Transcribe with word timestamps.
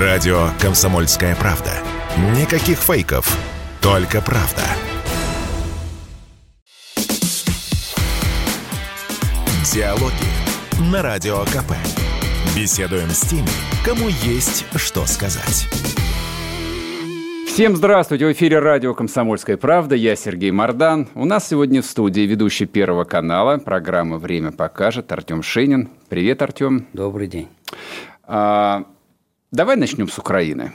Радио 0.00 0.48
«Комсомольская 0.60 1.36
правда». 1.36 1.70
Никаких 2.36 2.78
фейков, 2.78 3.38
только 3.80 4.20
правда. 4.20 4.62
Диалоги 9.72 10.90
на 10.90 11.00
Радио 11.00 11.44
КП. 11.44 11.74
Беседуем 12.56 13.08
с 13.10 13.20
теми, 13.20 13.46
кому 13.84 14.08
есть 14.08 14.66
что 14.74 15.06
сказать. 15.06 15.68
Всем 17.46 17.76
здравствуйте! 17.76 18.26
В 18.26 18.32
эфире 18.32 18.58
радио 18.58 18.94
«Комсомольская 18.94 19.56
правда». 19.56 19.94
Я 19.94 20.16
Сергей 20.16 20.50
Мордан. 20.50 21.06
У 21.14 21.24
нас 21.24 21.48
сегодня 21.48 21.82
в 21.82 21.86
студии 21.86 22.22
ведущий 22.22 22.66
Первого 22.66 23.04
канала. 23.04 23.58
Программа 23.58 24.18
«Время 24.18 24.50
покажет» 24.50 25.12
Артем 25.12 25.44
Шенин. 25.44 25.88
Привет, 26.08 26.42
Артем. 26.42 26.88
Добрый 26.92 27.28
день. 27.28 27.48
А, 28.24 28.86
давай 29.54 29.76
начнем 29.76 30.08
с 30.08 30.18
Украины. 30.18 30.72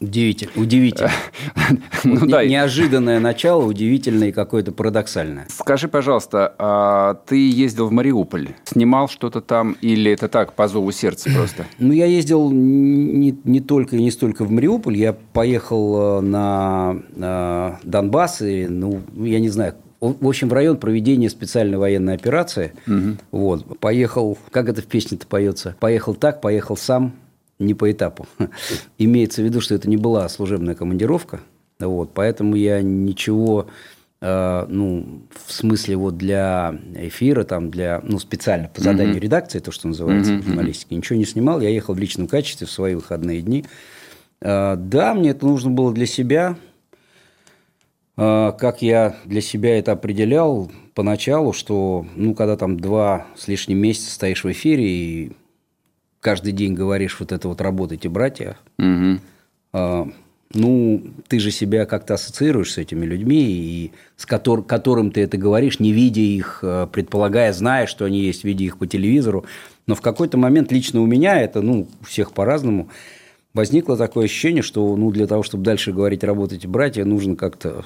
Удивительно. 0.00 0.52
Удивительно. 0.56 1.10
ну, 2.04 2.16
вот 2.16 2.28
да. 2.28 2.44
Неожиданное 2.44 3.20
начало, 3.20 3.64
удивительное 3.64 4.28
и 4.28 4.32
какое-то 4.32 4.72
парадоксальное. 4.72 5.46
Скажи, 5.48 5.88
пожалуйста, 5.88 6.52
а 6.58 7.14
ты 7.26 7.48
ездил 7.48 7.86
в 7.86 7.92
Мариуполь, 7.92 8.48
снимал 8.64 9.08
что-то 9.08 9.40
там 9.40 9.76
или 9.80 10.10
это 10.10 10.28
так, 10.28 10.54
по 10.54 10.66
зову 10.66 10.90
сердца 10.90 11.30
просто? 11.34 11.66
ну, 11.78 11.92
я 11.92 12.06
ездил 12.06 12.50
не, 12.50 13.38
не 13.44 13.60
только 13.60 13.96
и 13.96 14.02
не 14.02 14.10
столько 14.10 14.44
в 14.44 14.50
Мариуполь, 14.50 14.96
я 14.96 15.12
поехал 15.12 16.18
э, 16.18 16.20
на, 16.22 16.96
на 17.14 17.78
Донбасс, 17.84 18.42
и, 18.42 18.66
ну, 18.66 19.00
я 19.14 19.38
не 19.38 19.48
знаю, 19.48 19.74
в 20.00 20.26
общем, 20.26 20.48
в 20.48 20.52
район 20.52 20.76
проведения 20.76 21.30
специальной 21.30 21.78
военной 21.78 22.14
операции. 22.14 22.74
Угу. 22.86 23.16
Вот. 23.30 23.78
Поехал, 23.78 24.36
как 24.50 24.68
это 24.68 24.82
в 24.82 24.86
песне-то 24.86 25.26
поется? 25.26 25.76
Поехал 25.80 26.14
так, 26.14 26.42
поехал 26.42 26.76
сам, 26.76 27.14
не 27.58 27.74
по 27.74 27.90
этапу. 27.90 28.26
Имеется 28.98 29.42
в 29.42 29.44
виду, 29.44 29.60
что 29.60 29.74
это 29.74 29.88
не 29.88 29.96
была 29.96 30.28
служебная 30.28 30.74
командировка, 30.74 31.40
вот, 31.78 32.12
поэтому 32.14 32.54
я 32.56 32.82
ничего, 32.82 33.66
э, 34.20 34.66
ну, 34.68 35.22
в 35.44 35.52
смысле 35.52 35.96
вот 35.96 36.16
для 36.16 36.78
эфира, 36.94 37.44
там, 37.44 37.70
для, 37.70 38.00
ну, 38.04 38.18
специально 38.18 38.68
по 38.68 38.80
заданию 38.80 39.16
mm-hmm. 39.16 39.20
редакции, 39.20 39.58
то, 39.58 39.72
что 39.72 39.88
называется 39.88 40.32
mm-hmm. 40.32 40.42
журналистики, 40.44 40.94
ничего 40.94 41.18
не 41.18 41.24
снимал, 41.24 41.60
я 41.60 41.68
ехал 41.68 41.94
в 41.94 41.98
личном 41.98 42.26
качестве 42.26 42.66
в 42.66 42.70
свои 42.70 42.94
выходные 42.94 43.42
дни. 43.42 43.64
Э, 44.40 44.76
да, 44.78 45.14
мне 45.14 45.30
это 45.30 45.46
нужно 45.46 45.70
было 45.70 45.92
для 45.92 46.06
себя, 46.06 46.56
э, 48.16 48.52
как 48.58 48.82
я 48.82 49.16
для 49.24 49.40
себя 49.40 49.78
это 49.78 49.92
определял 49.92 50.70
поначалу, 50.94 51.52
что, 51.52 52.06
ну, 52.14 52.34
когда 52.34 52.56
там 52.56 52.78
два 52.78 53.26
с 53.36 53.48
лишним 53.48 53.78
месяца 53.78 54.12
стоишь 54.12 54.44
в 54.44 54.50
эфире 54.50 54.88
и 54.88 55.32
каждый 56.24 56.52
день 56.52 56.72
говоришь 56.72 57.20
вот 57.20 57.32
это 57.32 57.48
вот 57.48 57.60
«работайте, 57.60 58.08
братья», 58.08 58.56
угу. 58.78 59.20
а, 59.74 60.08
ну, 60.54 61.02
ты 61.28 61.38
же 61.38 61.50
себя 61.50 61.84
как-то 61.84 62.14
ассоциируешь 62.14 62.72
с 62.72 62.78
этими 62.78 63.04
людьми, 63.04 63.42
и 63.42 63.92
с 64.16 64.24
котор, 64.24 64.64
которым 64.64 65.10
ты 65.10 65.20
это 65.20 65.36
говоришь, 65.36 65.80
не 65.80 65.92
видя 65.92 66.22
их, 66.22 66.60
а, 66.62 66.86
предполагая, 66.86 67.52
зная, 67.52 67.86
что 67.86 68.06
они 68.06 68.20
есть, 68.20 68.42
видя 68.42 68.64
их 68.64 68.78
по 68.78 68.86
телевизору. 68.86 69.44
Но 69.86 69.94
в 69.94 70.00
какой-то 70.00 70.38
момент 70.38 70.72
лично 70.72 71.02
у 71.02 71.06
меня, 71.06 71.38
это, 71.42 71.60
ну, 71.60 71.88
у 72.00 72.04
всех 72.06 72.32
по-разному, 72.32 72.88
возникло 73.52 73.98
такое 73.98 74.24
ощущение, 74.24 74.62
что, 74.62 74.96
ну, 74.96 75.10
для 75.10 75.26
того, 75.26 75.42
чтобы 75.42 75.62
дальше 75.62 75.92
говорить 75.92 76.24
«работайте, 76.24 76.66
братья», 76.68 77.04
нужно 77.04 77.36
как-то 77.36 77.84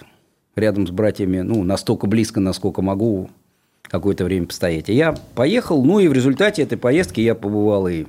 рядом 0.55 0.87
с 0.87 0.93
братьями, 0.93 1.41
ну, 1.41 1.65
настолько 1.65 2.07
близко, 2.07 2.39
насколько 2.39 2.83
могу, 2.83 3.31
какое-то 3.83 4.25
время 4.25 4.47
постоять. 4.47 4.89
И 4.91 4.95
я 4.95 5.17
поехал, 5.35 5.85
ну, 5.85 5.99
и 5.99 6.07
в 6.07 6.13
результате 6.13 6.63
этой 6.63 6.79
поездки 6.79 7.21
я 7.21 7.35
побывал 7.35 7.89
и 7.89 8.07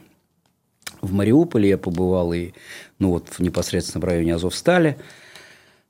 в 1.02 1.14
Мариуполе 1.14 1.69
я 1.69 1.78
побывал 1.78 2.33
и 2.33 2.52
ну, 3.00 3.11
вот, 3.11 3.39
непосредственно 3.39 4.02
в 4.02 4.05
районе 4.05 4.36
Азовстали. 4.36 4.97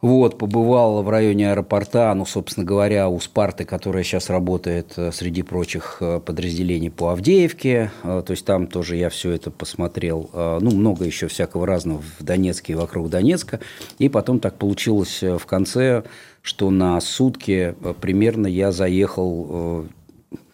Вот, 0.01 0.37
побывал 0.37 1.03
в 1.03 1.09
районе 1.09 1.51
аэропорта, 1.51 2.13
ну, 2.13 2.25
собственно 2.25 2.65
говоря, 2.65 3.09
у 3.09 3.19
Спарты, 3.19 3.65
которая 3.65 4.03
сейчас 4.03 4.29
работает 4.29 4.93
э, 4.95 5.11
среди 5.11 5.41
прочих 5.41 5.97
э, 5.99 6.21
подразделений 6.25 6.89
по 6.89 7.09
Авдеевке. 7.09 7.91
Э, 8.03 8.23
то 8.25 8.31
есть 8.31 8.45
там 8.45 8.67
тоже 8.67 8.95
я 8.95 9.09
все 9.09 9.31
это 9.31 9.51
посмотрел. 9.51 10.29
Ну, 10.33 10.71
много 10.71 11.03
еще 11.03 11.27
всякого 11.27 11.67
разного 11.67 12.01
в 12.17 12.23
Донецке 12.23 12.73
и 12.73 12.75
вокруг 12.77 13.09
Донецка. 13.09 13.59
И 13.97 14.07
потом 14.07 14.39
так 14.39 14.57
получилось 14.57 15.21
в 15.21 15.45
конце, 15.45 16.03
что 16.43 16.69
на 16.69 17.01
сутки 17.01 17.75
примерно 17.99 18.47
я 18.47 18.71
заехал 18.71 19.85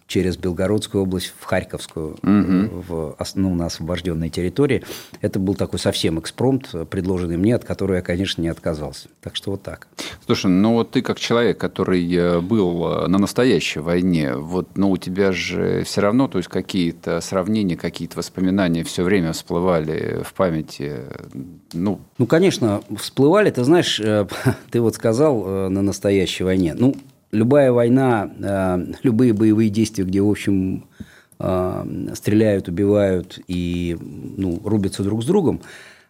через 0.08 0.38
Белгородскую 0.38 1.04
область 1.04 1.34
в 1.40 1.46
Харьковскую, 1.46 2.12
угу. 2.22 2.84
в, 2.88 3.18
ну, 3.36 3.56
на 3.56 3.66
освобожденной 3.66 4.30
территории. 4.30 4.84
Это 5.22 5.40
был 5.40 5.56
такой 5.56 5.80
совсем 5.80 6.20
экспромт, 6.20 6.70
предложенный 6.90 7.38
мне, 7.38 7.56
от 7.56 7.66
которого 7.66 7.98
я, 7.98 8.02
конечно, 8.02 8.42
не 8.42 8.50
отказался. 8.50 9.10
Так 9.22 9.36
что 9.36 9.52
вот 9.52 9.64
так. 9.64 9.88
Слушай, 10.26 10.52
ну 10.52 10.74
вот 10.74 10.92
ты 10.92 11.02
как 11.02 11.20
человек, 11.20 11.58
который 11.58 12.08
э, 12.14 12.40
был 12.40 13.08
на 13.08 13.18
настоящей 13.18 13.80
войне, 13.80 14.36
вот, 14.36 14.78
ну 14.78 14.92
у 14.92 14.98
тебя 14.98 15.32
же 15.32 15.84
все 15.84 16.02
равно, 16.02 16.28
то 16.28 16.38
есть 16.38 16.50
какие-то 16.50 17.20
сравнения, 17.22 17.76
какие-то 17.76 18.18
воспоминания 18.18 18.84
все 18.84 19.04
время 19.04 19.34
всплывали 19.34 20.22
в 20.24 20.34
памяти, 20.34 21.02
ну... 21.74 22.00
Ну, 22.18 22.28
конечно, 22.28 22.82
всплывали. 22.98 23.50
Ты 23.50 23.64
знаешь, 23.64 24.00
э, 24.00 24.28
ты 24.72 24.82
вот 24.82 24.96
сказал 24.96 25.70
на 25.70 25.82
настоящей 25.82 26.44
войне. 26.44 26.76
Ну, 26.78 26.96
любая 27.36 27.72
война, 27.72 28.30
э, 28.40 28.94
любые 29.04 29.34
боевые 29.34 29.70
действия, 29.70 30.04
где, 30.04 30.22
в 30.22 30.30
общем, 30.30 30.86
э, 31.40 32.08
стреляют, 32.16 32.68
убивают 32.68 33.40
и 33.48 33.98
ну, 34.00 34.60
рубятся 34.64 35.04
друг 35.04 35.24
с 35.24 35.26
другом, 35.26 35.62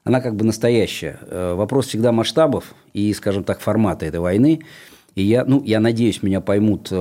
она 0.03 0.22
как 0.22 0.36
бы 0.36 0.46
настоящая. 0.46 1.19
Э, 1.22 1.56
вопрос 1.56 1.88
всегда 1.88 2.12
масштабов 2.12 2.75
и, 2.94 3.13
скажем 3.13 3.44
так, 3.44 3.59
формата 3.59 4.06
этой 4.06 4.19
войны. 4.19 4.62
И 5.16 5.24
я, 5.24 5.46
ну, 5.46 5.63
я 5.63 5.80
надеюсь, 5.80 6.22
меня 6.24 6.41
поймут 6.41 6.91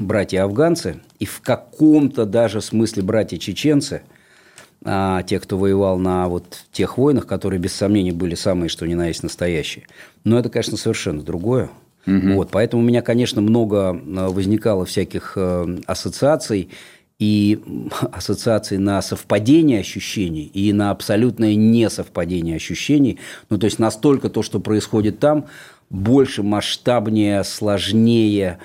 братья-афганцы 0.00 1.00
и 1.20 1.24
в 1.24 1.40
каком-то 1.40 2.26
даже 2.26 2.60
смысле 2.60 3.04
братья-чеченцы, 3.04 4.02
а, 4.84 5.22
те, 5.22 5.40
кто 5.40 5.56
воевал 5.56 5.98
на 5.98 6.28
вот 6.28 6.64
тех 6.72 6.98
войнах, 6.98 7.26
которые, 7.26 7.58
без 7.58 7.72
сомнения, 7.72 8.12
были 8.12 8.34
самые, 8.34 8.68
что 8.68 8.86
ни 8.86 8.94
на 8.94 9.08
есть, 9.08 9.22
настоящие. 9.22 9.86
Но 10.24 10.38
это, 10.38 10.48
конечно, 10.48 10.76
совершенно 10.76 11.22
другое. 11.22 11.70
Угу. 12.06 12.34
Вот, 12.34 12.50
поэтому 12.50 12.82
у 12.82 12.84
меня, 12.84 13.02
конечно, 13.02 13.40
много 13.40 13.94
э, 13.94 14.28
возникало 14.28 14.84
всяких 14.84 15.32
э, 15.36 15.78
ассоциаций 15.86 16.70
и 17.18 17.60
ассоциаций 18.12 18.78
на 18.78 19.02
совпадение 19.02 19.80
ощущений 19.80 20.44
и 20.44 20.72
на 20.72 20.90
абсолютное 20.90 21.54
несовпадение 21.54 22.56
ощущений. 22.56 23.18
Ну, 23.50 23.58
то 23.58 23.66
есть 23.66 23.78
настолько 23.78 24.28
то, 24.28 24.42
что 24.42 24.60
происходит 24.60 25.18
там, 25.18 25.46
больше, 25.90 26.42
масштабнее, 26.42 27.44
сложнее, 27.44 28.58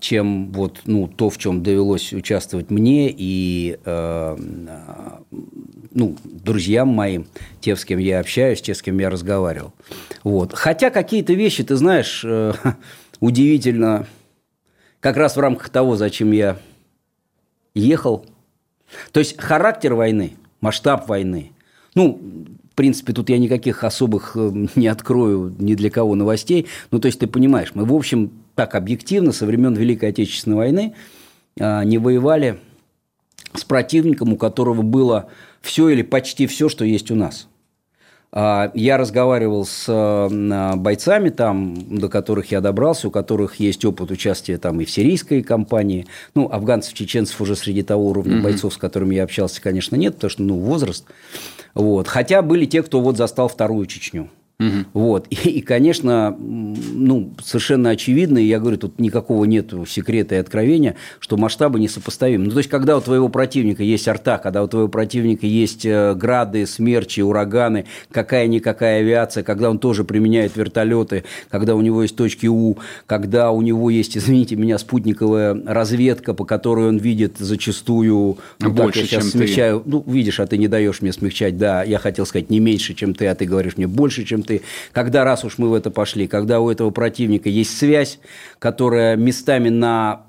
чем 0.00 0.52
вот, 0.52 0.82
ну, 0.84 1.08
то, 1.08 1.30
в 1.30 1.38
чем 1.38 1.62
довелось 1.62 2.12
участвовать 2.12 2.70
мне 2.70 3.10
и 3.10 3.78
э, 3.82 4.36
ну, 5.90 6.16
друзьям 6.24 6.88
моим, 6.88 7.26
те, 7.60 7.74
с 7.74 7.84
кем 7.84 7.98
я 7.98 8.20
общаюсь, 8.20 8.60
те, 8.60 8.74
с 8.74 8.82
кем 8.82 8.98
я 8.98 9.08
разговаривал. 9.08 9.72
Вот. 10.22 10.52
Хотя 10.54 10.90
какие-то 10.90 11.32
вещи, 11.32 11.64
ты 11.64 11.76
знаешь, 11.76 12.22
э, 12.24 12.52
удивительно, 13.20 14.06
как 15.00 15.16
раз 15.16 15.36
в 15.36 15.40
рамках 15.40 15.70
того, 15.70 15.96
зачем 15.96 16.32
я 16.32 16.58
ехал. 17.74 18.26
То 19.12 19.20
есть 19.20 19.40
характер 19.40 19.94
войны, 19.94 20.34
масштаб 20.60 21.08
войны. 21.08 21.52
Ну, 21.94 22.20
в 22.70 22.74
принципе, 22.74 23.12
тут 23.12 23.28
я 23.28 23.38
никаких 23.38 23.82
особых 23.82 24.36
э, 24.36 24.66
не 24.76 24.88
открою 24.88 25.54
ни 25.58 25.74
для 25.74 25.90
кого 25.90 26.14
новостей. 26.14 26.66
Ну, 26.90 27.00
то 27.00 27.06
есть, 27.06 27.18
ты 27.18 27.26
понимаешь, 27.26 27.72
мы, 27.74 27.84
в 27.84 27.94
общем, 27.94 28.30
так 28.58 28.74
объективно 28.74 29.30
со 29.30 29.46
времен 29.46 29.74
Великой 29.74 30.08
Отечественной 30.08 30.56
войны 30.56 30.94
а, 31.60 31.84
не 31.84 31.96
воевали 31.96 32.58
с 33.54 33.62
противником, 33.62 34.32
у 34.32 34.36
которого 34.36 34.82
было 34.82 35.28
все 35.60 35.90
или 35.90 36.02
почти 36.02 36.48
все, 36.48 36.68
что 36.68 36.84
есть 36.84 37.12
у 37.12 37.14
нас. 37.14 37.46
А, 38.32 38.72
я 38.74 38.96
разговаривал 38.96 39.64
с 39.64 39.84
а, 39.88 40.74
бойцами 40.74 41.28
там, 41.28 41.76
до 41.98 42.08
которых 42.08 42.50
я 42.50 42.60
добрался, 42.60 43.06
у 43.06 43.10
которых 43.12 43.60
есть 43.60 43.84
опыт 43.84 44.10
участия 44.10 44.58
там 44.58 44.80
и 44.80 44.84
в 44.84 44.90
сирийской 44.90 45.44
кампании. 45.44 46.08
Ну, 46.34 46.50
афганцев, 46.50 46.94
чеченцев 46.94 47.40
уже 47.40 47.54
среди 47.54 47.84
того 47.84 48.08
уровня 48.08 48.38
mm-hmm. 48.38 48.42
бойцов, 48.42 48.74
с 48.74 48.76
которыми 48.76 49.14
я 49.14 49.22
общался, 49.22 49.62
конечно, 49.62 49.94
нет, 49.94 50.14
потому 50.14 50.30
что, 50.32 50.42
ну, 50.42 50.58
возраст. 50.58 51.04
Вот. 51.74 52.08
Хотя 52.08 52.42
были 52.42 52.64
те, 52.64 52.82
кто 52.82 53.00
вот 53.00 53.16
застал 53.16 53.46
вторую 53.46 53.86
Чечню. 53.86 54.30
Угу. 54.60 54.86
Вот. 54.92 55.26
И, 55.30 55.36
и, 55.50 55.60
конечно, 55.60 56.36
ну, 56.38 57.32
совершенно 57.42 57.90
очевидно, 57.90 58.38
и 58.38 58.44
я 58.44 58.58
говорю, 58.58 58.76
тут 58.76 58.98
никакого 58.98 59.44
нет 59.44 59.72
секрета 59.86 60.34
и 60.34 60.38
откровения, 60.38 60.96
что 61.20 61.36
масштабы 61.36 61.78
несопоставимы. 61.78 62.46
Ну, 62.46 62.50
то 62.50 62.58
есть, 62.58 62.68
когда 62.68 62.96
у 62.96 63.00
твоего 63.00 63.28
противника 63.28 63.82
есть 63.82 64.08
арта, 64.08 64.38
когда 64.38 64.64
у 64.64 64.68
твоего 64.68 64.88
противника 64.88 65.46
есть 65.46 65.86
э, 65.86 66.14
грады, 66.14 66.66
смерчи, 66.66 67.20
ураганы, 67.20 67.84
какая-никакая 68.10 69.00
авиация, 69.00 69.44
когда 69.44 69.70
он 69.70 69.78
тоже 69.78 70.02
применяет 70.02 70.56
вертолеты, 70.56 71.24
когда 71.50 71.76
у 71.76 71.80
него 71.80 72.02
есть 72.02 72.16
точки 72.16 72.46
У, 72.46 72.78
когда 73.06 73.52
у 73.52 73.62
него 73.62 73.90
есть, 73.90 74.16
извините 74.18 74.56
меня, 74.56 74.78
спутниковая 74.78 75.54
разведка, 75.66 76.34
по 76.34 76.44
которой 76.44 76.88
он 76.88 76.96
видит 76.98 77.36
зачастую... 77.38 78.38
Ну, 78.58 78.70
больше, 78.70 79.02
так, 79.02 79.12
я 79.12 79.20
сейчас 79.20 79.30
смягчаю. 79.30 79.80
Ты. 79.80 79.90
Ну, 79.90 80.04
видишь, 80.06 80.40
а 80.40 80.46
ты 80.48 80.58
не 80.58 80.66
даешь 80.66 81.00
мне 81.00 81.12
смягчать. 81.12 81.56
Да, 81.56 81.84
я 81.84 81.98
хотел 81.98 82.26
сказать 82.26 82.50
не 82.50 82.58
меньше, 82.58 82.94
чем 82.94 83.14
ты, 83.14 83.28
а 83.28 83.36
ты 83.36 83.44
говоришь 83.44 83.76
мне 83.76 83.86
больше, 83.86 84.24
чем 84.24 84.42
ты, 84.48 84.62
когда 84.92 85.24
раз 85.24 85.44
уж 85.44 85.58
мы 85.58 85.68
в 85.68 85.74
это 85.74 85.90
пошли, 85.90 86.26
когда 86.26 86.60
у 86.60 86.70
этого 86.70 86.90
противника 86.90 87.48
есть 87.48 87.76
связь, 87.76 88.18
которая 88.58 89.16
местами 89.16 89.68
на 89.68 90.22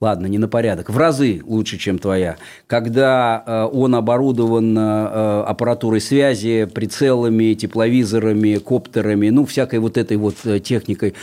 ладно, 0.00 0.26
не 0.26 0.38
на 0.38 0.48
порядок, 0.48 0.90
в 0.90 0.96
разы 0.96 1.42
лучше, 1.44 1.76
чем 1.76 1.98
твоя, 1.98 2.36
когда 2.66 3.42
э, 3.44 3.76
он 3.76 3.96
оборудован 3.96 4.78
э, 4.78 5.42
аппаратурой 5.42 6.00
связи, 6.00 6.68
прицелами, 6.72 7.54
тепловизорами, 7.54 8.58
коптерами, 8.58 9.30
ну, 9.30 9.44
всякой 9.44 9.80
вот 9.80 9.96
этой 9.98 10.16
вот 10.16 10.36
э, 10.44 10.60
техникой, 10.60 11.14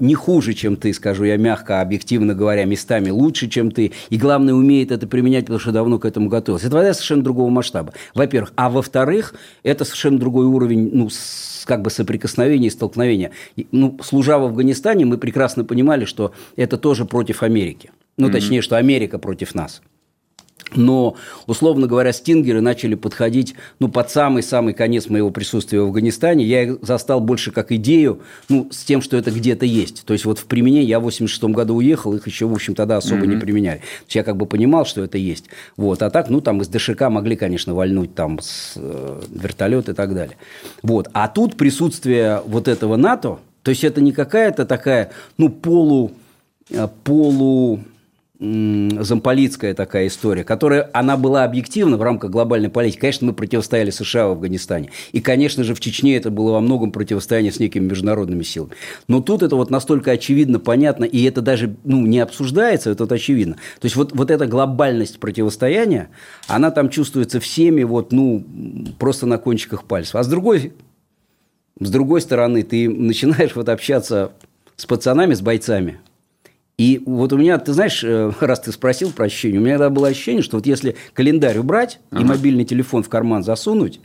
не 0.00 0.14
хуже, 0.14 0.54
чем 0.54 0.76
ты, 0.76 0.92
скажу 0.92 1.24
я 1.24 1.36
мягко, 1.36 1.80
объективно 1.80 2.34
говоря, 2.34 2.64
местами 2.64 3.10
лучше, 3.10 3.48
чем 3.48 3.70
ты, 3.70 3.92
и 4.10 4.16
главное, 4.16 4.54
умеет 4.54 4.92
это 4.92 5.06
применять, 5.06 5.44
потому 5.44 5.58
что 5.58 5.72
давно 5.72 5.98
к 5.98 6.04
этому 6.04 6.28
готовился. 6.28 6.68
Это 6.68 6.76
вода 6.76 6.94
совершенно 6.94 7.22
другого 7.22 7.50
масштаба, 7.50 7.92
во-первых. 8.14 8.52
А 8.56 8.70
во-вторых, 8.70 9.34
это 9.62 9.84
совершенно 9.84 10.18
другой 10.18 10.46
уровень, 10.46 10.90
ну, 10.92 11.08
как 11.64 11.82
бы 11.82 11.90
соприкосновения 11.90 12.68
и 12.68 12.70
столкновения. 12.70 13.32
Ну, 13.72 13.98
служа 14.02 14.38
в 14.38 14.44
Афганистане, 14.44 15.04
мы 15.04 15.18
прекрасно 15.18 15.64
понимали, 15.64 16.04
что 16.04 16.32
это 16.54 16.78
тоже 16.78 17.04
против 17.04 17.42
Америки. 17.42 17.90
Ну, 18.16 18.28
mm-hmm. 18.28 18.32
точнее, 18.32 18.62
что 18.62 18.76
Америка 18.76 19.18
против 19.18 19.54
нас. 19.54 19.82
Но, 20.74 21.16
условно 21.46 21.86
говоря, 21.86 22.12
стингеры 22.12 22.60
начали 22.60 22.96
подходить 22.96 23.54
ну, 23.78 23.88
под 23.88 24.10
самый-самый 24.10 24.74
конец 24.74 25.08
моего 25.08 25.30
присутствия 25.30 25.80
в 25.80 25.84
Афганистане. 25.84 26.44
Я 26.44 26.64
их 26.64 26.78
застал 26.82 27.20
больше 27.20 27.52
как 27.52 27.70
идею, 27.72 28.20
ну, 28.48 28.68
с 28.72 28.84
тем, 28.84 29.00
что 29.00 29.16
это 29.16 29.30
где-то 29.30 29.64
есть. 29.64 30.04
То 30.04 30.12
есть, 30.12 30.24
вот 30.24 30.38
в 30.40 30.46
применении 30.46 30.88
я 30.88 30.98
в 30.98 31.04
86 31.04 31.44
году 31.44 31.76
уехал, 31.76 32.14
их 32.14 32.26
еще, 32.26 32.46
в 32.46 32.52
общем, 32.52 32.74
тогда 32.74 32.96
особо 32.96 33.22
mm-hmm. 33.22 33.26
не 33.26 33.36
применяли. 33.36 33.78
То 33.78 34.04
есть, 34.06 34.16
я 34.16 34.24
как 34.24 34.36
бы 34.36 34.46
понимал, 34.46 34.84
что 34.86 35.04
это 35.04 35.18
есть. 35.18 35.46
Вот. 35.76 36.02
А 36.02 36.10
так, 36.10 36.30
ну, 36.30 36.40
там 36.40 36.60
из 36.60 36.68
ДШК 36.68 37.02
могли, 37.02 37.36
конечно, 37.36 37.72
вальнуть 37.72 38.14
там 38.14 38.40
с 38.40 38.72
э, 38.76 39.22
вертолет 39.30 39.88
и 39.88 39.92
так 39.92 40.14
далее. 40.14 40.36
Вот. 40.82 41.08
А 41.12 41.28
тут 41.28 41.56
присутствие 41.56 42.42
вот 42.44 42.66
этого 42.66 42.96
НАТО, 42.96 43.38
то 43.62 43.70
есть, 43.70 43.84
это 43.84 44.00
не 44.00 44.10
какая-то 44.10 44.66
такая, 44.66 45.12
ну, 45.38 45.48
полу, 45.48 46.10
э, 46.70 46.88
полу 47.04 47.80
замполитская 48.38 49.72
такая 49.72 50.08
история, 50.08 50.44
которая, 50.44 50.90
она 50.92 51.16
была 51.16 51.44
объективна 51.44 51.96
в 51.96 52.02
рамках 52.02 52.30
глобальной 52.30 52.68
политики. 52.68 53.00
Конечно, 53.00 53.28
мы 53.28 53.32
противостояли 53.32 53.90
США 53.90 54.28
в 54.28 54.32
Афганистане. 54.32 54.90
И, 55.12 55.20
конечно 55.20 55.64
же, 55.64 55.74
в 55.74 55.80
Чечне 55.80 56.16
это 56.16 56.30
было 56.30 56.52
во 56.52 56.60
многом 56.60 56.92
противостояние 56.92 57.50
с 57.50 57.58
некими 57.58 57.88
международными 57.88 58.42
силами. 58.42 58.72
Но 59.08 59.22
тут 59.22 59.42
это 59.42 59.56
вот 59.56 59.70
настолько 59.70 60.10
очевидно, 60.10 60.58
понятно, 60.58 61.04
и 61.04 61.22
это 61.22 61.40
даже 61.40 61.76
ну, 61.84 62.04
не 62.04 62.18
обсуждается, 62.18 62.90
это 62.90 63.04
вот 63.04 63.12
очевидно. 63.12 63.54
То 63.80 63.86
есть, 63.86 63.96
вот, 63.96 64.12
вот 64.12 64.30
эта 64.30 64.46
глобальность 64.46 65.18
противостояния, 65.18 66.10
она 66.46 66.70
там 66.70 66.90
чувствуется 66.90 67.40
всеми 67.40 67.84
вот, 67.84 68.12
ну, 68.12 68.44
просто 68.98 69.24
на 69.24 69.38
кончиках 69.38 69.84
пальцев. 69.84 70.16
А 70.16 70.22
с 70.22 70.28
другой, 70.28 70.74
с 71.80 71.90
другой 71.90 72.20
стороны, 72.20 72.62
ты 72.64 72.88
начинаешь 72.90 73.56
вот 73.56 73.70
общаться 73.70 74.32
с 74.76 74.84
пацанами, 74.84 75.32
с 75.32 75.40
бойцами– 75.40 76.00
и 76.78 77.02
вот 77.06 77.32
у 77.32 77.38
меня, 77.38 77.58
ты 77.58 77.72
знаешь, 77.72 78.04
э, 78.04 78.32
раз 78.40 78.60
ты 78.60 78.72
спросил 78.72 79.10
про 79.10 79.26
ощущение, 79.26 79.60
у 79.60 79.64
меня 79.64 79.78
тогда 79.78 79.90
было 79.90 80.08
ощущение, 80.08 80.42
что 80.42 80.56
вот 80.56 80.66
если 80.66 80.96
календарь 81.14 81.58
убрать 81.58 82.00
ага. 82.10 82.22
и 82.22 82.24
мобильный 82.24 82.64
телефон 82.64 83.02
в 83.02 83.08
карман 83.08 83.42
засунуть, 83.42 84.00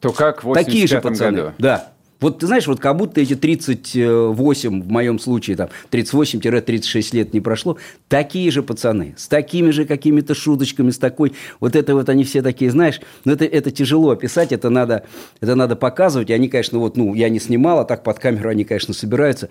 то 0.00 0.12
как 0.12 0.44
в 0.44 0.52
такие 0.54 0.86
же 0.86 1.00
пацаны. 1.00 1.36
Году. 1.36 1.52
Да. 1.58 1.90
Вот 2.20 2.38
ты 2.38 2.46
знаешь, 2.46 2.66
вот 2.66 2.80
как 2.80 2.96
будто 2.96 3.20
эти 3.20 3.34
38, 3.34 4.82
в 4.82 4.88
моем 4.88 5.18
случае, 5.18 5.56
там, 5.56 5.68
38-36 5.90 7.14
лет 7.14 7.34
не 7.34 7.40
прошло, 7.40 7.76
такие 8.08 8.50
же 8.50 8.62
пацаны, 8.62 9.14
с 9.18 9.28
такими 9.28 9.70
же 9.70 9.84
какими-то 9.84 10.34
шуточками, 10.34 10.88
с 10.88 10.96
такой, 10.96 11.34
вот 11.60 11.76
это 11.76 11.94
вот 11.94 12.08
они 12.08 12.24
все 12.24 12.40
такие, 12.40 12.70
знаешь, 12.70 13.02
но 13.26 13.32
это, 13.32 13.44
это 13.44 13.70
тяжело 13.70 14.10
описать, 14.10 14.52
это 14.52 14.70
надо, 14.70 15.04
это 15.40 15.54
надо 15.54 15.76
показывать, 15.76 16.30
и 16.30 16.32
они, 16.32 16.48
конечно, 16.48 16.78
вот, 16.78 16.96
ну, 16.96 17.14
я 17.14 17.28
не 17.28 17.40
снимал, 17.40 17.80
а 17.80 17.84
так 17.84 18.02
под 18.02 18.18
камеру 18.18 18.48
они, 18.48 18.64
конечно, 18.64 18.94
собираются, 18.94 19.50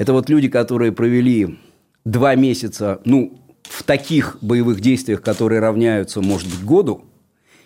это 0.00 0.14
вот 0.14 0.30
люди, 0.30 0.48
которые 0.48 0.92
провели 0.92 1.58
два 2.06 2.34
месяца, 2.34 3.02
ну, 3.04 3.38
в 3.64 3.82
таких 3.82 4.38
боевых 4.40 4.80
действиях, 4.80 5.20
которые 5.20 5.60
равняются, 5.60 6.22
может 6.22 6.48
быть, 6.48 6.64
году, 6.64 7.04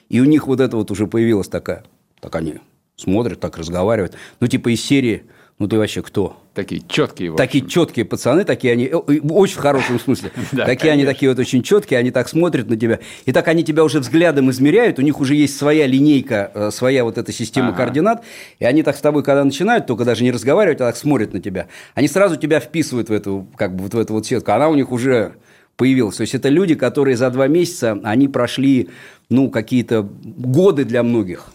и 0.09 0.19
у 0.21 0.25
них 0.25 0.49
вот 0.49 0.59
это 0.59 0.77
вот 0.77 0.91
уже 0.91 1.07
появилась 1.07 1.47
такая, 1.47 1.85
так 2.19 2.35
они 2.35 2.57
смотрят, 2.97 3.39
так 3.39 3.57
разговаривают, 3.57 4.17
ну, 4.41 4.49
типа 4.49 4.75
из 4.75 4.85
серии 4.85 5.27
ну 5.59 5.69
ты 5.69 5.79
вообще 5.79 6.03
кто? 6.03 6.37
Такие 6.53 6.83
четкие. 6.89 7.35
Такие 7.37 7.67
четкие 7.67 8.05
пацаны, 8.05 8.45
такие 8.45 8.73
они, 8.73 8.89
очень 8.89 9.57
в 9.57 9.61
хорошем 9.61 10.01
смысле. 10.01 10.33
Такие 10.53 10.93
они 10.93 11.05
такие 11.05 11.29
вот 11.31 11.39
очень 11.39 11.63
четкие, 11.63 11.99
они 12.01 12.11
так 12.11 12.29
смотрят 12.29 12.69
на 12.69 12.77
тебя. 12.77 12.99
И 13.25 13.33
так 13.33 13.47
они 13.47 13.63
тебя 13.63 13.85
уже 13.85 14.01
взглядом 14.01 14.51
измеряют, 14.51 14.99
у 14.99 15.03
них 15.03 15.21
уже 15.21 15.35
есть 15.37 15.57
своя 15.57 15.87
линейка, 15.87 16.51
э, 16.55 16.71
своя 16.73 17.05
вот 17.05 17.19
эта 17.19 17.33
система 17.33 17.73
координат. 17.73 18.25
И 18.59 18.65
они 18.65 18.83
так 18.83 18.97
с 18.97 19.01
тобой, 19.01 19.23
когда 19.23 19.45
начинают, 19.45 19.87
только 19.87 20.05
даже 20.05 20.25
не 20.25 20.33
разговаривать, 20.33 20.81
а 20.81 20.87
так 20.87 20.97
смотрят 20.97 21.33
на 21.33 21.41
тебя. 21.41 21.69
Они 21.95 22.09
сразу 22.09 22.37
тебя 22.37 22.59
вписывают 22.59 23.09
в 23.09 23.13
эту, 23.13 23.47
как 23.57 23.77
бы 23.77 23.85
вот 23.85 23.95
в 23.95 23.99
эту 23.99 24.15
вот 24.15 24.27
сетку. 24.27 24.53
Она 24.53 24.69
у 24.69 24.75
них 24.75 24.91
уже 24.91 25.35
появилась. 25.77 26.17
То 26.17 26.23
есть 26.23 26.35
это 26.35 26.49
люди, 26.49 26.75
которые 26.75 27.17
за 27.17 27.31
два 27.31 27.47
месяца, 27.47 27.99
они 28.03 28.29
прошли, 28.29 28.89
ну, 29.29 29.51
какие-то 29.51 30.03
годы 30.03 30.85
для 30.85 31.03
многих. 31.03 31.47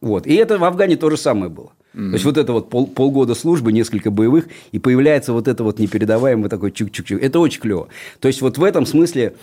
Вот. 0.00 0.26
И 0.26 0.34
это 0.34 0.58
в 0.58 0.64
Афгане 0.64 0.96
то 0.96 1.08
же 1.10 1.16
самое 1.16 1.50
было. 1.50 1.72
Mm-hmm. 1.94 2.08
То 2.08 2.12
есть 2.14 2.24
вот 2.24 2.36
это 2.38 2.52
вот 2.52 2.70
пол, 2.70 2.86
полгода 2.86 3.34
службы, 3.34 3.72
несколько 3.72 4.10
боевых, 4.10 4.48
и 4.72 4.78
появляется 4.78 5.32
вот 5.32 5.46
это 5.46 5.62
вот 5.62 5.78
непередаваемый 5.78 6.48
такой 6.48 6.70
чук-чук-чук. 6.70 7.20
Это 7.20 7.38
очень 7.38 7.60
клево. 7.60 7.88
То 8.20 8.28
есть 8.28 8.40
вот 8.40 8.56
в 8.56 8.64
этом 8.64 8.86
смысле 8.86 9.34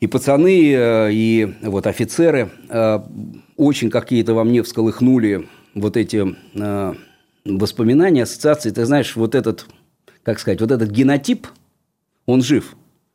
и 0.00 0.08
пацаны, 0.08 0.72
э, 0.72 1.12
и 1.12 1.54
вот 1.62 1.86
офицеры 1.86 2.50
э, 2.68 3.00
очень 3.56 3.90
какие-то 3.90 4.34
во 4.34 4.42
мне 4.42 4.64
всколыхнули 4.64 5.48
вот 5.74 5.96
эти 5.96 6.34
э, 6.54 6.94
воспоминания, 7.44 8.24
ассоциации. 8.24 8.70
Ты 8.70 8.84
знаешь, 8.84 9.14
вот 9.14 9.36
этот, 9.36 9.66
как 10.24 10.40
сказать, 10.40 10.60
вот 10.60 10.72
этот 10.72 10.90
генотип, 10.90 11.46
он 12.26 12.42
жив. 12.42 12.74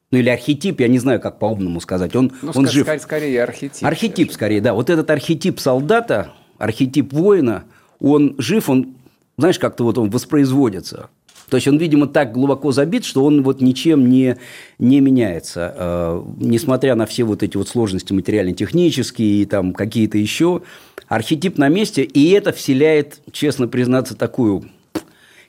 Ну, 0.09 0.19
или 0.19 0.29
архетип, 0.29 0.79
я 0.79 0.87
не 0.87 0.99
знаю, 0.99 1.19
как 1.19 1.37
по-умному 1.37 1.81
сказать. 1.81 2.15
Он, 2.15 2.31
ну, 2.41 2.51
он 2.55 2.69
жив. 2.69 2.87
Скорее 3.01 3.43
архетип. 3.43 3.85
Архетип, 3.85 4.31
скорее, 4.31 4.61
да. 4.61 4.73
Вот 4.73 4.89
этот 4.89 5.09
архетип 5.09 5.59
солдата, 5.59 6.31
архетип 6.57 7.11
воина– 7.11 7.65
он 7.99 8.35
жив, 8.37 8.69
он, 8.69 8.95
знаешь, 9.37 9.59
как-то 9.59 9.83
вот 9.83 9.97
он 9.97 10.09
воспроизводится. 10.09 11.09
То 11.49 11.55
есть 11.55 11.67
он, 11.67 11.77
видимо, 11.77 12.07
так 12.07 12.33
глубоко 12.33 12.71
забит, 12.71 13.05
что 13.05 13.23
он 13.23 13.41
вот 13.41 13.61
ничем 13.61 14.09
не, 14.09 14.37
не 14.79 14.99
меняется. 14.99 15.73
Э, 15.77 16.23
несмотря 16.39 16.95
на 16.95 17.05
все 17.05 17.23
вот 17.23 17.41
эти 17.41 17.55
вот 17.55 17.69
сложности 17.69 18.11
материально-технические 18.11 19.41
и 19.41 19.45
там 19.45 19.73
какие-то 19.73 20.17
еще, 20.17 20.61
архетип 21.07 21.57
на 21.57 21.69
месте, 21.69 22.03
и 22.03 22.31
это 22.31 22.51
вселяет, 22.51 23.21
честно 23.31 23.67
признаться, 23.67 24.15
такую 24.15 24.65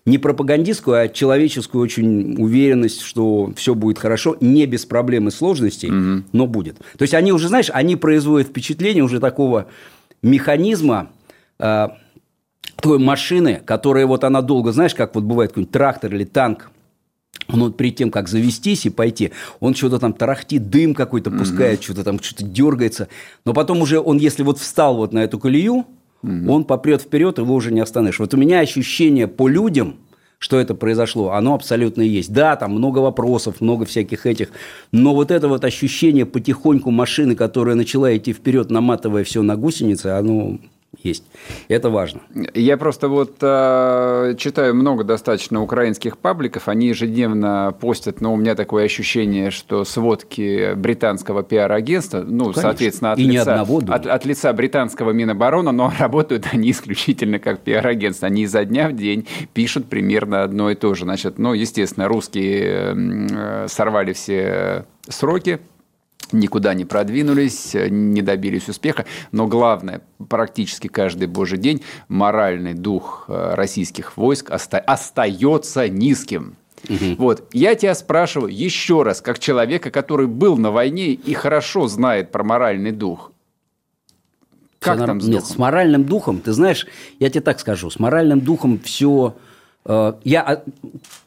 не 0.04 0.18
пропагандистскую, 0.18 1.02
а 1.02 1.08
человеческую 1.08 1.82
очень 1.82 2.40
уверенность, 2.42 3.02
что 3.02 3.52
все 3.56 3.74
будет 3.74 3.98
хорошо, 3.98 4.36
не 4.40 4.66
без 4.66 4.86
проблем 4.86 5.28
и 5.28 5.30
сложностей, 5.30 5.90
угу. 5.90 6.24
но 6.32 6.46
будет. 6.46 6.78
То 6.96 7.02
есть 7.02 7.12
они 7.12 7.32
уже, 7.32 7.48
знаешь, 7.48 7.70
они 7.72 7.96
производят 7.96 8.48
впечатление 8.48 9.04
уже 9.04 9.20
такого 9.20 9.66
механизма, 10.22 11.10
э, 11.58 11.88
той 12.80 12.98
машины, 12.98 13.60
которая 13.64 14.06
вот 14.06 14.24
она 14.24 14.42
долго, 14.42 14.72
знаешь, 14.72 14.94
как 14.94 15.14
вот 15.14 15.24
бывает 15.24 15.50
какой-нибудь 15.50 15.72
трактор 15.72 16.14
или 16.14 16.24
танк, 16.24 16.70
он 17.48 17.60
вот 17.60 17.76
перед 17.76 17.96
тем, 17.96 18.10
как 18.10 18.28
завестись 18.28 18.86
и 18.86 18.90
пойти, 18.90 19.32
он 19.60 19.74
что-то 19.74 19.98
там 19.98 20.12
тарахтит, 20.12 20.68
дым 20.70 20.94
какой-то 20.94 21.30
пускает, 21.30 21.80
mm-hmm. 21.80 21.84
что-то 21.84 22.04
там 22.04 22.20
что-то 22.20 22.44
дергается. 22.44 23.08
Но 23.44 23.54
потом 23.54 23.80
уже 23.80 24.00
он, 24.00 24.18
если 24.18 24.42
вот 24.42 24.58
встал 24.58 24.96
вот 24.96 25.12
на 25.12 25.20
эту 25.20 25.38
колею, 25.38 25.86
mm-hmm. 26.22 26.48
он 26.48 26.64
попрет 26.64 27.02
вперед, 27.02 27.38
его 27.38 27.54
уже 27.54 27.72
не 27.72 27.80
остановишь. 27.80 28.18
Вот 28.18 28.34
у 28.34 28.36
меня 28.36 28.60
ощущение 28.60 29.28
по 29.28 29.48
людям, 29.48 29.96
что 30.38 30.58
это 30.58 30.74
произошло, 30.74 31.32
оно 31.32 31.54
абсолютно 31.54 32.02
есть. 32.02 32.32
Да, 32.32 32.54
там 32.56 32.72
много 32.72 32.98
вопросов, 32.98 33.60
много 33.60 33.86
всяких 33.86 34.26
этих, 34.26 34.50
но 34.92 35.14
вот 35.14 35.30
это 35.30 35.48
вот 35.48 35.64
ощущение 35.64 36.26
потихоньку 36.26 36.90
машины, 36.90 37.34
которая 37.34 37.76
начала 37.76 38.14
идти 38.16 38.32
вперед, 38.32 38.70
наматывая 38.70 39.24
все 39.24 39.42
на 39.42 39.56
гусеницы, 39.56 40.06
оно 40.06 40.58
есть. 40.96 41.24
Это 41.68 41.90
важно. 41.90 42.22
Я 42.54 42.76
просто 42.76 43.08
вот 43.08 43.36
э, 43.40 44.34
читаю 44.38 44.74
много 44.74 45.04
достаточно 45.04 45.62
украинских 45.62 46.18
пабликов, 46.18 46.68
они 46.68 46.88
ежедневно 46.88 47.74
постят, 47.78 48.20
но 48.20 48.32
у 48.32 48.36
меня 48.36 48.54
такое 48.54 48.84
ощущение, 48.84 49.50
что 49.50 49.84
сводки 49.84 50.74
британского 50.74 51.42
пиар-агентства, 51.42 52.20
ну, 52.26 52.44
Конечно. 52.44 52.62
соответственно, 52.62 53.12
от, 53.12 53.18
И 53.18 53.24
лица, 53.24 53.60
от, 53.60 54.06
от 54.06 54.24
лица 54.24 54.52
британского 54.52 55.10
Минобороны, 55.10 55.72
но 55.72 55.92
работают 55.98 56.48
они 56.52 56.70
исключительно 56.70 57.38
как 57.38 57.60
пиар-агентство. 57.60 58.26
Они 58.26 58.42
изо 58.42 58.64
дня 58.64 58.88
в 58.88 58.94
день 58.94 59.26
пишут 59.52 59.86
примерно 59.86 60.42
одно 60.42 60.70
и 60.70 60.74
то 60.74 60.94
же. 60.94 61.04
Значит, 61.04 61.38
ну, 61.38 61.52
естественно, 61.52 62.08
русские 62.08 62.94
э, 62.96 63.66
сорвали 63.68 64.12
все 64.14 64.86
сроки, 65.08 65.60
никуда 66.32 66.74
не 66.74 66.84
продвинулись, 66.84 67.74
не 67.74 68.22
добились 68.22 68.68
успеха. 68.68 69.06
Но 69.32 69.46
главное, 69.46 70.02
практически 70.28 70.88
каждый 70.88 71.28
божий 71.28 71.58
день 71.58 71.82
моральный 72.08 72.74
дух 72.74 73.24
э, 73.28 73.54
российских 73.54 74.16
войск 74.16 74.50
оста- 74.50 74.78
остается 74.78 75.88
низким. 75.88 76.56
Угу. 76.88 77.16
Вот, 77.18 77.48
я 77.52 77.74
тебя 77.74 77.94
спрашиваю 77.94 78.54
еще 78.54 79.02
раз, 79.02 79.20
как 79.20 79.38
человека, 79.38 79.90
который 79.90 80.26
был 80.26 80.56
на 80.56 80.70
войне 80.70 81.08
и 81.12 81.34
хорошо 81.34 81.88
знает 81.88 82.30
про 82.30 82.44
моральный 82.44 82.92
дух. 82.92 83.32
Как 84.78 84.98
там 85.04 85.20
с 85.20 85.26
Нет, 85.26 85.44
с 85.44 85.58
моральным 85.58 86.04
духом, 86.04 86.38
ты 86.38 86.52
знаешь, 86.52 86.86
я 87.18 87.30
тебе 87.30 87.40
так 87.40 87.58
скажу, 87.58 87.90
с 87.90 87.98
моральным 87.98 88.40
духом 88.40 88.78
все 88.78 89.34
Э, 89.34 89.34
я 89.86 90.42
а, 90.42 90.62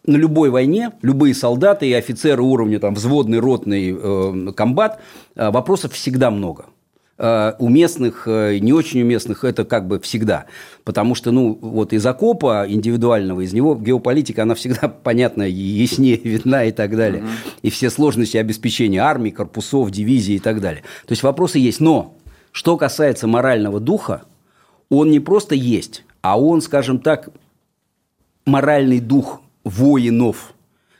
на 0.05 0.15
любой 0.15 0.49
войне, 0.49 0.91
любые 1.01 1.33
солдаты 1.33 1.87
и 1.87 1.93
офицеры 1.93 2.43
уровня 2.43 2.79
там, 2.79 2.93
взводный, 2.93 3.39
ротный, 3.39 3.95
э, 3.97 4.51
комбат, 4.55 4.99
э, 5.35 5.49
вопросов 5.49 5.93
всегда 5.93 6.31
много 6.31 6.65
уместных, 7.59 8.25
не 8.25 8.73
очень 8.73 9.03
уместных, 9.03 9.43
это 9.43 9.63
как 9.63 9.87
бы 9.87 9.99
всегда. 9.99 10.47
Потому 10.83 11.13
что, 11.13 11.29
ну, 11.29 11.55
вот 11.61 11.93
из 11.93 12.03
окопа 12.03 12.65
индивидуального, 12.67 13.41
из 13.41 13.53
него 13.53 13.75
геополитика, 13.75 14.41
она 14.41 14.55
всегда 14.55 14.87
понятна, 15.03 15.43
яснее 15.43 16.17
видна 16.17 16.63
и 16.63 16.71
так 16.71 16.95
далее. 16.97 17.23
И 17.61 17.69
все 17.69 17.91
сложности 17.91 18.37
обеспечения 18.37 19.01
армии, 19.01 19.29
корпусов, 19.29 19.91
дивизий 19.91 20.37
и 20.37 20.39
так 20.39 20.61
далее. 20.61 20.81
То 21.05 21.11
есть 21.11 21.21
вопросы 21.21 21.59
есть. 21.59 21.79
Но 21.79 22.15
что 22.51 22.75
касается 22.75 23.27
морального 23.27 23.79
духа, 23.79 24.23
он 24.89 25.11
не 25.11 25.19
просто 25.19 25.53
есть, 25.53 26.03
а 26.21 26.39
он, 26.39 26.61
скажем 26.61 26.99
так, 26.99 27.29
моральный 28.45 28.99
дух 28.99 29.41
воинов, 29.63 30.53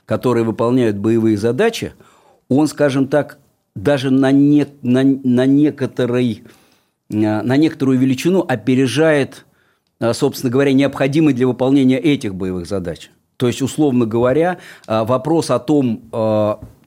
которые 0.06 0.44
выполняют 0.44 0.96
боевые 0.96 1.36
задачи, 1.36 1.94
он, 2.48 2.66
скажем 2.66 3.08
так, 3.08 3.38
даже 3.74 4.10
на, 4.10 4.30
не, 4.30 4.66
на, 4.82 5.02
на, 5.02 5.46
некоторой, 5.46 6.42
э, 7.10 7.42
на 7.42 7.56
некоторую 7.56 7.98
величину 7.98 8.44
опережает, 8.46 9.46
э, 10.00 10.12
собственно 10.12 10.52
говоря, 10.52 10.72
необходимый 10.72 11.34
для 11.34 11.46
выполнения 11.46 11.98
этих 11.98 12.34
боевых 12.34 12.66
задач. 12.66 13.10
То 13.36 13.46
есть, 13.46 13.62
условно 13.62 14.04
говоря, 14.06 14.58
э, 14.86 15.04
вопрос 15.04 15.50
о 15.50 15.58
том, 15.58 16.02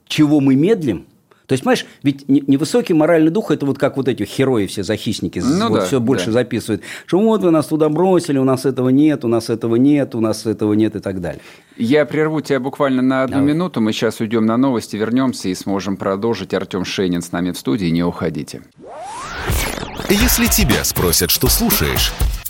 чего 0.06 0.40
мы 0.40 0.54
медлим– 0.54 1.06
то 1.46 1.52
есть, 1.52 1.62
понимаешь, 1.62 1.86
ведь 2.02 2.28
невысокий 2.28 2.92
моральный 2.92 3.30
дух– 3.30 3.50
это 3.52 3.66
вот 3.66 3.78
как 3.78 3.96
вот 3.96 4.08
эти 4.08 4.24
герои 4.24 4.66
все 4.66 4.82
захисники 4.82 5.38
ну, 5.38 5.68
вот 5.68 5.80
да, 5.80 5.86
все 5.86 6.00
больше 6.00 6.26
да. 6.26 6.32
записывают, 6.32 6.82
что 7.06 7.20
вот 7.20 7.42
вы 7.42 7.50
нас 7.50 7.66
туда 7.66 7.88
бросили, 7.88 8.38
у 8.38 8.44
нас 8.44 8.66
этого 8.66 8.88
нет, 8.88 9.24
у 9.24 9.28
нас 9.28 9.48
этого 9.48 9.76
нет, 9.76 10.14
у 10.14 10.20
нас 10.20 10.44
этого 10.46 10.72
нет 10.72 10.96
и 10.96 11.00
так 11.00 11.20
далее. 11.20 11.40
Я 11.76 12.04
прерву 12.06 12.40
тебя 12.40 12.58
буквально 12.58 13.02
на 13.02 13.22
одну 13.22 13.36
Давай. 13.36 13.52
минуту. 13.52 13.80
Мы 13.80 13.92
сейчас 13.92 14.20
уйдем 14.20 14.46
на 14.46 14.56
новости, 14.56 14.96
вернемся 14.96 15.48
и 15.48 15.54
сможем 15.54 15.96
продолжить. 15.96 16.54
Артем 16.54 16.84
Шейнин 16.84 17.22
с 17.22 17.32
нами 17.32 17.52
в 17.52 17.58
студии. 17.58 17.86
Не 17.86 18.02
уходите. 18.02 18.62
Если 20.08 20.46
тебя 20.46 20.84
спросят, 20.84 21.30
что 21.30 21.48
слушаешь, 21.48 22.12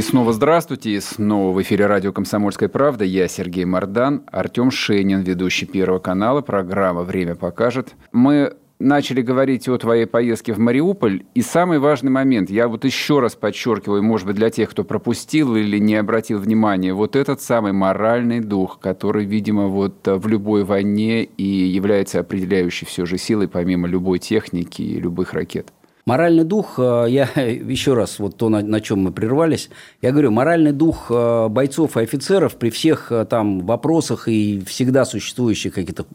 И 0.00 0.02
снова 0.02 0.32
здравствуйте, 0.32 0.92
и 0.92 1.00
снова 1.00 1.54
в 1.54 1.60
эфире 1.60 1.84
радио 1.84 2.10
«Комсомольская 2.10 2.70
правда». 2.70 3.04
Я 3.04 3.28
Сергей 3.28 3.66
Мордан, 3.66 4.22
Артем 4.32 4.70
Шейнин, 4.70 5.20
ведущий 5.20 5.66
Первого 5.66 5.98
канала, 5.98 6.40
программа 6.40 7.02
«Время 7.02 7.34
покажет». 7.34 7.94
Мы 8.10 8.54
начали 8.78 9.20
говорить 9.20 9.68
о 9.68 9.76
твоей 9.76 10.06
поездке 10.06 10.54
в 10.54 10.58
Мариуполь, 10.58 11.24
и 11.34 11.42
самый 11.42 11.80
важный 11.80 12.10
момент, 12.10 12.48
я 12.48 12.68
вот 12.68 12.86
еще 12.86 13.20
раз 13.20 13.34
подчеркиваю, 13.34 14.02
может 14.02 14.26
быть, 14.26 14.36
для 14.36 14.48
тех, 14.48 14.70
кто 14.70 14.84
пропустил 14.84 15.54
или 15.54 15.76
не 15.76 15.96
обратил 15.96 16.38
внимания, 16.38 16.94
вот 16.94 17.14
этот 17.14 17.42
самый 17.42 17.72
моральный 17.72 18.40
дух, 18.40 18.78
который, 18.80 19.26
видимо, 19.26 19.66
вот 19.66 19.98
в 20.06 20.26
любой 20.26 20.64
войне 20.64 21.24
и 21.24 21.44
является 21.44 22.20
определяющей 22.20 22.86
все 22.86 23.04
же 23.04 23.18
силой, 23.18 23.48
помимо 23.48 23.86
любой 23.86 24.18
техники 24.18 24.80
и 24.80 24.98
любых 24.98 25.34
ракет. 25.34 25.74
Моральный 26.06 26.44
дух, 26.44 26.78
э, 26.78 27.06
я 27.08 27.24
еще 27.36 27.94
раз, 27.94 28.18
вот 28.18 28.36
то, 28.36 28.48
на, 28.48 28.62
на 28.62 28.80
чем 28.80 29.00
мы 29.00 29.12
прервались, 29.12 29.70
я 30.02 30.12
говорю, 30.12 30.30
моральный 30.30 30.72
дух 30.72 31.06
э, 31.10 31.48
бойцов 31.48 31.96
и 31.96 32.00
офицеров 32.00 32.56
при 32.56 32.70
всех 32.70 33.12
э, 33.12 33.24
там 33.24 33.60
вопросах 33.66 34.28
и 34.28 34.62
всегда 34.66 35.04
существующих 35.04 35.74
каких-то 35.74 36.06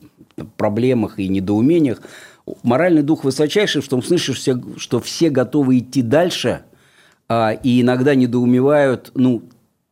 проблемах 0.57 1.19
и 1.19 1.27
недоумениях, 1.27 2.01
моральный 2.63 3.03
дух 3.03 3.23
высочайший 3.23 3.81
в 3.81 3.87
том 3.87 4.01
смысле, 4.03 4.33
что 4.33 4.33
все, 4.33 4.63
что 4.77 4.99
все 4.99 5.29
готовы 5.29 5.79
идти 5.79 6.01
дальше 6.01 6.63
а, 7.27 7.51
и 7.51 7.81
иногда 7.81 8.15
недоумевают 8.15 9.11
ну, 9.15 9.43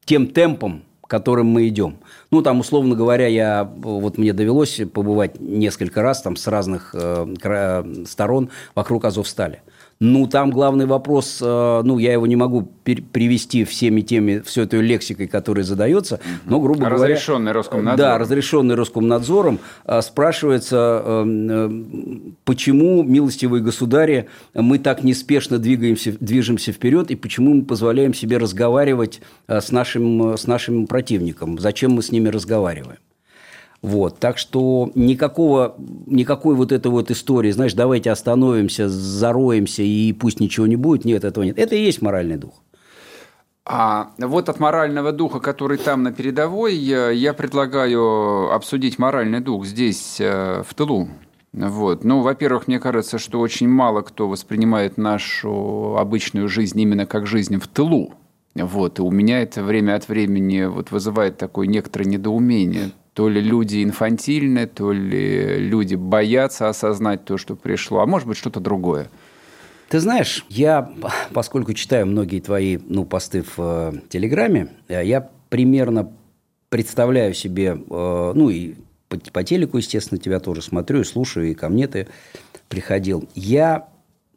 тем 0.06 0.28
темпом, 0.28 0.84
которым 1.14 1.46
мы 1.46 1.68
идем. 1.68 1.98
Ну, 2.32 2.42
там, 2.42 2.60
условно 2.60 2.96
говоря, 2.96 3.28
я, 3.28 3.64
вот 3.64 4.18
мне 4.18 4.34
довелось 4.34 4.82
побывать 4.92 5.40
несколько 5.40 6.02
раз 6.02 6.24
там 6.24 6.36
с 6.36 6.48
разных 6.48 6.96
э, 6.96 8.04
сторон 8.08 8.50
вокруг 8.74 9.06
Азовстали. 9.06 9.62
Ну, 10.06 10.28
там 10.28 10.52
главный 10.52 10.86
вопрос, 10.86 11.40
э, 11.42 11.82
ну, 11.86 11.98
я 11.98 12.12
его 12.12 12.28
не 12.28 12.36
могу 12.36 12.64
привести 12.84 13.64
всеми 13.64 14.02
теми, 14.02 14.44
все 14.46 14.64
этой 14.64 14.82
лексикой, 14.82 15.28
которая 15.28 15.64
задается, 15.64 16.20
но, 16.44 16.60
грубо 16.60 16.88
говоря... 16.90 17.14
Разрешенный 17.14 17.54
Роскомнадзором. 17.54 17.98
Да, 17.98 18.18
разрешенный 18.18 18.76
Роскомнадзором. 18.76 19.60
Э, 19.86 20.02
спрашивается, 20.02 21.02
э, 21.06 21.84
почему, 22.44 23.04
милостивые 23.04 23.64
государи, 23.64 24.28
мы 24.54 24.78
так 24.78 25.06
неспешно 25.06 25.58
двигаемся, 25.58 26.14
движемся 26.20 26.74
вперед, 26.74 27.10
и 27.10 27.16
почему 27.16 27.54
мы 27.54 27.64
позволяем 27.64 28.14
себе 28.14 28.40
разговаривать 28.40 29.22
с 29.48 29.72
нашим, 29.72 30.34
с 30.34 30.48
нашим 30.48 30.86
противником? 30.86 31.60
Зачем 31.60 31.94
мы 31.94 32.02
с 32.02 32.12
ними 32.12 32.28
разговариваем? 32.28 32.98
Вот, 33.84 34.18
так 34.18 34.38
что 34.38 34.90
никакого, 34.96 35.76
никакой 36.06 36.56
вот 36.56 36.72
этой 36.72 36.90
вот 36.90 37.12
истории, 37.12 37.52
знаешь, 37.52 37.74
давайте 37.74 38.12
остановимся, 38.12 38.88
зароемся 38.88 39.84
и 39.84 40.14
пусть 40.14 40.40
ничего 40.40 40.66
не 40.68 40.78
будет, 40.78 41.04
нет, 41.04 41.26
этого 41.26 41.44
нет. 41.44 41.60
Это 41.60 41.76
и 41.76 41.84
есть 41.84 42.02
моральный 42.02 42.38
дух. 42.38 42.54
А 43.66 44.12
вот 44.18 44.48
от 44.48 44.62
морального 44.62 45.12
духа, 45.12 45.42
который 45.42 45.78
там 45.78 46.02
на 46.02 46.14
передовой, 46.14 46.76
я 46.76 47.34
предлагаю 47.34 48.54
обсудить 48.54 49.00
моральный 49.00 49.42
дух 49.42 49.66
здесь, 49.66 50.16
э, 50.22 50.64
в 50.66 50.74
тылу. 50.74 51.10
Вот. 51.52 52.06
Ну, 52.06 52.22
во-первых, 52.22 52.68
мне 52.70 52.80
кажется, 52.80 53.18
что 53.18 53.42
очень 53.42 53.68
мало 53.68 54.02
кто 54.02 54.30
воспринимает 54.30 54.98
нашу 54.98 55.98
обычную 55.98 56.48
жизнь 56.48 56.80
именно 56.80 57.06
как 57.06 57.28
жизнь 57.28 57.58
в 57.58 57.68
тылу. 57.68 58.14
Вот. 58.56 59.00
И 59.00 59.02
у 59.02 59.12
меня 59.12 59.42
это 59.42 59.62
время 59.62 59.96
от 59.96 60.08
времени 60.08 60.64
вот 60.64 60.92
вызывает 60.92 61.38
такое 61.38 61.68
некоторое 61.68 62.06
недоумение. 62.06 62.92
То 63.14 63.30
ли 63.30 63.42
люди 63.42 63.84
инфантильны, 63.84 64.66
то 64.66 64.92
ли 64.92 65.58
люди 65.60 65.96
боятся 65.96 66.70
осознать 66.70 67.26
то, 67.26 67.38
что 67.38 67.56
пришло, 67.56 68.00
а 68.00 68.06
может 68.08 68.28
быть 68.28 68.38
что-то 68.38 68.60
другое. 68.60 69.08
Ты 69.90 70.00
знаешь, 70.00 70.46
я, 70.50 70.92
поскольку 71.34 71.74
читаю 71.74 72.08
многие 72.08 72.40
твои 72.40 72.80
ну, 72.88 73.06
посты 73.06 73.44
в 73.44 73.60
э, 73.60 73.94
Телеграме, 74.10 74.70
э, 74.88 75.06
я 75.06 75.30
примерно 75.50 76.12
представляю 76.70 77.36
себе, 77.36 77.78
э, 77.78 78.32
ну 78.36 78.50
и 78.50 78.74
по, 79.08 79.20
по 79.20 79.44
телеку, 79.44 79.78
естественно, 79.78 80.20
тебя 80.20 80.40
тоже 80.40 80.64
смотрю 80.64 81.02
и 81.02 81.04
слушаю, 81.04 81.52
и 81.52 81.54
ко 81.54 81.70
мне 81.70 81.88
ты 81.88 82.08
приходил. 82.70 83.30
Я, 83.36 83.90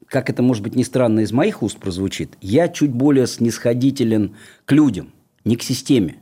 как 0.06 0.28
это, 0.28 0.42
может 0.42 0.62
быть, 0.62 0.76
не 0.76 0.84
странно 0.84 1.20
из 1.20 1.32
моих 1.32 1.62
уст 1.62 1.78
прозвучит, 1.78 2.36
я 2.42 2.68
чуть 2.68 2.92
более 2.92 3.26
снисходителен 3.26 4.36
к 4.66 4.72
людям, 4.72 5.10
не 5.46 5.56
к 5.56 5.62
системе 5.62 6.16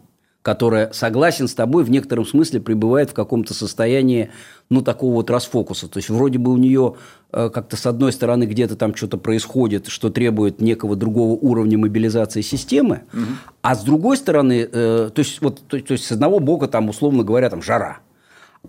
которая, 0.44 0.92
согласен 0.92 1.48
с 1.48 1.54
тобой, 1.54 1.84
в 1.84 1.90
некотором 1.90 2.26
смысле 2.26 2.60
пребывает 2.60 3.08
в 3.08 3.14
каком-то 3.14 3.54
состоянии, 3.54 4.30
ну, 4.68 4.82
такого 4.82 5.14
вот 5.14 5.30
расфокуса. 5.30 5.88
То 5.88 5.96
есть, 5.96 6.10
вроде 6.10 6.38
бы 6.38 6.52
у 6.52 6.58
нее 6.58 6.96
э, 7.32 7.48
как-то 7.48 7.78
с 7.78 7.86
одной 7.86 8.12
стороны 8.12 8.44
где-то 8.44 8.76
там 8.76 8.94
что-то 8.94 9.16
происходит, 9.16 9.86
что 9.86 10.10
требует 10.10 10.60
некого 10.60 10.96
другого 10.96 11.32
уровня 11.32 11.78
мобилизации 11.78 12.42
системы, 12.42 13.04
угу. 13.14 13.22
а 13.62 13.74
с 13.74 13.82
другой 13.84 14.18
стороны, 14.18 14.68
э, 14.70 15.10
то 15.14 15.18
есть, 15.18 15.40
вот, 15.40 15.62
то, 15.66 15.80
то 15.80 15.92
есть, 15.92 16.04
с 16.04 16.12
одного 16.12 16.40
бока 16.40 16.68
там, 16.68 16.90
условно 16.90 17.24
говоря, 17.24 17.48
там 17.48 17.62
жара. 17.62 18.00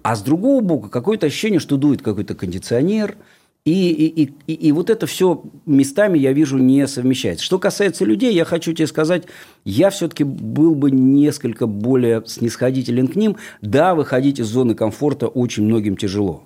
А 0.02 0.16
с 0.16 0.22
другого 0.22 0.62
бока 0.62 0.88
какое-то 0.88 1.28
ощущение, 1.28 1.60
что 1.60 1.76
дует 1.76 2.02
какой-то 2.02 2.36
кондиционер, 2.36 3.18
и, 3.66 3.90
и, 3.90 4.32
и, 4.46 4.54
и 4.54 4.72
вот 4.72 4.92
это 4.92 5.08
все 5.08 5.44
местами, 5.66 6.20
я 6.20 6.34
вижу, 6.34 6.60
не 6.60 6.88
совмещается. 6.88 7.44
Что 7.44 7.58
касается 7.58 8.06
людей, 8.06 8.32
я 8.32 8.46
хочу 8.46 8.74
тебе 8.74 8.86
сказать, 8.86 9.24
я 9.64 9.90
все-таки 9.90 10.24
был 10.24 10.76
бы 10.76 10.92
несколько 10.92 11.66
более 11.66 12.24
снисходителен 12.28 13.08
к 13.08 13.16
ним. 13.16 13.38
Да, 13.62 13.96
выходить 13.96 14.40
из 14.40 14.46
зоны 14.46 14.76
комфорта 14.76 15.28
очень 15.28 15.64
многим 15.64 15.98
тяжело. 15.98 16.44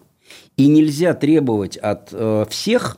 И 0.56 0.68
нельзя 0.68 1.14
требовать 1.14 1.76
от 1.76 2.10
э, 2.14 2.46
всех 2.50 2.98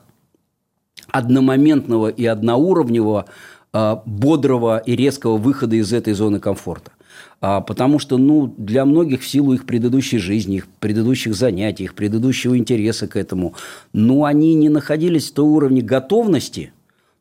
одномоментного 1.07 2.09
и 2.09 2.23
одноуровневого 2.25 3.25
э, 3.73 3.95
бодрого 4.05 4.77
и 4.77 4.95
резкого 4.95 5.37
выхода 5.37 5.75
из 5.77 5.91
этой 5.93 6.13
зоны 6.13 6.39
комфорта. 6.39 6.90
А, 7.41 7.59
потому 7.59 7.97
что 7.97 8.19
ну, 8.19 8.53
для 8.55 8.85
многих 8.85 9.21
в 9.21 9.27
силу 9.27 9.53
их 9.53 9.65
предыдущей 9.65 10.19
жизни, 10.19 10.57
их 10.57 10.67
предыдущих 10.67 11.33
занятий, 11.33 11.85
их 11.85 11.95
предыдущего 11.95 12.55
интереса 12.55 13.07
к 13.07 13.15
этому, 13.15 13.55
ну, 13.93 14.25
они 14.25 14.53
не 14.53 14.69
находились 14.69 15.31
в 15.31 15.33
том 15.33 15.49
уровне 15.49 15.81
готовности. 15.81 16.71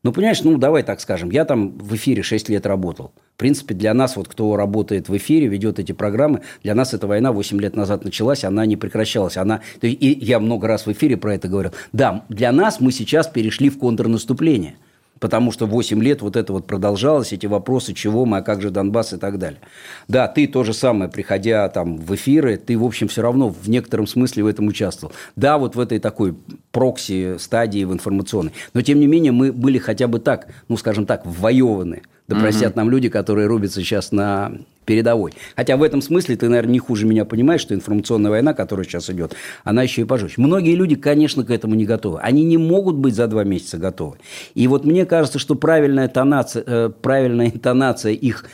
Ну, 0.03 0.11
понимаешь, 0.13 0.43
ну, 0.43 0.57
давай 0.57 0.83
так 0.83 1.01
скажем, 1.01 1.31
я 1.31 1.43
там 1.43 1.77
в 1.77 1.95
эфире 1.95 2.21
6 2.21 2.49
лет 2.49 2.67
работал. 2.67 3.13
В 3.35 3.39
принципе, 3.39 3.73
для 3.73 3.95
нас, 3.95 4.15
вот 4.15 4.27
кто 4.27 4.55
работает 4.55 5.09
в 5.09 5.17
эфире, 5.17 5.47
ведет 5.47 5.79
эти 5.79 5.91
программы, 5.91 6.41
для 6.63 6.75
нас 6.75 6.93
эта 6.93 7.07
война 7.07 7.31
8 7.31 7.59
лет 7.59 7.75
назад 7.75 8.03
началась, 8.03 8.43
она 8.43 8.67
не 8.67 8.77
прекращалась. 8.77 9.37
Она, 9.37 9.61
и 9.81 10.17
я 10.21 10.39
много 10.39 10.67
раз 10.67 10.85
в 10.85 10.91
эфире 10.91 11.17
про 11.17 11.33
это 11.33 11.47
говорил. 11.47 11.71
Да, 11.93 12.25
для 12.29 12.51
нас 12.51 12.79
мы 12.79 12.91
сейчас 12.91 13.27
перешли 13.27 13.71
в 13.71 13.79
контрнаступление– 13.79 14.75
потому 15.21 15.51
что 15.51 15.67
8 15.67 16.03
лет 16.03 16.21
вот 16.21 16.35
это 16.35 16.51
вот 16.51 16.65
продолжалось, 16.65 17.31
эти 17.31 17.45
вопросы, 17.45 17.93
чего 17.93 18.25
мы, 18.25 18.37
а 18.37 18.41
как 18.41 18.61
же 18.61 18.71
Донбасс 18.71 19.13
и 19.13 19.17
так 19.17 19.37
далее. 19.37 19.61
Да, 20.09 20.27
ты 20.27 20.47
то 20.47 20.63
же 20.65 20.73
самое, 20.73 21.09
приходя 21.09 21.69
там 21.69 21.97
в 21.97 22.13
эфиры, 22.15 22.57
ты, 22.57 22.77
в 22.77 22.83
общем, 22.83 23.07
все 23.07 23.21
равно 23.21 23.49
в 23.49 23.69
некотором 23.69 24.07
смысле 24.07 24.43
в 24.43 24.47
этом 24.47 24.67
участвовал. 24.67 25.13
Да, 25.35 25.59
вот 25.59 25.75
в 25.75 25.79
этой 25.79 25.99
такой 25.99 26.35
прокси 26.71 27.37
стадии 27.37 27.83
в 27.85 27.93
информационной. 27.93 28.51
Но, 28.73 28.81
тем 28.81 28.99
не 28.99 29.07
менее, 29.07 29.31
мы 29.31 29.53
были 29.53 29.77
хотя 29.77 30.07
бы 30.07 30.19
так, 30.19 30.47
ну, 30.67 30.75
скажем 30.75 31.05
так, 31.05 31.23
ввоеваны. 31.23 32.01
Да 32.27 32.35
простят 32.39 32.75
нам 32.75 32.89
люди, 32.89 33.09
которые 33.09 33.47
рубятся 33.47 33.81
сейчас 33.81 34.11
на 34.11 34.53
передовой. 34.85 35.33
Хотя 35.55 35.77
в 35.77 35.83
этом 35.83 36.01
смысле 36.01 36.35
ты, 36.35 36.49
наверное, 36.49 36.73
не 36.73 36.79
хуже 36.79 37.05
меня 37.05 37.25
понимаешь, 37.25 37.61
что 37.61 37.75
информационная 37.75 38.31
война, 38.31 38.53
которая 38.53 38.85
сейчас 38.85 39.09
идет, 39.09 39.35
она 39.63 39.83
еще 39.83 40.01
и 40.01 40.05
пожестче. 40.05 40.41
Многие 40.41 40.75
люди, 40.75 40.95
конечно, 40.95 41.43
к 41.43 41.51
этому 41.51 41.75
не 41.75 41.85
готовы. 41.85 42.19
Они 42.19 42.43
не 42.43 42.57
могут 42.57 42.95
быть 42.95 43.15
за 43.15 43.27
два 43.27 43.43
месяца 43.43 43.77
готовы. 43.77 44.17
И 44.55 44.67
вот 44.67 44.85
мне 44.85 45.05
кажется, 45.05 45.39
что 45.39 45.55
правильная, 45.55 46.07
тонация, 46.07 46.63
э, 46.65 46.89
правильная 46.89 47.47
интонация 47.47 48.13
их 48.13 48.45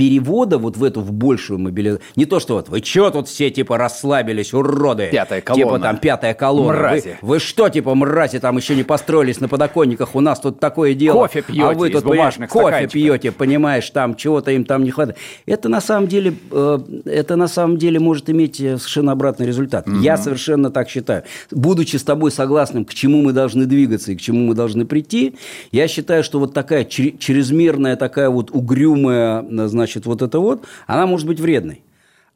перевода 0.00 0.56
вот 0.56 0.78
в 0.78 0.84
эту, 0.84 1.02
в 1.02 1.12
большую 1.12 1.58
мобилизацию. 1.58 2.02
Не 2.16 2.24
то, 2.24 2.40
что 2.40 2.54
вот 2.54 2.70
вы 2.70 2.82
что 2.82 3.10
тут 3.10 3.28
все 3.28 3.50
типа 3.50 3.76
расслабились, 3.76 4.54
уроды. 4.54 5.10
Пятая 5.12 5.42
колонна. 5.42 5.66
Типа 5.66 5.78
там 5.78 5.96
пятая 5.98 6.32
колонна. 6.32 6.72
Мрази. 6.72 7.18
Вы, 7.20 7.28
вы 7.34 7.38
что, 7.38 7.68
типа 7.68 7.94
мрази, 7.94 8.38
там 8.38 8.56
еще 8.56 8.74
не 8.74 8.82
построились 8.82 9.40
на 9.40 9.48
подоконниках, 9.48 10.14
у 10.14 10.20
нас 10.20 10.40
тут 10.40 10.58
такое 10.58 10.94
дело. 10.94 11.18
Кофе 11.18 11.42
пьете 11.42 11.64
а 11.64 11.72
вы 11.72 11.90
тут, 11.90 12.00
из 12.00 12.02
бумажных 12.02 12.48
кофе 12.48 12.88
пьете, 12.88 13.30
понимаешь, 13.30 13.90
там 13.90 14.14
чего-то 14.14 14.52
им 14.52 14.64
там 14.64 14.84
не 14.84 14.90
хватает. 14.90 15.18
Это 15.44 15.68
на 15.68 15.82
самом 15.82 16.08
деле, 16.08 16.32
э, 16.50 16.78
это 17.04 17.36
на 17.36 17.46
самом 17.46 17.76
деле 17.76 18.00
может 18.00 18.30
иметь 18.30 18.58
э, 18.58 18.78
совершенно 18.78 19.12
обратный 19.12 19.46
результат. 19.46 19.86
Угу. 19.86 19.98
Я 19.98 20.16
совершенно 20.16 20.70
так 20.70 20.88
считаю. 20.88 21.24
Будучи 21.50 21.96
с 21.96 22.04
тобой 22.04 22.30
согласным, 22.30 22.86
к 22.86 22.94
чему 22.94 23.20
мы 23.20 23.34
должны 23.34 23.66
двигаться 23.66 24.12
и 24.12 24.16
к 24.16 24.20
чему 24.22 24.46
мы 24.46 24.54
должны 24.54 24.86
прийти, 24.86 25.34
я 25.72 25.88
считаю, 25.88 26.24
что 26.24 26.38
вот 26.38 26.54
такая 26.54 26.86
чрезмерная, 26.86 27.96
такая 27.96 28.30
вот 28.30 28.50
угрюмая, 28.50 29.44
значит, 29.68 29.89
значит, 29.90 30.06
вот 30.06 30.22
это 30.22 30.38
вот, 30.38 30.64
она 30.86 31.06
может 31.06 31.26
быть 31.26 31.40
вредной. 31.40 31.82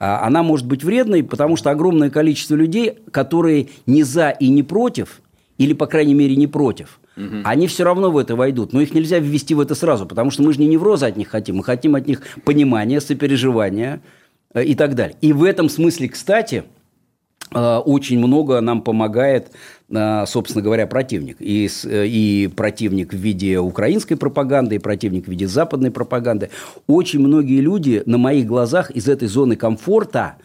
А 0.01 0.27
она 0.27 0.43
может 0.43 0.67
быть 0.67 0.83
вредной, 0.83 1.23
потому 1.23 1.57
что 1.57 1.71
огромное 1.71 2.11
количество 2.11 2.57
людей, 2.57 2.99
которые 3.13 3.69
не 3.87 4.03
за 4.03 4.31
и 4.31 4.49
не 4.49 4.63
против, 4.63 5.21
или, 5.57 5.73
по 5.73 5.87
крайней 5.87 6.15
мере, 6.15 6.35
не 6.35 6.49
против, 6.49 6.99
угу. 7.17 7.37
они 7.45 7.69
все 7.69 7.85
равно 7.85 8.11
в 8.11 8.19
это 8.19 8.35
войдут. 8.35 8.73
Но 8.73 8.81
их 8.81 8.93
нельзя 8.93 9.21
ввести 9.21 9.55
в 9.55 9.61
это 9.61 9.77
сразу, 9.77 10.05
потому 10.05 10.33
что 10.33 10.43
мы 10.43 10.53
же 10.53 10.61
не 10.61 10.67
невроза 10.67 11.07
от 11.07 11.17
них 11.17 11.29
хотим, 11.29 11.57
мы 11.57 11.65
хотим 11.65 11.95
от 11.95 12.09
них 12.09 12.23
понимания, 12.45 13.01
сопереживания 13.01 14.01
э, 14.53 14.65
и 14.65 14.75
так 14.75 14.97
далее. 14.97 15.17
И 15.21 15.33
в 15.33 15.45
этом 15.45 15.69
смысле, 15.69 16.09
кстати, 16.09 16.65
э, 17.55 17.77
очень 17.77 18.19
много 18.19 18.61
нам 18.61 18.83
помогает 18.83 19.53
собственно 19.91 20.63
говоря, 20.63 20.87
противник. 20.87 21.37
И, 21.41 21.69
э, 21.85 22.07
и 22.07 22.49
противник 22.49 23.13
в 23.13 23.17
виде 23.17 23.59
украинской 23.59 24.17
пропаганды, 24.17 24.77
и 24.77 24.79
противник 24.79 25.27
в 25.27 25.29
виде 25.29 25.47
западной 25.47 25.91
пропаганды. 25.91 26.51
Очень 26.87 27.21
многие 27.21 27.61
люди 27.61 28.03
на 28.07 28.19
моих 28.19 28.47
глазах 28.47 28.91
из 28.91 29.09
этой 29.09 29.29
зоны 29.29 29.57
комфорта, 29.57 30.37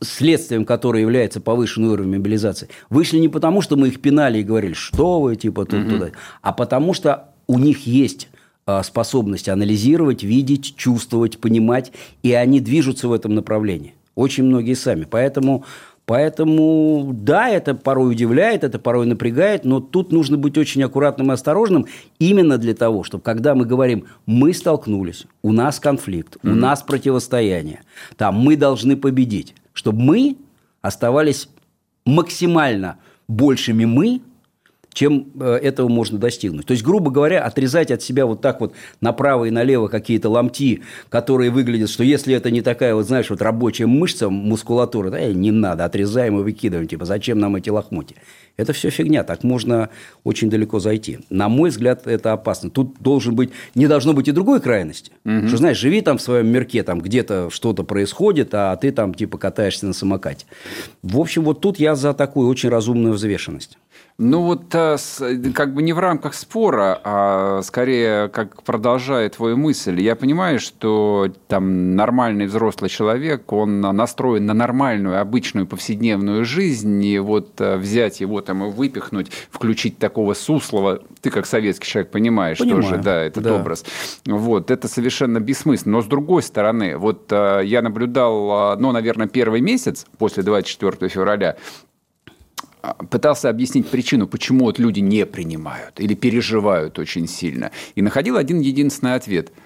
следствием 0.00 0.64
которой 0.64 1.02
является 1.02 1.40
повышенный 1.40 1.88
уровень 1.88 2.16
мобилизации, 2.16 2.68
вышли 2.90 3.18
не 3.18 3.28
потому, 3.28 3.60
что 3.62 3.76
мы 3.76 3.88
их 3.88 4.00
пинали 4.00 4.38
и 4.38 4.42
говорили, 4.42 4.74
что 4.74 5.20
вы, 5.20 5.36
типа, 5.36 5.64
тут, 5.64 5.88
туда, 5.88 6.10
а 6.42 6.52
потому 6.52 6.92
что 6.92 7.30
у 7.46 7.58
них 7.58 7.86
есть 7.86 8.28
а, 8.66 8.82
способность 8.82 9.48
анализировать, 9.48 10.22
видеть, 10.22 10.76
чувствовать, 10.76 11.38
понимать, 11.38 11.92
и 12.22 12.32
они 12.34 12.60
движутся 12.60 13.08
в 13.08 13.12
этом 13.12 13.34
направлении. 13.34 13.94
Очень 14.14 14.44
многие 14.44 14.74
сами. 14.74 15.06
Поэтому 15.10 15.64
Поэтому, 16.10 17.12
да, 17.14 17.48
это 17.48 17.72
порой 17.72 18.10
удивляет, 18.10 18.64
это 18.64 18.80
порой 18.80 19.06
напрягает, 19.06 19.64
но 19.64 19.78
тут 19.78 20.10
нужно 20.10 20.36
быть 20.36 20.58
очень 20.58 20.82
аккуратным 20.82 21.30
и 21.30 21.34
осторожным 21.34 21.86
именно 22.18 22.58
для 22.58 22.74
того, 22.74 23.04
чтобы, 23.04 23.22
когда 23.22 23.54
мы 23.54 23.64
говорим, 23.64 24.06
мы 24.26 24.52
столкнулись, 24.52 25.26
у 25.42 25.52
нас 25.52 25.78
конфликт, 25.78 26.34
mm-hmm. 26.34 26.50
у 26.50 26.54
нас 26.56 26.82
противостояние, 26.82 27.82
там 28.16 28.34
мы 28.34 28.56
должны 28.56 28.96
победить, 28.96 29.54
чтобы 29.72 30.02
мы 30.02 30.36
оставались 30.82 31.48
максимально 32.04 32.96
большими 33.28 33.84
мы, 33.84 34.20
чем 34.92 35.28
э, 35.40 35.58
этого 35.62 35.88
можно 35.88 36.18
достигнуть. 36.18 36.66
То 36.66 36.72
есть, 36.72 36.82
грубо 36.84 37.10
говоря, 37.10 37.42
отрезать 37.42 37.90
от 37.90 38.02
себя 38.02 38.26
вот 38.26 38.40
так 38.40 38.60
вот 38.60 38.74
направо 39.00 39.44
и 39.46 39.50
налево 39.50 39.88
какие-то 39.88 40.28
ломти, 40.28 40.82
которые 41.08 41.50
выглядят, 41.50 41.90
что 41.90 42.02
если 42.04 42.34
это 42.34 42.50
не 42.50 42.60
такая, 42.60 42.94
вот 42.94 43.06
знаешь, 43.06 43.30
вот 43.30 43.40
рабочая 43.42 43.86
мышца, 43.86 44.28
мускулатура, 44.28 45.10
да, 45.10 45.24
не 45.26 45.50
надо, 45.50 45.84
отрезаем 45.84 46.38
и 46.40 46.42
выкидываем, 46.42 46.88
типа, 46.88 47.04
зачем 47.04 47.38
нам 47.38 47.56
эти 47.56 47.70
лохмотья? 47.70 48.16
Это 48.56 48.72
все 48.72 48.90
фигня, 48.90 49.24
так 49.24 49.42
можно 49.42 49.88
очень 50.24 50.50
далеко 50.50 50.80
зайти. 50.80 51.20
На 51.30 51.48
мой 51.48 51.70
взгляд, 51.70 52.06
это 52.06 52.32
опасно. 52.32 52.70
Тут 52.70 52.96
должен 53.00 53.34
быть, 53.34 53.50
не 53.74 53.86
должно 53.86 54.12
быть 54.12 54.28
и 54.28 54.32
другой 54.32 54.60
крайности. 54.60 55.12
Угу. 55.24 55.48
Что, 55.48 55.56
знаешь, 55.56 55.78
живи 55.78 56.00
там 56.02 56.18
в 56.18 56.22
своем 56.22 56.48
мирке, 56.48 56.82
там 56.82 57.00
где-то 57.00 57.50
что-то 57.50 57.84
происходит, 57.84 58.50
а 58.52 58.76
ты 58.76 58.92
там 58.92 59.14
типа 59.14 59.38
катаешься 59.38 59.86
на 59.86 59.92
самокате. 59.92 60.46
В 61.02 61.18
общем, 61.18 61.44
вот 61.44 61.60
тут 61.60 61.78
я 61.78 61.94
за 61.94 62.12
такую 62.12 62.48
очень 62.48 62.68
разумную 62.68 63.14
взвешенность. 63.14 63.78
Ну 64.22 64.42
вот 64.42 64.74
э, 64.74 64.98
как 65.54 65.72
бы 65.72 65.82
не 65.82 65.94
в 65.94 65.98
рамках 65.98 66.34
спора, 66.34 67.00
а 67.02 67.62
скорее 67.62 68.28
как 68.28 68.62
продолжая 68.64 69.30
твою 69.30 69.56
мысль. 69.56 69.98
Я 69.98 70.14
понимаю, 70.14 70.60
что 70.60 71.32
там 71.48 71.96
нормальный 71.96 72.44
взрослый 72.44 72.90
человек, 72.90 73.50
он 73.50 73.80
настроен 73.80 74.44
на 74.44 74.52
нормальную, 74.52 75.18
обычную 75.18 75.66
повседневную 75.66 76.44
жизнь, 76.44 77.02
и 77.02 77.18
вот 77.18 77.58
э, 77.62 77.78
взять 77.78 78.20
его 78.20 78.42
там 78.50 78.64
и 78.64 78.70
выпихнуть, 78.70 79.30
включить 79.50 79.98
такого 79.98 80.34
суслова, 80.34 81.00
ты 81.20 81.30
как 81.30 81.46
советский 81.46 81.86
человек 81.86 82.10
понимаешь 82.10 82.58
Понимаю. 82.58 82.82
тоже, 82.82 82.96
да, 82.98 83.22
этот 83.22 83.44
да. 83.44 83.54
образ. 83.54 83.84
Вот, 84.26 84.72
это 84.72 84.88
совершенно 84.88 85.38
бессмысленно. 85.38 85.98
Но 85.98 86.02
с 86.02 86.06
другой 86.06 86.42
стороны, 86.42 86.96
вот 86.96 87.30
э, 87.30 87.60
я 87.64 87.80
наблюдал, 87.80 88.76
ну, 88.76 88.90
наверное, 88.90 89.28
первый 89.28 89.60
месяц 89.60 90.04
после 90.18 90.42
24 90.42 91.08
февраля, 91.08 91.56
а, 92.82 92.94
пытался 92.94 93.50
объяснить 93.50 93.88
причину, 93.88 94.26
почему 94.26 94.64
вот 94.64 94.80
люди 94.80 94.98
не 94.98 95.26
принимают 95.26 96.00
или 96.00 96.14
переживают 96.14 96.98
очень 96.98 97.28
сильно. 97.28 97.70
И 97.94 98.02
находил 98.02 98.36
один 98.36 98.58
единственный 98.58 99.14
ответ– 99.14 99.52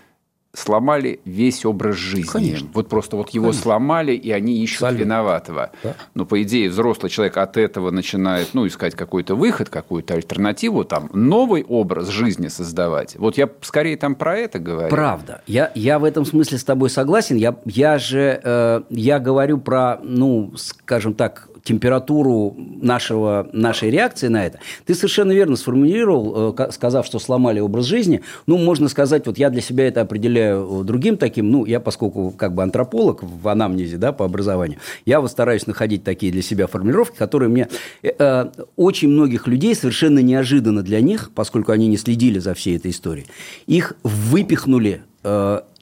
сломали 0.55 1.21
весь 1.25 1.64
образ 1.64 1.97
жизни. 1.97 2.31
Конечно. 2.31 2.69
Вот 2.73 2.88
просто 2.88 3.17
вот 3.17 3.31
его 3.31 3.47
Конечно. 3.47 3.62
сломали, 3.62 4.12
и 4.12 4.31
они 4.31 4.62
ищут 4.62 4.83
Абсолютно. 4.83 5.03
виноватого. 5.05 5.71
Да. 5.83 5.95
Но, 6.14 6.25
по 6.25 6.43
идее, 6.43 6.71
взрослый 6.71 7.11
человек 7.11 7.37
от 7.37 7.57
этого 7.57 7.90
начинает 7.90 8.55
ну, 8.55 8.67
искать 8.67 8.95
какой-то 8.95 9.35
выход, 9.35 9.69
какую-то 9.69 10.14
альтернативу, 10.14 10.85
там, 10.85 11.11
новый 11.12 11.64
образ 11.64 12.09
жизни 12.09 12.49
создавать. 12.49 13.17
Вот 13.17 13.37
я 13.37 13.49
скорее 13.61 13.97
там 13.97 14.14
про 14.14 14.37
это 14.37 14.59
говорю. 14.59 14.88
Правда. 14.90 15.43
Я, 15.47 15.73
я 15.75 15.99
в 15.99 16.05
этом 16.05 16.25
смысле 16.25 16.59
с 16.59 16.64
тобой 16.64 16.90
согласен. 16.90 17.37
Я, 17.37 17.57
я 17.64 17.99
же 17.99 18.40
э, 18.43 18.83
я 18.90 19.19
говорю 19.19 19.59
про, 19.59 19.99
ну, 20.03 20.53
скажем 20.57 21.14
так, 21.14 21.49
температуру 21.64 22.55
нашего, 22.59 23.48
нашей 23.53 23.90
реакции 23.90 24.29
на 24.29 24.44
это. 24.44 24.61
Ты 24.85 24.94
совершенно 24.94 25.33
верно 25.33 25.57
сформулировал, 25.57 26.55
э, 26.57 26.70
сказав, 26.70 27.07
что 27.07 27.18
сломали 27.18 27.59
образ 27.59 27.87
жизни. 27.87 28.20
Ну, 28.46 28.59
можно 28.59 28.88
сказать, 28.88 29.27
вот 29.27 29.38
я 29.38 29.48
для 29.48 29.62
себя 29.62 29.88
это 29.88 30.03
определяю 30.03 30.85
другим 30.85 31.16
таким, 31.16 31.50
ну, 31.50 31.64
я 31.64 31.81
поскольку 31.81 32.33
как 32.33 32.55
бы 32.55 32.62
антрополог 32.62 33.22
в 33.22 33.48
анамнезе, 33.48 33.96
да, 33.96 34.12
по 34.12 34.27
образованию, 34.27 34.79
я 35.07 35.22
вот 35.22 35.31
стараюсь 35.31 35.66
находить 35.66 36.05
такие 36.05 36.31
для 36.31 36.42
себя 36.42 36.66
формулировки, 36.66 37.16
которые 37.16 37.48
мне... 37.48 37.68
Э, 38.03 38.11
э, 38.18 38.44
очень 38.77 39.09
многих 39.09 39.46
людей 39.46 39.74
совершенно 39.74 40.18
неожиданно 40.18 40.83
для 40.83 41.00
них, 41.00 41.31
поскольку 41.35 41.72
они 41.72 41.88
не 41.88 41.96
следили 41.96 42.38
за 42.38 42.53
всей 42.53 42.77
этой 42.77 42.90
историей, 42.90 43.27
их 43.66 43.96
выпихнули 44.03 45.03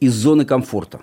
из 0.01 0.15
зоны 0.15 0.45
комфорта. 0.45 1.01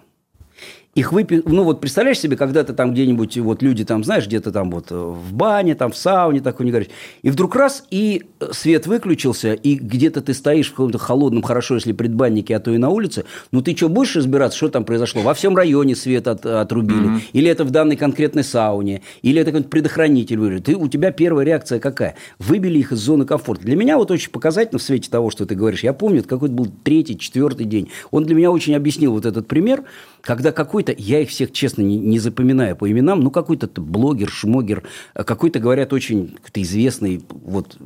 Их 0.99 1.12
выпи... 1.12 1.41
Ну, 1.45 1.63
вот 1.63 1.81
представляешь 1.81 2.19
себе, 2.19 2.38
когда 2.38 2.63
ты 2.63 2.73
там 2.73 2.93
где-нибудь, 2.93 3.38
вот 3.38 3.62
люди 3.62 3.85
там, 3.85 4.03
знаешь, 4.03 4.27
где-то 4.27 4.51
там 4.51 4.69
вот 4.71 4.91
в 4.91 5.33
бане, 5.33 5.75
там 5.75 5.91
в 5.91 5.97
сауне, 5.97 6.41
такой 6.41 6.65
не 6.65 6.71
говоришь. 6.71 6.91
И 7.21 7.29
вдруг 7.29 7.55
раз, 7.55 7.85
и 7.89 8.23
свет 8.51 8.88
выключился, 8.88 9.53
и 9.53 9.75
где-то 9.75 10.21
ты 10.21 10.33
стоишь 10.33 10.67
в 10.67 10.71
каком-то 10.71 10.97
холодном, 10.97 11.41
хорошо, 11.41 11.75
если 11.75 11.91
предбаннике, 11.91 12.55
а 12.55 12.59
то 12.59 12.71
и 12.71 12.77
на 12.77 12.89
улице, 12.89 13.25
ну, 13.51 13.62
ты 13.62 13.75
что, 13.75 13.89
будешь 13.89 14.15
разбираться, 14.15 14.57
что 14.57 14.69
там 14.69 14.83
произошло? 14.83 15.21
Во 15.21 15.33
всем 15.33 15.55
районе 15.55 15.95
свет 15.95 16.27
от, 16.27 16.45
отрубили? 16.45 17.09
Mm-hmm. 17.09 17.21
Или 17.33 17.49
это 17.49 17.63
в 17.63 17.71
данной 17.71 17.95
конкретной 17.95 18.43
сауне? 18.43 19.01
Или 19.21 19.41
это 19.41 19.51
какой-то 19.51 19.69
предохранитель? 19.69 20.62
Ты, 20.62 20.75
у 20.75 20.88
тебя 20.88 21.12
первая 21.12 21.45
реакция 21.45 21.79
какая? 21.79 22.15
Выбили 22.39 22.79
их 22.79 22.91
из 22.91 22.99
зоны 22.99 23.25
комфорта. 23.25 23.63
Для 23.63 23.75
меня 23.75 23.97
вот 23.97 24.12
очень 24.12 24.31
показательно 24.31 24.79
в 24.79 24.81
свете 24.81 25.09
того, 25.09 25.29
что 25.29 25.45
ты 25.45 25.55
говоришь. 25.55 25.83
Я 25.83 25.93
помню, 25.93 26.19
это 26.19 26.27
какой-то 26.27 26.53
был 26.53 26.67
третий, 26.83 27.17
четвертый 27.17 27.65
день. 27.65 27.89
Он 28.12 28.23
для 28.25 28.35
меня 28.35 28.51
очень 28.51 28.75
объяснил 28.75 29.13
вот 29.13 29.25
этот 29.25 29.47
пример, 29.47 29.83
когда 30.21 30.51
какой-то, 30.51 30.93
я 30.97 31.21
их 31.21 31.29
всех, 31.29 31.51
честно, 31.51 31.82
не, 31.82 31.97
не 31.97 32.19
запоминаю 32.19 32.75
по 32.75 32.89
именам, 32.89 33.21
ну, 33.21 33.32
какой-то 33.32 33.69
блогер, 33.82 34.29
шмогер, 34.29 34.84
какой-то, 35.13 35.60
говорят, 35.60 35.93
очень 35.93 36.36
какой-то 36.36 36.62
известный 36.62 37.21
вот 37.29 37.77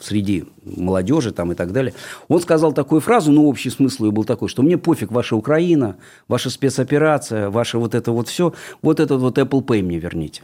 среди 0.00 0.44
молодежи 0.64 1.32
там 1.32 1.52
и 1.52 1.54
так 1.54 1.72
далее. 1.72 1.94
Он 2.28 2.40
сказал 2.40 2.72
такую 2.72 3.00
фразу, 3.00 3.32
ну, 3.32 3.46
общий 3.46 3.70
смысл 3.70 4.06
ее 4.06 4.10
был 4.10 4.24
такой, 4.24 4.48
что 4.48 4.62
мне 4.62 4.78
пофиг 4.78 5.10
ваша 5.10 5.36
Украина, 5.36 5.96
ваша 6.28 6.50
спецоперация, 6.50 7.50
ваше 7.50 7.78
вот 7.78 7.94
это 7.94 8.12
вот 8.12 8.28
все, 8.28 8.54
вот 8.82 9.00
этот 9.00 9.20
вот 9.20 9.38
Apple 9.38 9.64
Pay 9.64 9.82
мне 9.82 9.98
верните. 9.98 10.42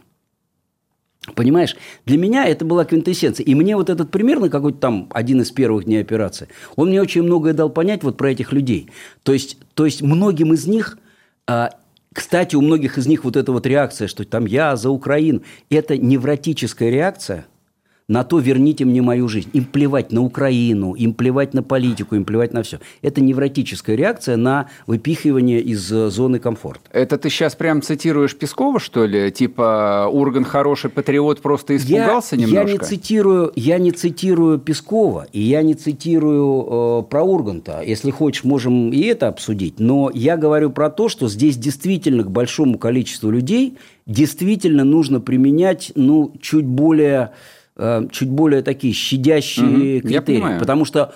Понимаешь, 1.35 1.75
для 2.05 2.19
меня 2.19 2.45
это 2.47 2.65
была 2.65 2.85
квинтэссенция. 2.85 3.45
И 3.45 3.55
мне 3.55 3.77
вот 3.77 3.89
этот 3.89 4.11
примерно 4.11 4.51
какой-то 4.51 4.79
там 4.79 5.09
один 5.11 5.41
из 5.41 5.51
первых 5.51 5.85
дней 5.85 6.01
операции, 6.01 6.49
он 6.77 6.91
мне 6.91 7.01
очень 7.01 7.23
многое 7.23 7.55
дал 7.55 7.71
понять 7.71 8.03
вот 8.03 8.17
про 8.17 8.31
этих 8.31 8.53
людей. 8.53 8.91
То 9.23 9.33
есть, 9.33 9.57
то 9.75 9.87
есть 9.87 10.03
многим 10.03 10.53
из 10.53 10.67
них, 10.67 10.99
а, 11.47 11.71
кстати, 12.13 12.57
у 12.57 12.61
многих 12.61 12.99
из 12.99 13.07
них 13.07 13.25
вот 13.25 13.37
эта 13.37 13.53
вот 13.53 13.67
реакция, 13.67 14.07
что 14.07 14.25
там 14.25 14.45
я 14.45 14.77
за 14.77 14.91
Украину, 14.91 15.43
это 15.71 15.97
невротическая 15.97 16.91
реакция– 16.91 17.47
на 18.07 18.23
то 18.23 18.39
верните 18.39 18.85
мне 18.85 19.01
мою 19.01 19.29
жизнь. 19.29 19.49
Им 19.55 19.65
плевать 19.65 20.13
на 20.13 20.23
Украину, 20.23 20.93
им 20.93 21.15
плевать 21.15 21.55
на 21.55 21.63
политику, 21.63 22.17
им 22.17 22.25
плевать 22.25 22.53
на 22.53 22.63
все. 22.63 22.79
Это 23.01 23.23
невротическая 23.23 23.97
реакция 23.97 24.37
на 24.37 24.69
выпихивание 24.87 25.61
из 25.61 25.91
э, 25.91 26.11
зоны 26.11 26.39
комфорта. 26.39 26.83
Это 26.93 27.17
ты 27.17 27.31
сейчас 27.31 27.55
прям 27.55 27.81
цитируешь 27.81 28.37
Пескова, 28.37 28.79
что 28.79 29.07
ли? 29.07 29.31
Типа 29.33 30.09
Урган 30.13 30.45
хороший 30.45 30.91
патриот 30.91 31.41
просто 31.41 31.77
испугался 31.77 32.37
я, 32.37 32.43
немножко? 32.43 32.69
Я 32.69 32.73
не 32.75 32.79
цитирую, 32.79 33.53
я 33.57 33.79
не 33.79 33.91
цитирую 33.91 34.59
Пескова, 34.59 35.27
и 35.33 35.41
я 35.41 35.63
не 35.63 35.75
цитирую 35.75 37.01
э, 37.01 37.03
про 37.09 37.23
Урганта. 37.23 37.81
Если 37.81 38.11
хочешь, 38.11 38.45
можем 38.45 38.93
и 38.93 39.01
это 39.01 39.29
обсудить. 39.29 39.81
Но 39.81 40.11
я 40.13 40.37
говорю 40.37 40.69
про 40.71 40.91
то, 40.91 41.09
что 41.09 41.29
здесь 41.29 41.57
действительно 41.57 42.23
к 42.23 42.31
большому 42.31 42.77
количеству 42.77 43.31
людей 43.31 43.79
действительно 44.05 44.85
нужно 44.85 45.21
применять 45.21 45.93
ну, 45.95 46.35
чуть 46.43 46.67
более 46.67 47.31
чуть 48.11 48.31
более 48.31 48.63
такие 48.63 48.93
щадящие 48.93 49.99
угу, 49.99 50.09
критерии. 50.09 50.59
Потому 50.59 50.85
что 50.85 51.15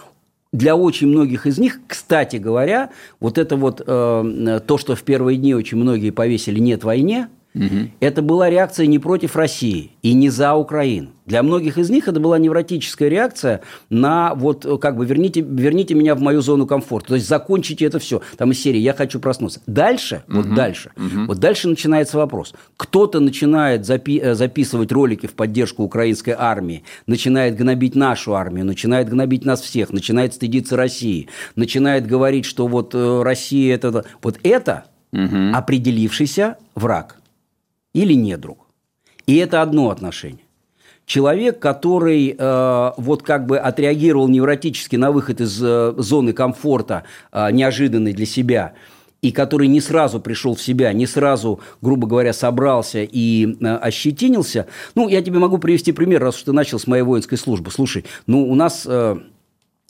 для 0.52 0.76
очень 0.76 1.08
многих 1.08 1.46
из 1.46 1.58
них, 1.58 1.80
кстати 1.86 2.36
говоря, 2.36 2.90
вот 3.20 3.38
это 3.38 3.56
вот 3.56 3.82
э, 3.86 4.60
то, 4.66 4.78
что 4.78 4.94
в 4.94 5.02
первые 5.02 5.36
дни 5.36 5.54
очень 5.54 5.76
многие 5.76 6.10
повесили 6.10 6.58
«нет 6.58 6.84
войне», 6.84 7.28
Угу. 7.58 7.90
Это 8.00 8.22
была 8.22 8.48
реакция 8.48 8.86
не 8.86 8.98
против 8.98 9.36
России 9.36 9.90
и 10.02 10.14
не 10.14 10.30
за 10.30 10.54
Украину. 10.54 11.10
Для 11.26 11.42
многих 11.42 11.76
из 11.76 11.90
них 11.90 12.08
это 12.08 12.20
была 12.20 12.38
невротическая 12.38 13.08
реакция 13.08 13.60
на 13.90 14.34
вот 14.34 14.64
как 14.80 14.96
бы 14.96 15.04
верните, 15.04 15.42
верните 15.42 15.94
меня 15.94 16.14
в 16.14 16.20
мою 16.20 16.40
зону 16.40 16.66
комфорта. 16.66 17.08
То 17.08 17.14
есть 17.16 17.28
закончите 17.28 17.84
это 17.84 17.98
все. 17.98 18.22
Там 18.38 18.52
из 18.52 18.62
серии 18.62 18.78
«Я 18.78 18.94
хочу 18.94 19.20
проснуться». 19.20 19.60
Дальше, 19.66 20.22
угу. 20.28 20.38
вот 20.38 20.54
дальше, 20.54 20.90
угу. 20.96 21.26
вот 21.26 21.38
дальше 21.38 21.68
начинается 21.68 22.16
вопрос. 22.16 22.54
Кто-то 22.76 23.20
начинает 23.20 23.82
запи- 23.82 24.20
э, 24.20 24.34
записывать 24.34 24.92
ролики 24.92 25.26
в 25.26 25.34
поддержку 25.34 25.82
украинской 25.82 26.34
армии, 26.38 26.84
начинает 27.06 27.56
гнобить 27.56 27.94
нашу 27.94 28.34
армию, 28.34 28.64
начинает 28.64 29.08
гнобить 29.08 29.44
нас 29.44 29.60
всех, 29.60 29.92
начинает 29.92 30.32
стыдиться 30.32 30.76
России, 30.76 31.28
начинает 31.56 32.06
говорить, 32.06 32.46
что 32.46 32.66
вот 32.68 32.94
э, 32.94 33.22
Россия 33.22 33.74
это... 33.74 34.04
Вот 34.22 34.38
это 34.44 34.84
угу. 35.12 35.52
определившийся 35.52 36.56
враг 36.74 37.18
или 37.92 38.14
недруг. 38.14 38.66
И 39.26 39.36
это 39.36 39.62
одно 39.62 39.90
отношение. 39.90 40.44
Человек, 41.04 41.58
который 41.58 42.36
э, 42.38 42.92
вот 42.98 43.22
как 43.22 43.46
бы 43.46 43.58
отреагировал 43.58 44.28
невротически 44.28 44.96
на 44.96 45.10
выход 45.10 45.40
из 45.40 45.58
э, 45.62 45.94
зоны 45.96 46.34
комфорта, 46.34 47.04
э, 47.32 47.50
неожиданный 47.50 48.12
для 48.12 48.26
себя, 48.26 48.74
и 49.22 49.32
который 49.32 49.68
не 49.68 49.80
сразу 49.80 50.20
пришел 50.20 50.54
в 50.54 50.60
себя, 50.60 50.92
не 50.92 51.06
сразу, 51.06 51.60
грубо 51.80 52.06
говоря, 52.06 52.34
собрался 52.34 53.02
и 53.02 53.56
э, 53.58 53.76
ощетинился. 53.76 54.66
Ну, 54.94 55.08
я 55.08 55.22
тебе 55.22 55.38
могу 55.38 55.56
привести 55.56 55.92
пример, 55.92 56.20
раз 56.20 56.36
уж 56.36 56.42
ты 56.42 56.52
начал 56.52 56.78
с 56.78 56.86
моей 56.86 57.02
воинской 57.02 57.38
службы. 57.38 57.70
Слушай, 57.70 58.04
ну, 58.26 58.48
у 58.48 58.54
нас... 58.54 58.84
Э, 58.86 59.18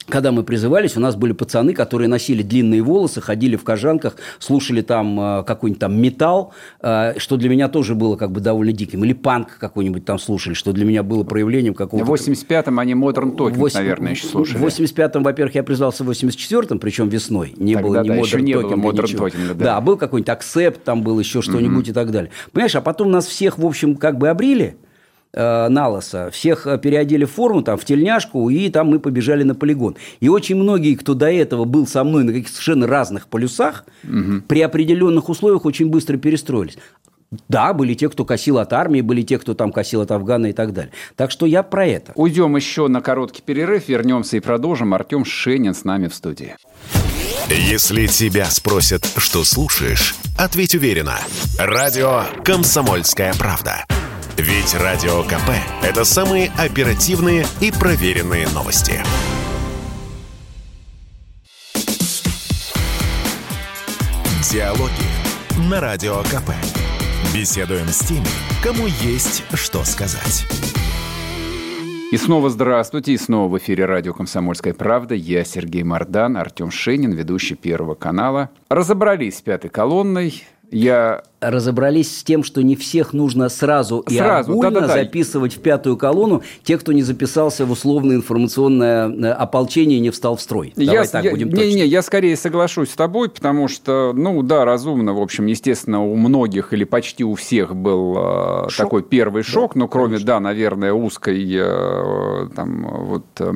когда 0.08 0.32
мы 0.32 0.42
призывались, 0.42 0.96
у 0.96 1.00
нас 1.00 1.16
были 1.16 1.32
пацаны, 1.32 1.74
которые 1.74 2.08
носили 2.08 2.42
длинные 2.42 2.82
волосы, 2.82 3.20
ходили 3.20 3.56
в 3.56 3.64
кожанках, 3.64 4.16
слушали 4.38 4.80
там 4.80 5.20
э, 5.20 5.44
какой-нибудь 5.44 5.80
там 5.80 6.00
металл, 6.00 6.52
э, 6.80 7.18
что 7.18 7.36
для 7.36 7.48
меня 7.48 7.68
тоже 7.68 7.94
было 7.94 8.16
как 8.16 8.32
бы 8.32 8.40
довольно 8.40 8.72
диким. 8.72 9.04
Или 9.04 9.12
панк 9.12 9.58
какой-нибудь 9.58 10.04
там 10.04 10.18
слушали, 10.18 10.54
что 10.54 10.72
для 10.72 10.84
меня 10.84 11.02
было 11.02 11.24
проявлением 11.24 11.74
какого-то... 11.74 12.10
В 12.10 12.14
85-м 12.14 12.78
они 12.78 12.94
Modern 12.94 13.36
Talking, 13.36 13.54
8... 13.54 13.78
наверное, 13.78 14.12
еще 14.12 14.26
слушали. 14.26 14.58
В 14.58 14.64
85-м, 14.64 15.22
во-первых, 15.22 15.54
я 15.54 15.62
призвался 15.62 16.04
в 16.04 16.10
84-м, 16.10 16.78
причем 16.78 17.08
весной. 17.08 17.54
Не 17.56 17.74
Тогда, 17.74 17.88
было 17.88 18.02
ни 18.02 18.08
да, 18.08 18.14
Modern 18.16 18.24
еще 18.24 18.42
не 18.42 18.52
Talking, 18.52 18.76
было 18.76 18.92
Modern 18.92 19.02
ничего. 19.02 19.28
Talking, 19.28 19.54
да. 19.54 19.64
да, 19.64 19.80
был 19.80 19.96
какой-нибудь 19.96 20.30
акцепт, 20.30 20.84
там 20.84 21.02
был 21.02 21.18
еще 21.18 21.42
что-нибудь 21.42 21.84
угу. 21.84 21.90
и 21.90 21.94
так 21.94 22.10
далее. 22.10 22.30
Понимаешь, 22.52 22.76
а 22.76 22.80
потом 22.80 23.10
нас 23.10 23.26
всех, 23.26 23.58
в 23.58 23.66
общем, 23.66 23.96
как 23.96 24.18
бы 24.18 24.28
обрили, 24.28 24.76
э, 25.32 25.68
Налоса. 25.68 26.30
Всех 26.30 26.66
э, 26.66 26.78
переодели 26.78 27.24
в 27.24 27.30
форму, 27.30 27.62
там, 27.62 27.78
в 27.78 27.84
тельняшку, 27.84 28.48
и 28.50 28.68
там 28.70 28.88
мы 28.88 29.00
побежали 29.00 29.42
на 29.42 29.54
полигон. 29.54 29.96
И 30.20 30.28
очень 30.28 30.56
многие, 30.56 30.94
кто 30.94 31.14
до 31.14 31.30
этого 31.30 31.64
был 31.64 31.86
со 31.86 32.04
мной 32.04 32.24
на 32.24 32.32
каких-то 32.32 32.52
совершенно 32.52 32.86
разных 32.86 33.28
полюсах, 33.28 33.84
угу. 34.04 34.42
при 34.46 34.60
определенных 34.62 35.28
условиях 35.28 35.64
очень 35.64 35.88
быстро 35.88 36.16
перестроились. 36.16 36.78
Да, 37.48 37.74
были 37.74 37.92
те, 37.94 38.08
кто 38.08 38.24
косил 38.24 38.58
от 38.58 38.72
армии, 38.72 39.02
были 39.02 39.22
те, 39.22 39.38
кто 39.38 39.52
там 39.52 39.70
косил 39.70 40.00
от 40.00 40.10
Афгана 40.10 40.46
и 40.46 40.52
так 40.52 40.72
далее. 40.72 40.92
Так 41.14 41.30
что 41.30 41.44
я 41.44 41.62
про 41.62 41.86
это. 41.86 42.12
Уйдем 42.14 42.56
еще 42.56 42.88
на 42.88 43.02
короткий 43.02 43.42
перерыв, 43.42 43.88
вернемся 43.88 44.38
и 44.38 44.40
продолжим. 44.40 44.94
Артем 44.94 45.24
Шенин 45.26 45.74
с 45.74 45.84
нами 45.84 46.08
в 46.08 46.14
студии. 46.14 46.56
Если 47.50 48.06
тебя 48.06 48.46
спросят, 48.46 49.06
что 49.16 49.44
слушаешь, 49.44 50.14
ответь 50.38 50.74
уверенно. 50.74 51.18
Радио 51.58 52.24
«Комсомольская 52.44 53.34
правда». 53.38 53.84
Ведь 54.38 54.72
Радио 54.72 55.24
КП– 55.24 55.50
это 55.82 56.04
самые 56.04 56.52
оперативные 56.56 57.44
и 57.60 57.72
проверенные 57.72 58.46
новости. 58.54 59.02
Диалоги 64.48 64.92
на 65.68 65.80
Радио 65.80 66.22
КП. 66.22 66.52
Беседуем 67.34 67.88
с 67.88 67.98
теми, 68.06 68.28
кому 68.62 68.86
есть 68.86 69.42
что 69.54 69.82
сказать. 69.82 70.46
И 72.12 72.16
снова 72.16 72.48
здравствуйте, 72.48 73.14
и 73.14 73.18
снова 73.18 73.52
в 73.52 73.58
эфире 73.58 73.86
радио 73.86 74.14
«Комсомольская 74.14 74.72
правда». 74.72 75.16
Я 75.16 75.44
Сергей 75.44 75.82
Мордан, 75.82 76.36
Артем 76.36 76.70
Шенин, 76.70 77.10
ведущий 77.10 77.56
Первого 77.56 77.96
канала. 77.96 78.50
Разобрались 78.70 79.38
с 79.38 79.42
пятой 79.42 79.68
колонной. 79.68 80.44
Я 80.70 81.22
разобрались 81.40 82.18
с 82.18 82.24
тем, 82.24 82.42
что 82.42 82.62
не 82.62 82.76
всех 82.76 83.12
нужно 83.12 83.48
сразу, 83.48 84.04
сразу 84.08 84.52
и 84.52 84.54
огульно 84.54 84.70
да, 84.70 84.80
да, 84.80 84.86
да. 84.88 84.92
записывать 84.94 85.56
в 85.56 85.60
пятую 85.60 85.96
колонну, 85.96 86.42
те, 86.64 86.76
кто 86.78 86.92
не 86.92 87.02
записался 87.02 87.64
в 87.64 87.70
условное 87.70 88.16
информационное 88.16 89.08
э, 89.08 89.30
ополчение 89.30 89.98
и 89.98 90.00
не 90.00 90.10
встал 90.10 90.36
в 90.36 90.40
строй. 90.40 90.72
Давай 90.76 90.94
я, 90.94 91.04
так 91.04 91.24
я, 91.24 91.30
будем 91.30 91.50
не, 91.50 91.72
не, 91.74 91.86
я 91.86 92.02
скорее 92.02 92.36
соглашусь 92.36 92.90
с 92.90 92.94
тобой, 92.94 93.28
потому 93.28 93.68
что, 93.68 94.12
ну 94.14 94.42
да, 94.42 94.64
разумно, 94.64 95.14
в 95.14 95.20
общем, 95.20 95.46
естественно, 95.46 96.04
у 96.04 96.16
многих 96.16 96.72
или 96.72 96.84
почти 96.84 97.24
у 97.24 97.34
всех 97.34 97.74
был 97.74 98.16
э, 98.18 98.68
такой 98.76 99.02
первый 99.02 99.44
шок, 99.44 99.74
да, 99.74 99.80
но 99.80 99.88
кроме, 99.88 100.08
конечно. 100.08 100.26
да, 100.26 100.40
наверное, 100.40 100.92
узкой 100.92 101.46
э, 101.50 102.48
там 102.54 103.06
вот... 103.06 103.24
Э, 103.38 103.52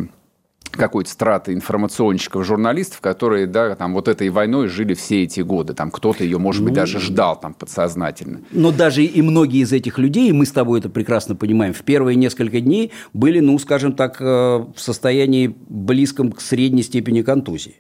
какой-то 0.76 1.11
страты 1.11 1.52
информационщиков, 1.52 2.44
журналистов, 2.44 3.00
которые, 3.00 3.46
да, 3.46 3.74
там, 3.76 3.94
вот 3.94 4.08
этой 4.08 4.28
войной 4.30 4.68
жили 4.68 4.94
все 4.94 5.22
эти 5.24 5.40
годы. 5.40 5.74
Там 5.74 5.90
кто-то 5.90 6.24
ее, 6.24 6.38
может 6.38 6.62
быть, 6.62 6.72
ну, 6.72 6.76
даже 6.76 7.00
ждал 7.00 7.38
там 7.38 7.54
подсознательно. 7.54 8.40
Но 8.50 8.72
даже 8.72 9.04
и 9.04 9.22
многие 9.22 9.62
из 9.62 9.72
этих 9.72 9.98
людей, 9.98 10.30
и 10.30 10.32
мы 10.32 10.46
с 10.46 10.50
тобой 10.50 10.80
это 10.80 10.88
прекрасно 10.88 11.37
понимаем, 11.37 11.72
в 11.72 11.82
первые 11.82 12.16
несколько 12.16 12.61
дней 12.61 12.92
были, 13.12 13.40
ну, 13.40 13.58
скажем 13.58 13.92
так, 13.92 14.16
э, 14.20 14.24
в 14.24 14.76
состоянии 14.76 15.54
близком 15.68 16.32
к 16.32 16.40
средней 16.40 16.82
степени 16.82 17.22
контузии. 17.22 17.76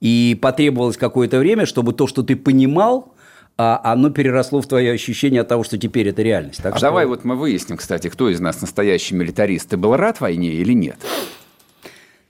И 0.00 0.38
потребовалось 0.40 0.96
какое-то 0.96 1.38
время, 1.38 1.66
чтобы 1.66 1.92
то, 1.92 2.06
что 2.06 2.22
ты 2.22 2.36
понимал, 2.36 3.14
а 3.58 3.80
оно 3.84 4.10
переросло 4.10 4.60
в 4.60 4.66
твое 4.66 4.92
ощущение 4.92 5.40
от 5.40 5.48
того, 5.48 5.64
что 5.64 5.78
теперь 5.78 6.08
это 6.08 6.22
реальность. 6.22 6.62
Так 6.62 6.74
а 6.74 6.76
что... 6.76 6.88
давай 6.88 7.06
вот 7.06 7.24
мы 7.24 7.36
выясним, 7.36 7.78
кстати, 7.78 8.08
кто 8.08 8.28
из 8.28 8.38
нас 8.38 8.60
настоящий 8.60 9.14
милитарист. 9.14 9.70
Ты 9.70 9.76
был 9.78 9.96
рад 9.96 10.20
войне 10.20 10.52
или 10.52 10.74
нет? 10.74 10.98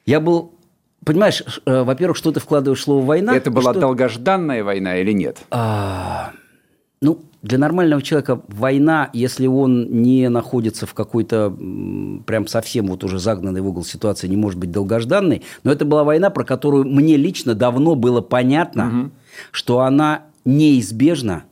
Я 0.07 0.21
был 0.21 0.57
понимаешь, 1.05 1.43
э, 1.65 1.83
во-первых, 1.83 2.17
что 2.17 2.33
ты 2.33 2.41
вкладываешь 2.41 2.81
в 2.81 2.85
слово 2.85 3.05
«война». 3.05 3.37
Это 3.37 3.51
была 3.51 3.73
что... 3.73 3.81
долгожданная 3.81 4.65
война 4.65 4.97
или 4.97 5.13
нет? 5.13 5.39
А, 5.51 6.33
ну, 7.01 7.23
для 7.43 7.59
нормального 7.59 8.03
человека 8.03 8.43
война, 8.49 9.09
если 9.13 9.47
он 9.47 10.03
не 10.03 10.29
находится 10.29 10.87
в 10.87 10.95
какой-то 10.95 11.51
прям 12.27 12.49
совсем 12.49 12.89
вот 12.89 13.05
уже 13.05 13.21
загнанный 13.21 13.61
в 13.61 13.69
угол 13.69 13.85
ситуации, 13.85 14.27
не 14.27 14.37
может 14.37 14.59
быть 14.59 14.73
долгожданной. 14.73 15.43
Но 15.63 15.71
это 15.71 15.85
была 15.85 16.03
война, 16.03 16.31
про 16.31 16.45
которую 16.45 16.85
мне 16.87 17.17
лично 17.17 17.55
давно 17.55 17.95
было 17.95 18.21
понятно, 18.21 18.89
угу. 18.89 19.11
что 19.53 19.81
она 19.81 20.23
неизбежна, 20.45 21.45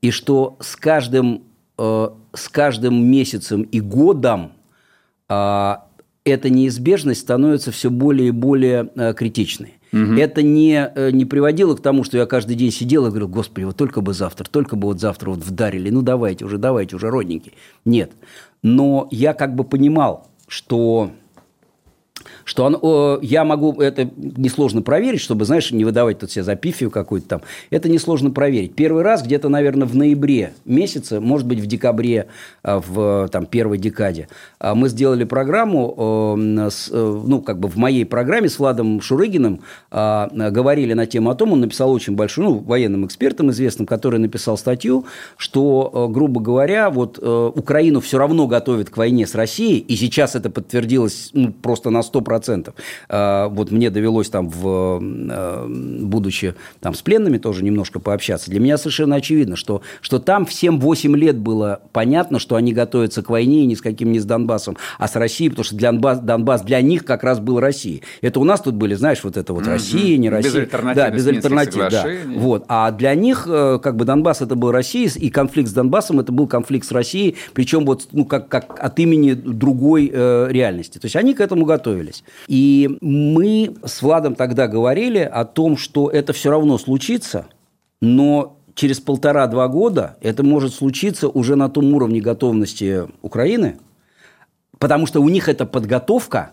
и 0.00 0.10
что 0.10 0.56
с 0.60 0.76
каждым, 0.76 1.42
э, 1.76 2.08
с 2.32 2.48
каждым 2.48 3.04
месяцем 3.04 3.62
и 3.62 3.80
годом 3.80 4.52
э, 5.28 5.74
эта 6.24 6.50
неизбежность 6.50 7.20
становится 7.20 7.70
все 7.72 7.90
более 7.90 8.28
и 8.28 8.32
более 8.32 8.90
э, 8.94 9.14
критичной. 9.14 9.74
Угу. 9.92 10.14
Это 10.14 10.42
не, 10.42 10.90
э, 10.94 11.10
не 11.10 11.24
приводило 11.24 11.74
к 11.74 11.82
тому, 11.82 12.04
что 12.04 12.16
я 12.18 12.26
каждый 12.26 12.56
день 12.56 12.70
сидел 12.70 13.06
и 13.06 13.08
говорил, 13.08 13.28
господи, 13.28 13.64
вот 13.64 13.76
только 13.76 14.00
бы 14.00 14.12
завтра, 14.12 14.44
только 14.44 14.76
бы 14.76 14.88
вот 14.88 15.00
завтра 15.00 15.30
вот 15.30 15.40
вдарили, 15.40 15.90
ну 15.90 16.02
давайте 16.02 16.44
уже, 16.44 16.58
давайте 16.58 16.96
уже, 16.96 17.10
родненькие. 17.10 17.54
Нет. 17.84 18.12
Но 18.62 19.08
я 19.10 19.32
как 19.32 19.54
бы 19.54 19.64
понимал, 19.64 20.30
что 20.46 21.10
что 22.50 22.66
оно, 22.66 23.20
я 23.22 23.44
могу, 23.44 23.80
это 23.80 24.10
несложно 24.16 24.82
проверить, 24.82 25.20
чтобы, 25.20 25.44
знаешь, 25.44 25.70
не 25.70 25.84
выдавать 25.84 26.18
тут 26.18 26.32
себе 26.32 26.42
запифию 26.42 26.90
какую-то 26.90 27.28
там. 27.28 27.42
Это 27.70 27.88
несложно 27.88 28.32
проверить. 28.32 28.74
Первый 28.74 29.04
раз 29.04 29.22
где-то, 29.22 29.48
наверное, 29.48 29.86
в 29.86 29.94
ноябре 29.94 30.52
месяце, 30.64 31.20
может 31.20 31.46
быть, 31.46 31.60
в 31.60 31.66
декабре, 31.66 32.26
а, 32.64 32.80
в 32.80 33.28
там, 33.28 33.46
первой 33.46 33.78
декаде, 33.78 34.26
а, 34.58 34.74
мы 34.74 34.88
сделали 34.88 35.22
программу, 35.22 36.34
ну, 36.36 37.40
как 37.40 37.60
бы 37.60 37.68
в 37.68 37.76
моей 37.76 38.04
программе 38.04 38.48
с 38.48 38.58
Владом 38.58 39.00
Шурыгиным 39.00 39.60
а, 39.92 40.28
говорили 40.50 40.92
на 40.94 41.06
тему 41.06 41.30
о 41.30 41.36
том, 41.36 41.52
он 41.52 41.60
написал 41.60 41.92
очень 41.92 42.16
большую, 42.16 42.48
ну, 42.48 42.58
военным 42.58 43.06
экспертом 43.06 43.52
известным, 43.52 43.86
который 43.86 44.18
написал 44.18 44.58
статью, 44.58 45.04
что, 45.36 46.08
грубо 46.10 46.40
говоря, 46.40 46.90
вот 46.90 47.16
Украину 47.20 48.00
все 48.00 48.18
равно 48.18 48.48
готовят 48.48 48.90
к 48.90 48.96
войне 48.96 49.24
с 49.28 49.36
Россией, 49.36 49.78
и 49.78 49.94
сейчас 49.94 50.34
это 50.34 50.50
подтвердилось 50.50 51.30
ну, 51.32 51.52
просто 51.52 51.90
на 51.90 52.00
100%, 52.00 52.39
процентов. 52.40 52.74
А, 53.08 53.48
вот 53.48 53.70
мне 53.70 53.90
довелось 53.90 54.30
там, 54.30 54.48
в, 54.48 54.98
а, 55.30 55.66
будучи 55.68 56.54
там 56.80 56.94
с 56.94 57.02
пленными 57.02 57.36
тоже 57.36 57.62
немножко 57.62 58.00
пообщаться, 58.00 58.50
для 58.50 58.60
меня 58.60 58.78
совершенно 58.78 59.16
очевидно, 59.16 59.56
что, 59.56 59.82
что 60.00 60.18
там 60.18 60.46
всем 60.46 60.80
8 60.80 61.14
лет 61.16 61.36
было 61.36 61.82
понятно, 61.92 62.38
что 62.38 62.56
они 62.56 62.72
готовятся 62.72 63.22
к 63.22 63.28
войне 63.28 63.64
и 63.64 63.66
ни 63.66 63.74
с 63.74 63.82
каким 63.82 64.10
не 64.12 64.18
с 64.20 64.24
Донбассом, 64.24 64.78
а 64.98 65.06
с 65.06 65.16
Россией, 65.16 65.50
потому 65.50 65.64
что 65.64 65.76
для 65.76 65.90
Донбасс, 65.90 66.20
Донбасс 66.20 66.62
для 66.62 66.80
них 66.80 67.04
как 67.04 67.24
раз 67.24 67.40
был 67.40 67.60
Россия. 67.60 68.00
Это 68.22 68.40
у 68.40 68.44
нас 68.44 68.60
тут 68.60 68.74
были, 68.74 68.94
знаешь, 68.94 69.22
вот 69.22 69.36
это 69.36 69.52
вот 69.52 69.64
mm-hmm. 69.64 69.70
Россия, 69.70 70.16
не 70.16 70.30
Россия. 70.30 70.62
Без 70.66 70.94
да, 70.94 71.10
без 71.10 71.26
альтернатив, 71.26 71.90
да. 71.90 72.06
Вот. 72.36 72.64
А 72.68 72.90
для 72.90 73.14
них 73.14 73.46
э, 73.46 73.78
как 73.82 73.96
бы 73.96 74.04
Донбасс 74.04 74.40
это 74.40 74.54
был 74.54 74.70
Россия, 74.70 75.10
и 75.16 75.30
конфликт 75.30 75.68
с 75.68 75.72
Донбассом 75.72 76.20
это 76.20 76.32
был 76.32 76.46
конфликт 76.46 76.86
с 76.86 76.92
Россией, 76.92 77.36
причем 77.52 77.84
вот 77.84 78.08
ну, 78.12 78.24
как, 78.24 78.48
как 78.48 78.78
от 78.78 78.98
имени 78.98 79.32
другой 79.32 80.10
э, 80.12 80.48
реальности. 80.50 80.98
То 80.98 81.06
есть 81.06 81.16
они 81.16 81.34
к 81.34 81.40
этому 81.40 81.64
готовились. 81.64 82.22
И 82.46 82.98
мы 83.00 83.74
с 83.84 84.02
Владом 84.02 84.34
тогда 84.34 84.66
говорили 84.66 85.18
о 85.18 85.44
том, 85.44 85.76
что 85.76 86.08
это 86.08 86.32
все 86.32 86.50
равно 86.50 86.78
случится, 86.78 87.46
но 88.00 88.56
через 88.74 89.00
полтора-два 89.00 89.68
года 89.68 90.16
это 90.20 90.42
может 90.42 90.74
случиться 90.74 91.28
уже 91.28 91.56
на 91.56 91.68
том 91.68 91.92
уровне 91.92 92.20
готовности 92.20 93.04
Украины, 93.22 93.78
потому 94.78 95.06
что 95.06 95.20
у 95.20 95.28
них 95.28 95.48
эта 95.48 95.66
подготовка, 95.66 96.52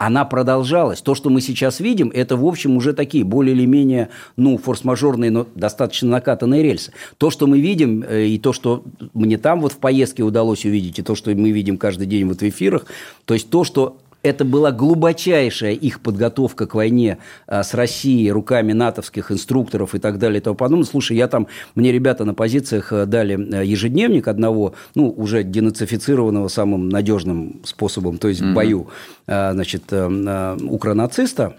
она 0.00 0.24
продолжалась. 0.24 1.02
То, 1.02 1.14
что 1.14 1.28
мы 1.28 1.42
сейчас 1.42 1.78
видим, 1.78 2.10
это, 2.14 2.34
в 2.34 2.46
общем, 2.46 2.76
уже 2.76 2.94
такие 2.94 3.22
более 3.22 3.54
или 3.54 3.66
менее, 3.66 4.08
ну, 4.36 4.56
форс-мажорные, 4.56 5.30
но 5.30 5.46
достаточно 5.54 6.08
накатанные 6.08 6.62
рельсы. 6.62 6.92
То, 7.18 7.28
что 7.28 7.46
мы 7.46 7.60
видим, 7.60 8.02
э, 8.02 8.24
и 8.24 8.38
то, 8.38 8.54
что 8.54 8.82
мне 9.12 9.36
там 9.36 9.60
вот 9.60 9.72
в 9.72 9.76
поездке 9.76 10.22
удалось 10.22 10.64
увидеть, 10.64 10.98
и 10.98 11.02
то, 11.02 11.14
что 11.14 11.30
мы 11.32 11.50
видим 11.50 11.76
каждый 11.76 12.06
день 12.06 12.26
вот 12.26 12.40
в 12.40 12.48
эфирах, 12.48 12.86
то 13.26 13.34
есть 13.34 13.50
то, 13.50 13.62
что 13.62 13.98
это 14.22 14.44
была 14.44 14.70
глубочайшая 14.70 15.72
их 15.72 16.00
подготовка 16.00 16.66
к 16.66 16.74
войне 16.74 17.18
а, 17.46 17.62
с 17.62 17.74
Россией 17.74 18.30
руками 18.30 18.72
натовских 18.72 19.32
инструкторов 19.32 19.94
и 19.94 19.98
так 19.98 20.18
далее 20.18 20.40
и 20.40 20.42
тому 20.42 20.56
подобное. 20.56 20.84
Слушай, 20.84 21.16
я 21.16 21.28
там, 21.28 21.46
мне 21.74 21.92
ребята 21.92 22.24
на 22.24 22.34
позициях 22.34 22.92
э, 22.92 23.06
дали 23.06 23.62
э, 23.62 23.64
ежедневник 23.64 24.28
одного, 24.28 24.74
ну, 24.94 25.10
уже 25.10 25.42
денацифицированного 25.42 26.48
самым 26.48 26.88
надежным 26.88 27.60
способом, 27.64 28.18
то 28.18 28.28
есть 28.28 28.40
mm-hmm. 28.40 28.50
в 28.50 28.54
бою, 28.54 28.88
а, 29.26 29.52
значит, 29.52 29.84
э, 29.90 30.56
укронациста, 30.62 31.56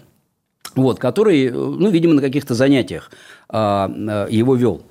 вот, 0.76 0.98
который, 0.98 1.50
ну, 1.50 1.90
видимо, 1.90 2.14
на 2.14 2.22
каких-то 2.22 2.54
занятиях 2.54 3.10
а, 3.48 4.26
его 4.30 4.54
вел. 4.54 4.82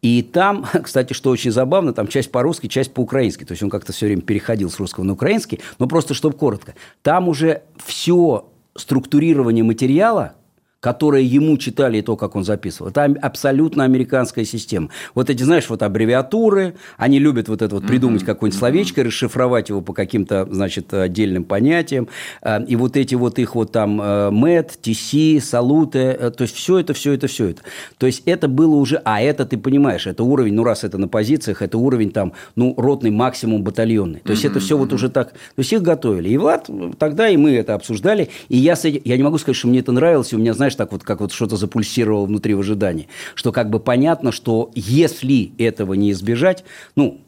И 0.00 0.22
там, 0.22 0.64
кстати, 0.82 1.12
что 1.12 1.30
очень 1.30 1.50
забавно, 1.50 1.92
там 1.92 2.08
часть 2.08 2.30
по-русски, 2.30 2.66
часть 2.66 2.92
по-украински. 2.92 3.44
То 3.44 3.52
есть 3.52 3.62
он 3.62 3.70
как-то 3.70 3.92
все 3.92 4.06
время 4.06 4.22
переходил 4.22 4.70
с 4.70 4.78
русского 4.78 5.04
на 5.04 5.12
украинский. 5.12 5.60
Но 5.78 5.86
просто, 5.86 6.14
чтобы 6.14 6.36
коротко. 6.36 6.74
Там 7.02 7.28
уже 7.28 7.62
все 7.84 8.46
структурирование 8.74 9.64
материала– 9.64 10.34
которые 10.80 11.26
ему 11.26 11.58
читали 11.58 11.98
и 11.98 12.02
то, 12.02 12.16
как 12.16 12.36
он 12.36 12.44
записывал. 12.44 12.90
Это 12.90 13.04
абсолютно 13.20 13.84
американская 13.84 14.44
система. 14.44 14.90
Вот 15.14 15.28
эти, 15.28 15.42
знаешь, 15.42 15.68
вот 15.68 15.82
аббревиатуры, 15.82 16.74
они 16.96 17.18
любят 17.18 17.48
вот 17.48 17.62
это 17.62 17.74
вот 17.74 17.86
придумать 17.86 18.22
mm-hmm. 18.22 18.26
какое-нибудь 18.26 18.58
словечко, 18.58 19.02
расшифровать 19.02 19.70
его 19.70 19.80
по 19.80 19.92
каким-то, 19.92 20.46
значит, 20.50 20.94
отдельным 20.94 21.44
понятиям. 21.44 22.08
А, 22.42 22.62
и 22.62 22.76
вот 22.76 22.96
эти 22.96 23.16
вот 23.16 23.38
их 23.40 23.56
вот 23.56 23.72
там 23.72 23.96
МЭТ, 23.96 24.78
ТС, 24.80 25.48
Салуты, 25.48 25.98
э, 25.98 26.30
то 26.30 26.42
есть 26.42 26.54
все 26.54 26.78
это, 26.78 26.94
все 26.94 27.12
это, 27.12 27.26
все 27.26 27.48
это. 27.48 27.62
То 27.98 28.06
есть 28.06 28.22
это 28.26 28.46
было 28.46 28.76
уже, 28.76 29.00
а 29.04 29.20
это 29.20 29.46
ты 29.46 29.58
понимаешь, 29.58 30.06
это 30.06 30.22
уровень, 30.22 30.54
ну 30.54 30.62
раз 30.62 30.84
это 30.84 30.98
на 30.98 31.08
позициях, 31.08 31.62
это 31.62 31.76
уровень 31.78 32.10
там, 32.10 32.34
ну, 32.54 32.74
ротный 32.76 33.10
максимум 33.10 33.64
батальонный. 33.64 34.20
То 34.20 34.30
есть 34.30 34.44
mm-hmm. 34.44 34.50
это 34.50 34.60
все 34.60 34.78
вот 34.78 34.92
уже 34.92 35.08
так, 35.08 35.32
то 35.32 35.38
есть 35.56 35.72
их 35.72 35.82
готовили. 35.82 36.28
И 36.28 36.36
вот 36.36 36.70
тогда 36.98 37.28
и 37.28 37.36
мы 37.36 37.56
это 37.56 37.74
обсуждали, 37.74 38.28
и 38.48 38.56
я, 38.56 38.76
с 38.76 38.84
этим, 38.84 39.00
я 39.04 39.16
не 39.16 39.22
могу 39.24 39.38
сказать, 39.38 39.56
что 39.56 39.66
мне 39.66 39.80
это 39.80 39.90
нравилось, 39.90 40.32
у 40.32 40.38
меня, 40.38 40.54
знаешь, 40.54 40.67
знаешь, 40.68 40.74
так 40.76 40.92
вот, 40.92 41.02
как 41.02 41.20
вот 41.20 41.32
что-то 41.32 41.56
запульсировало 41.56 42.26
внутри 42.26 42.54
в 42.54 42.60
ожидании, 42.60 43.08
что 43.34 43.52
как 43.52 43.70
бы 43.70 43.80
понятно, 43.80 44.32
что 44.32 44.70
если 44.74 45.52
этого 45.58 45.94
не 45.94 46.12
избежать, 46.12 46.64
ну, 46.94 47.20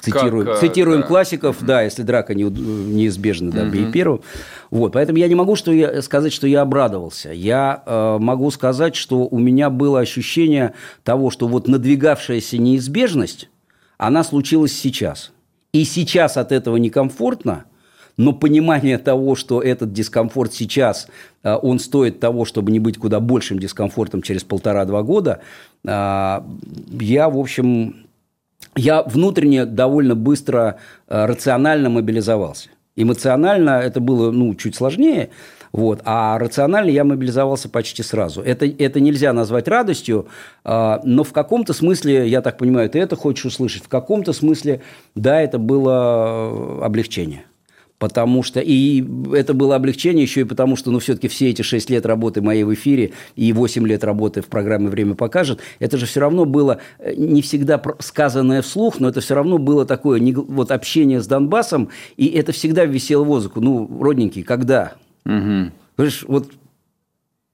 цитируем, 0.00 0.46
как, 0.46 0.58
цитируем 0.58 1.00
да. 1.02 1.06
классиков, 1.06 1.56
да, 1.60 1.82
если 1.82 2.02
драка 2.02 2.34
не, 2.34 2.44
неизбежна, 2.44 3.50
да, 3.52 3.64
бей 3.64 3.90
первым. 3.92 4.22
Вот, 4.70 4.92
поэтому 4.92 5.18
я 5.18 5.28
не 5.28 5.34
могу 5.34 5.54
что 5.54 5.72
я, 5.72 6.02
сказать, 6.02 6.32
что 6.32 6.46
я 6.46 6.62
обрадовался. 6.62 7.30
Я 7.32 7.82
э, 7.86 8.18
могу 8.18 8.50
сказать, 8.50 8.96
что 8.96 9.28
у 9.28 9.38
меня 9.38 9.70
было 9.70 10.00
ощущение 10.00 10.74
того, 11.04 11.30
что 11.30 11.46
вот 11.46 11.68
надвигавшаяся 11.68 12.58
неизбежность, 12.58 13.48
она 13.98 14.24
случилась 14.24 14.72
сейчас. 14.72 15.30
И 15.72 15.84
сейчас 15.84 16.36
от 16.36 16.52
этого 16.52 16.76
некомфортно, 16.76 17.64
но 18.22 18.32
понимание 18.32 18.98
того, 18.98 19.34
что 19.34 19.60
этот 19.60 19.92
дискомфорт 19.92 20.54
сейчас, 20.54 21.08
а, 21.42 21.56
он 21.56 21.80
стоит 21.80 22.20
того, 22.20 22.44
чтобы 22.44 22.70
не 22.70 22.78
быть 22.78 22.96
куда 22.96 23.18
большим 23.18 23.58
дискомфортом 23.58 24.22
через 24.22 24.44
полтора-два 24.44 25.02
года, 25.02 25.40
а, 25.84 26.46
я, 27.00 27.28
в 27.28 27.36
общем, 27.36 28.06
я 28.76 29.02
внутренне 29.02 29.66
довольно 29.66 30.14
быстро 30.14 30.78
а, 31.08 31.26
рационально 31.26 31.90
мобилизовался. 31.90 32.70
Эмоционально 32.94 33.70
это 33.70 33.98
было 33.98 34.30
ну, 34.30 34.54
чуть 34.54 34.76
сложнее, 34.76 35.30
вот. 35.72 36.02
А 36.04 36.38
рационально 36.38 36.90
я 36.90 37.02
мобилизовался 37.02 37.70
почти 37.70 38.04
сразу. 38.04 38.42
Это, 38.42 38.66
это 38.66 39.00
нельзя 39.00 39.32
назвать 39.32 39.66
радостью, 39.66 40.28
но 40.62 41.24
в 41.24 41.32
каком-то 41.32 41.72
смысле, 41.72 42.28
я 42.28 42.42
так 42.42 42.58
понимаю, 42.58 42.90
ты 42.90 42.98
это 42.98 43.16
хочешь 43.16 43.46
услышать, 43.46 43.84
в 43.84 43.88
каком-то 43.88 44.34
смысле, 44.34 44.82
да, 45.14 45.40
это 45.40 45.58
было 45.58 46.84
облегчение. 46.84 47.46
Потому 48.02 48.42
что, 48.42 48.58
и 48.58 49.04
это 49.32 49.54
было 49.54 49.76
облегчение 49.76 50.24
еще 50.24 50.40
и 50.40 50.44
потому, 50.44 50.74
что, 50.74 50.90
ну, 50.90 50.98
все-таки 50.98 51.28
все 51.28 51.50
эти 51.50 51.62
6 51.62 51.88
лет 51.88 52.04
работы 52.04 52.42
моей 52.42 52.64
в 52.64 52.74
эфире 52.74 53.12
и 53.36 53.52
8 53.52 53.86
лет 53.86 54.02
работы 54.02 54.42
в 54.42 54.46
программе 54.46 54.88
«Время 54.88 55.14
покажет», 55.14 55.60
это 55.78 55.96
же 55.98 56.06
все 56.06 56.18
равно 56.18 56.44
было 56.44 56.78
э, 56.98 57.14
не 57.14 57.42
всегда 57.42 57.80
сказанное 58.00 58.60
вслух, 58.60 58.98
но 58.98 59.08
это 59.08 59.20
все 59.20 59.36
равно 59.36 59.58
было 59.58 59.86
такое 59.86 60.20
вот 60.34 60.72
общение 60.72 61.20
с 61.20 61.28
Донбассом, 61.28 61.90
и 62.16 62.26
это 62.26 62.50
всегда 62.50 62.86
висело 62.86 63.22
в 63.22 63.28
воздухе. 63.28 63.60
Ну, 63.60 63.88
родненький, 64.00 64.42
когда? 64.42 64.94
Угу. 65.24 65.70
Понимаешь, 65.94 66.24
вот 66.26 66.50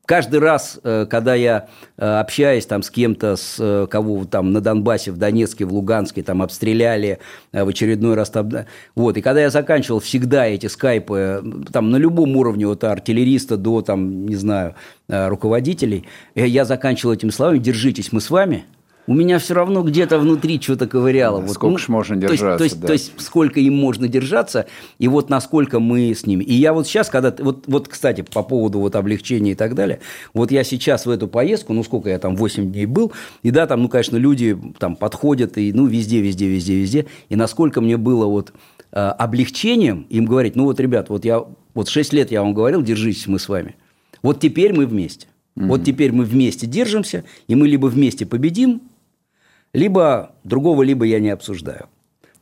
каждый 0.09 0.41
раз, 0.41 0.81
э, 0.83 1.07
когда 1.09 1.35
я 1.35 1.69
э, 1.99 2.05
общаюсь 2.19 2.65
там 2.65 2.83
с 2.83 2.91
кем-то, 2.91 3.37
с 3.37 3.57
э, 3.61 3.87
кого 3.91 4.25
там 4.25 4.53
на 4.53 4.63
Донбассе, 4.63 5.13
в 5.13 5.19
Донецке, 5.19 5.67
в 5.67 5.73
Луганске, 5.73 6.23
там 6.23 6.41
обстреляли 6.41 7.19
в 7.53 7.69
очередной 7.69 8.15
раз, 8.15 8.31
там, 8.31 8.51
вот, 8.95 9.19
и 9.19 9.21
когда 9.21 9.43
я 9.43 9.51
заканчивал 9.51 10.01
всегда 10.01 10.47
эти 10.47 10.67
скайпы, 10.67 11.45
там 11.71 11.91
на 11.91 11.97
любом 11.97 12.37
уровне, 12.37 12.67
от 12.67 12.85
артиллериста 12.85 13.59
до, 13.59 13.83
там, 13.83 14.27
не 14.27 14.37
знаю, 14.37 14.75
руководителей, 15.09 16.07
я 16.35 16.65
заканчивал 16.65 17.13
этими 17.13 17.31
словами 17.31 17.59
«держитесь, 17.59 18.11
мы 18.11 18.23
с 18.23 18.31
вами», 18.31 18.65
у 19.09 19.15
меня 19.15 19.39
все 19.39 19.55
равно 19.55 19.83
где-то 19.83 20.19
внутри 20.19 20.61
что-то 20.61 20.87
ковыряло. 20.87 21.41
вот, 21.41 21.51
сколько 21.51 21.73
ну, 21.73 21.79
ж 21.79 21.89
можно 21.89 22.15
держаться. 22.15 22.45
То 22.45 22.47
есть, 22.47 22.59
то, 22.59 22.65
есть, 22.65 22.81
да. 22.81 22.87
то 22.89 22.93
есть, 22.93 23.13
сколько 23.17 23.59
им 23.59 23.75
можно 23.75 24.07
держаться, 24.07 24.67
и 24.99 25.09
вот 25.09 25.31
насколько 25.31 25.81
мы 25.81 26.15
с 26.15 26.27
ними. 26.27 26.45
И 26.45 26.53
я 26.53 26.75
вот 26.75 26.87
сейчас, 26.87 27.09
когда... 27.09 27.35
Вот, 27.39 27.65
вот, 27.67 27.89
кстати, 27.89 28.21
по 28.21 28.43
поводу 28.43 28.81
вот 28.81 28.95
облегчения 28.97 29.53
и 29.53 29.55
так 29.55 29.75
далее, 29.75 30.01
вот 30.35 30.51
я 30.51 30.63
сейчас 30.63 31.07
в 31.07 31.11
эту 31.11 31.27
поездку, 31.27 31.73
ну, 31.73 31.83
сколько 31.85 32.11
я 32.11 32.19
там, 32.19 32.37
8 32.37 32.71
дней 32.71 32.85
был, 32.85 33.13
и 33.43 33.51
да, 33.51 33.67
там, 33.67 33.81
ну, 33.81 33.89
конечно, 33.89 34.19
люди 34.19 34.59
там 34.79 34.95
подходят, 34.95 35.57
и, 35.57 35.73
ну, 35.73 35.87
везде, 35.87 36.21
везде, 36.21 36.47
везде, 36.47 36.79
везде, 36.79 37.07
и 37.31 37.37
насколько 37.37 37.81
мне 37.81 37.97
было 37.97 38.27
вот 38.27 38.53
э, 38.93 38.99
облегчением 38.99 40.07
им 40.11 40.27
говорить, 40.27 40.55
ну, 40.55 40.65
вот, 40.65 40.79
ребят, 40.81 41.09
вот 41.09 41.25
я... 41.25 41.43
Вот 41.73 41.89
6 41.89 42.13
лет 42.13 42.31
я 42.31 42.43
вам 42.43 42.53
говорил, 42.53 42.83
держитесь 42.83 43.27
мы 43.27 43.39
с 43.39 43.49
вами. 43.49 43.75
Вот 44.21 44.39
теперь 44.39 44.75
мы 44.75 44.85
вместе. 44.85 45.29
Mm-hmm. 45.57 45.67
Вот 45.67 45.85
теперь 45.85 46.13
мы 46.13 46.25
вместе 46.25 46.67
держимся, 46.67 47.25
и 47.47 47.55
мы 47.55 47.69
либо 47.69 47.87
вместе 47.87 48.27
победим, 48.27 48.83
либо 49.73 50.33
другого, 50.45 50.83
либо 50.83 51.05
я 51.05 51.21
не 51.21 51.31
обсуждаю. 51.31 51.89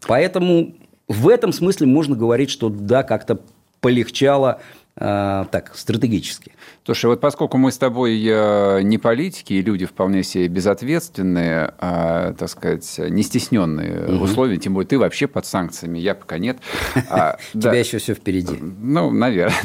Поэтому 0.07 0.75
в 1.09 1.29
этом 1.29 1.53
смысле 1.53 1.87
можно 1.87 2.17
говорить, 2.17 2.51
что 2.51 2.69
да, 2.69 3.03
как-то 3.03 3.41
полегчало 3.81 4.61
э, 4.97 5.45
так, 5.51 5.73
стратегически. 5.77 6.53
Слушай, 6.85 7.07
вот 7.07 7.21
поскольку 7.21 7.59
мы 7.59 7.71
с 7.71 7.79
тобой 7.79 8.21
э, 8.25 8.83
не 8.83 8.99
политики 8.99 9.55
и 9.55 9.63
люди 9.63 9.87
вполне 9.87 10.23
себе 10.23 10.49
безответственные, 10.49 11.75
а, 11.79 12.33
так 12.35 12.49
сказать, 12.49 12.99
не 12.99 13.23
стесненные 13.23 14.07
угу. 14.07 14.25
условия, 14.25 14.57
тем 14.57 14.75
более 14.75 14.89
ты 14.89 14.99
вообще 14.99 15.27
под 15.27 15.47
санкциями, 15.47 15.99
я 15.99 16.15
пока 16.15 16.39
нет. 16.39 16.59
А, 17.09 17.39
Тебя 17.53 17.75
еще 17.75 17.99
все 17.99 18.15
впереди. 18.15 18.57
Ну, 18.61 19.11
наверное, 19.11 19.57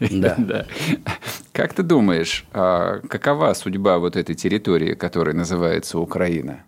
наверное. 0.00 0.34
Да. 0.38 0.66
Как 1.52 1.72
ты 1.74 1.82
думаешь, 1.82 2.44
а, 2.52 3.00
какова 3.08 3.52
судьба 3.54 3.98
вот 3.98 4.16
этой 4.16 4.34
территории, 4.34 4.94
которая 4.94 5.34
называется 5.34 5.98
Украина? 5.98 6.64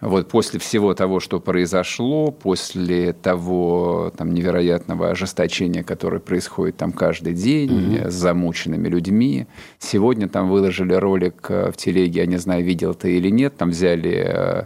Вот 0.00 0.28
после 0.28 0.60
всего 0.60 0.92
того, 0.92 1.20
что 1.20 1.40
произошло, 1.40 2.30
после 2.30 3.14
того 3.14 4.12
там, 4.16 4.34
невероятного 4.34 5.10
ожесточения, 5.10 5.82
которое 5.82 6.20
происходит 6.20 6.76
там 6.76 6.92
каждый 6.92 7.32
день 7.32 7.70
mm-hmm. 7.70 8.10
с 8.10 8.14
замученными 8.14 8.88
людьми, 8.88 9.46
сегодня 9.78 10.28
там 10.28 10.50
выложили 10.50 10.92
ролик 10.92 11.46
э, 11.48 11.72
в 11.72 11.78
телеге, 11.78 12.20
я 12.20 12.26
не 12.26 12.36
знаю, 12.36 12.62
видел 12.62 12.94
ты 12.94 13.16
или 13.16 13.30
нет, 13.30 13.56
там 13.56 13.70
взяли 13.70 14.22
э, 14.28 14.64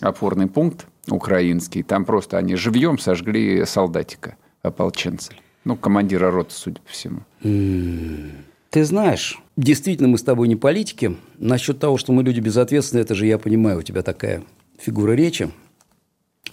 опорный 0.00 0.48
пункт 0.48 0.86
украинский, 1.08 1.84
там 1.84 2.04
просто 2.04 2.36
они 2.38 2.56
живьем 2.56 2.98
сожгли 2.98 3.64
солдатика, 3.66 4.36
ополченца. 4.62 5.34
Ну, 5.64 5.76
командира 5.76 6.32
роты, 6.32 6.52
судя 6.52 6.80
по 6.80 6.90
всему. 6.90 7.20
Ты 8.70 8.84
знаешь, 8.84 9.40
действительно, 9.56 10.08
мы 10.08 10.18
с 10.18 10.22
тобой 10.22 10.48
не 10.48 10.56
политики. 10.56 11.16
Насчет 11.38 11.78
того, 11.78 11.96
что 11.96 12.12
мы 12.12 12.24
люди 12.24 12.40
безответственные, 12.40 13.04
это 13.04 13.14
же 13.14 13.26
я 13.26 13.38
понимаю, 13.38 13.78
у 13.78 13.82
тебя 13.82 14.02
такая 14.02 14.42
фигура 14.78 15.12
речи. 15.12 15.50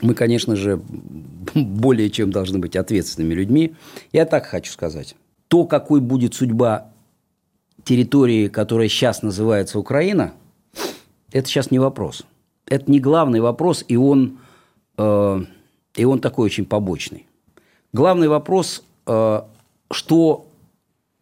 Мы, 0.02 0.14
конечно 0.14 0.56
же, 0.56 0.82
более 1.56 2.10
чем 2.10 2.32
должны 2.32 2.60
быть 2.60 2.76
ответственными 2.76 3.34
людьми. 3.34 3.76
Я 4.12 4.26
так 4.26 4.46
хочу 4.46 4.72
сказать. 4.72 5.16
То, 5.48 5.66
какой 5.66 6.02
будет 6.02 6.34
судьба 6.34 6.88
территории, 7.84 8.48
которая 8.48 8.88
сейчас 8.88 9.22
называется 9.22 9.80
Украина, 9.80 10.34
это 11.32 11.48
сейчас 11.48 11.72
не 11.72 11.80
вопрос. 11.80 12.24
Это 12.66 12.90
не 12.90 13.00
главный 13.00 13.42
вопрос, 13.42 13.84
и 13.88 13.96
он, 13.96 14.40
э, 14.98 15.44
и 15.96 16.06
он 16.06 16.20
такой 16.20 16.46
очень 16.46 16.66
побочный. 16.66 17.28
Главный 17.94 18.28
вопрос, 18.28 18.84
э, 19.08 19.42
что 19.92 20.48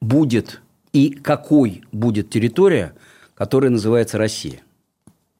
будет 0.01 0.61
и 0.93 1.09
какой 1.09 1.83
будет 1.91 2.29
территория, 2.29 2.93
которая 3.35 3.71
называется 3.71 4.17
Россия. 4.17 4.59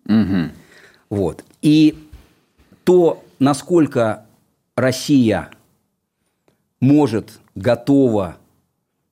Угу. 0.06 0.52
Вот. 1.10 1.44
И 1.62 1.98
то, 2.84 3.24
насколько 3.40 4.26
Россия 4.76 5.50
может, 6.80 7.40
готова 7.56 8.38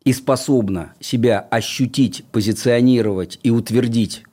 и 0.04 0.14
способна 0.14 0.94
себя 1.00 1.40
ощутить, 1.40 2.24
позиционировать 2.32 3.40
и 3.44 3.50
утвердить 3.50 4.24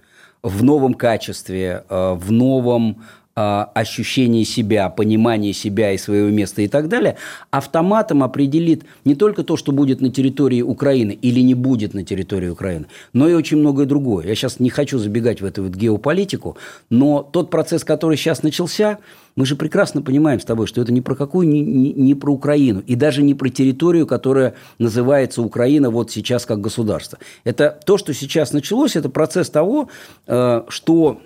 в 0.42 0.62
новом 0.62 0.94
качестве, 0.94 1.84
э, 1.88 2.12
в 2.14 2.30
новом 2.30 3.02
ощущение 3.34 4.44
себя, 4.44 4.88
понимание 4.90 5.52
себя 5.52 5.92
и 5.92 5.98
своего 5.98 6.28
места 6.28 6.62
и 6.62 6.68
так 6.68 6.88
далее, 6.88 7.16
автоматом 7.50 8.22
определит 8.22 8.84
не 9.04 9.16
только 9.16 9.42
то, 9.42 9.56
что 9.56 9.72
будет 9.72 10.00
на 10.00 10.10
территории 10.10 10.62
Украины 10.62 11.18
или 11.20 11.40
не 11.40 11.54
будет 11.54 11.94
на 11.94 12.04
территории 12.04 12.48
Украины, 12.48 12.86
но 13.12 13.28
и 13.28 13.34
очень 13.34 13.56
многое 13.56 13.86
другое. 13.86 14.26
Я 14.26 14.36
сейчас 14.36 14.60
не 14.60 14.70
хочу 14.70 14.98
забегать 14.98 15.40
в 15.40 15.44
эту 15.44 15.64
вот 15.64 15.74
геополитику, 15.74 16.56
но 16.90 17.22
тот 17.22 17.50
процесс, 17.50 17.82
который 17.82 18.16
сейчас 18.16 18.44
начался, 18.44 18.98
мы 19.34 19.46
же 19.46 19.56
прекрасно 19.56 20.00
понимаем 20.00 20.38
с 20.38 20.44
тобой, 20.44 20.68
что 20.68 20.80
это 20.80 20.92
не 20.92 21.00
про 21.00 21.16
какую, 21.16 21.48
не, 21.48 21.60
не, 21.60 21.92
не 21.92 22.14
про 22.14 22.32
Украину, 22.32 22.84
и 22.86 22.94
даже 22.94 23.24
не 23.24 23.34
про 23.34 23.48
территорию, 23.48 24.06
которая 24.06 24.54
называется 24.78 25.42
Украина 25.42 25.90
вот 25.90 26.12
сейчас 26.12 26.46
как 26.46 26.60
государство. 26.60 27.18
Это 27.42 27.80
то, 27.84 27.98
что 27.98 28.14
сейчас 28.14 28.52
началось, 28.52 28.94
это 28.94 29.08
процесс 29.08 29.50
того, 29.50 29.88
э, 30.28 30.62
что 30.68 31.20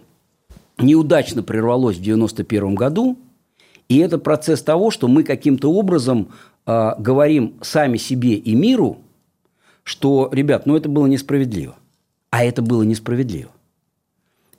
неудачно 0.79 1.43
прервалось 1.43 1.97
в 1.97 2.01
1991 2.01 2.75
году, 2.75 3.19
и 3.89 3.99
это 3.99 4.19
процесс 4.19 4.63
того, 4.63 4.91
что 4.91 5.09
мы 5.09 5.25
каким-то 5.25 5.73
образом 5.73 6.29
э, 6.67 6.91
говорим 6.99 7.55
сами 7.63 7.97
себе 7.97 8.35
и 8.35 8.55
миру, 8.55 8.99
что, 9.83 10.29
ребят, 10.33 10.67
ну 10.67 10.77
это 10.77 10.89
было 10.89 11.07
несправедливо. 11.07 11.77
А 12.31 12.45
это 12.45 12.61
было 12.61 12.83
несправедливо. 12.83 13.51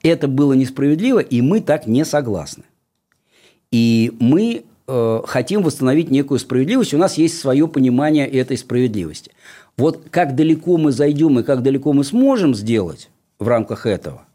Это 0.02 0.26
было 0.28 0.54
несправедливо, 0.54 1.20
и 1.20 1.40
мы 1.40 1.60
так 1.60 1.86
не 1.86 2.04
согласны. 2.04 2.64
И 3.70 4.12
мы 4.18 4.64
э, 4.88 5.20
хотим 5.24 5.62
восстановить 5.62 6.10
некую 6.10 6.40
справедливость, 6.40 6.94
у 6.94 6.98
нас 6.98 7.16
есть 7.18 7.38
свое 7.38 7.68
понимание 7.68 8.26
этой 8.26 8.56
справедливости. 8.56 9.30
Вот 9.76 10.08
как 10.10 10.34
далеко 10.34 10.76
мы 10.78 10.90
зайдем 10.90 11.38
и 11.38 11.42
как 11.42 11.62
далеко 11.62 11.92
мы 11.92 12.02
сможем 12.02 12.54
сделать 12.54 13.10
в 13.38 13.46
рамках 13.46 13.86
этого, 13.86 14.26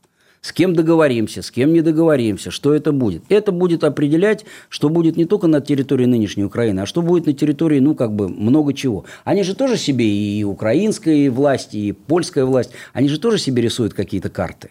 с 0.46 0.52
кем 0.54 0.76
договоримся, 0.76 1.42
с 1.42 1.50
кем 1.50 1.74
не 1.74 1.82
договоримся, 1.82 2.52
что 2.52 2.76
это 2.76 2.92
будет. 2.92 3.24
Это 3.30 3.52
будет 3.52 3.84
определять, 3.84 4.46
что 4.70 4.90
будет 4.90 5.18
не 5.18 5.26
только 5.26 5.48
на 5.48 5.60
территории 5.60 6.06
нынешней 6.06 6.44
Украины, 6.44 6.82
а 6.82 6.86
что 6.86 7.02
будет 7.02 7.26
на 7.26 7.34
территории, 7.34 7.80
ну, 7.80 7.96
как 7.96 8.14
бы, 8.14 8.30
много 8.30 8.76
чего. 8.76 9.06
Они 9.24 9.42
же 9.42 9.56
тоже 9.56 9.76
себе 9.76 10.06
и 10.08 10.44
украинская 10.44 11.32
власть, 11.32 11.74
и 11.74 11.94
польская 11.94 12.46
власть, 12.46 12.70
они 12.94 13.10
же 13.10 13.20
тоже 13.20 13.40
себе 13.40 13.64
рисуют 13.64 13.96
какие-то 13.96 14.30
карты. 14.30 14.70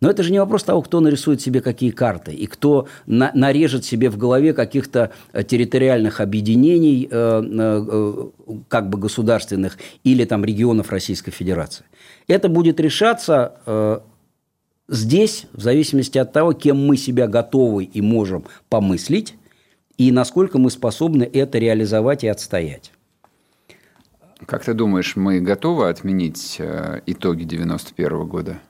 Но 0.00 0.10
это 0.10 0.24
же 0.24 0.32
не 0.32 0.40
вопрос 0.40 0.64
того, 0.64 0.82
кто 0.82 0.98
нарисует 0.98 1.40
себе 1.40 1.60
какие 1.60 1.90
карты 1.90 2.32
и 2.34 2.46
кто 2.46 2.88
на, 3.06 3.30
нарежет 3.32 3.84
себе 3.84 4.10
в 4.10 4.18
голове 4.18 4.54
каких-то 4.54 5.12
э, 5.32 5.44
территориальных 5.44 6.20
объединений, 6.20 7.08
э, 7.08 7.42
э, 7.48 8.26
как 8.66 8.90
бы 8.90 8.98
государственных, 8.98 9.78
или 10.02 10.24
там 10.24 10.44
регионов 10.44 10.90
Российской 10.90 11.30
Федерации. 11.30 11.84
Это 12.26 12.48
будет 12.48 12.80
решаться 12.80 13.52
э, 13.66 14.00
Здесь, 14.88 15.46
в 15.52 15.60
зависимости 15.62 16.18
от 16.18 16.32
того, 16.32 16.52
кем 16.52 16.86
мы 16.86 16.96
себя 16.96 17.26
готовы 17.26 17.84
и 17.84 18.00
можем 18.00 18.44
помыслить, 18.68 19.34
и 19.98 20.12
насколько 20.12 20.58
мы 20.58 20.70
способны 20.70 21.24
это 21.24 21.58
реализовать 21.58 22.22
и 22.22 22.28
отстоять. 22.28 22.92
Как 24.44 24.64
ты 24.64 24.74
думаешь, 24.74 25.16
мы 25.16 25.40
готовы 25.40 25.88
отменить 25.88 26.56
э, 26.58 27.00
итоги 27.06 27.44
91 27.44 28.26
года? 28.26 28.60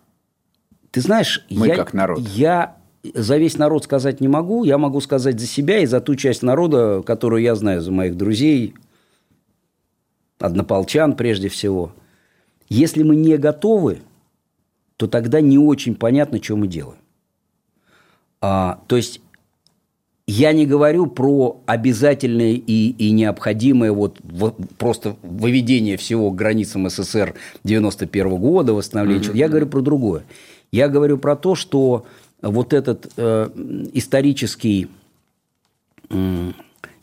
Ты 0.91 1.01
знаешь, 1.01 1.45
мы 1.51 1.67
я, 1.67 1.77
как 1.77 1.93
народ. 1.93 2.21
Я 2.21 2.77
за 3.15 3.37
весь 3.37 3.59
народ 3.59 3.85
сказать 3.85 4.21
не 4.21 4.29
могу. 4.29 4.65
Я 4.65 4.79
могу 4.79 5.01
сказать 5.01 5.39
за 5.39 5.47
себя 5.47 5.81
и 5.81 5.87
за 5.87 6.01
ту 6.01 6.15
часть 6.15 6.43
народа, 6.43 7.03
которую 7.05 7.43
я 7.43 7.55
знаю, 7.57 7.83
за 7.83 7.91
моих 7.93 8.17
друзей, 8.17 8.75
однополчан 10.39 11.17
прежде 11.17 11.49
всего. 11.49 11.93
Если 12.69 13.03
мы 13.03 13.17
не 13.17 13.37
готовы, 13.37 13.99
то 14.97 15.07
тогда 15.07 15.41
не 15.41 15.59
очень 15.59 15.95
понятно, 15.95 16.43
что 16.43 16.57
мы 16.57 16.67
делаем. 16.67 16.99
А, 18.41 18.81
то 18.87 18.97
есть 18.97 19.21
я 20.27 20.53
не 20.53 20.67
говорю 20.67 21.07
про 21.07 21.61
обязательное 21.67 22.55
и, 22.55 22.91
и 22.91 23.11
необходимое 23.13 23.93
вот 23.93 24.19
в, 24.23 24.51
просто 24.77 25.17
выведение 25.23 25.97
всего 25.97 26.31
к 26.31 26.35
границам 26.35 26.89
СССР 26.89 27.35
91 27.65 28.37
года, 28.37 28.75
восстановление. 28.75 29.31
Mm-hmm. 29.31 29.37
Я 29.37 29.49
говорю 29.49 29.67
про 29.67 29.81
другое. 29.83 30.25
Я 30.73 30.89
говорю 30.89 31.19
про 31.19 31.37
то, 31.37 31.55
что 31.55 32.07
вот 32.43 32.73
этот 32.73 33.13
э, 33.17 33.51
исторический, 33.93 34.89
э, 36.11 36.53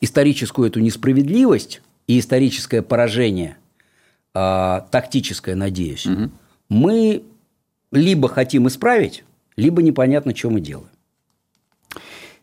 историческую 0.01 0.67
эту 0.67 0.79
несправедливость 0.81 1.81
и 2.07 2.19
историческое 2.19 2.81
поражение, 2.81 3.57
э, 4.33 4.81
тактическое, 4.91 5.55
надеюсь, 5.55 6.05
угу. 6.05 6.29
мы 6.69 7.23
либо 7.93 8.27
хотим 8.27 8.67
исправить, 8.67 9.23
либо 9.55 9.81
непонятно, 9.81 10.35
что 10.35 10.49
мы 10.49 10.59
делаем. 10.59 10.89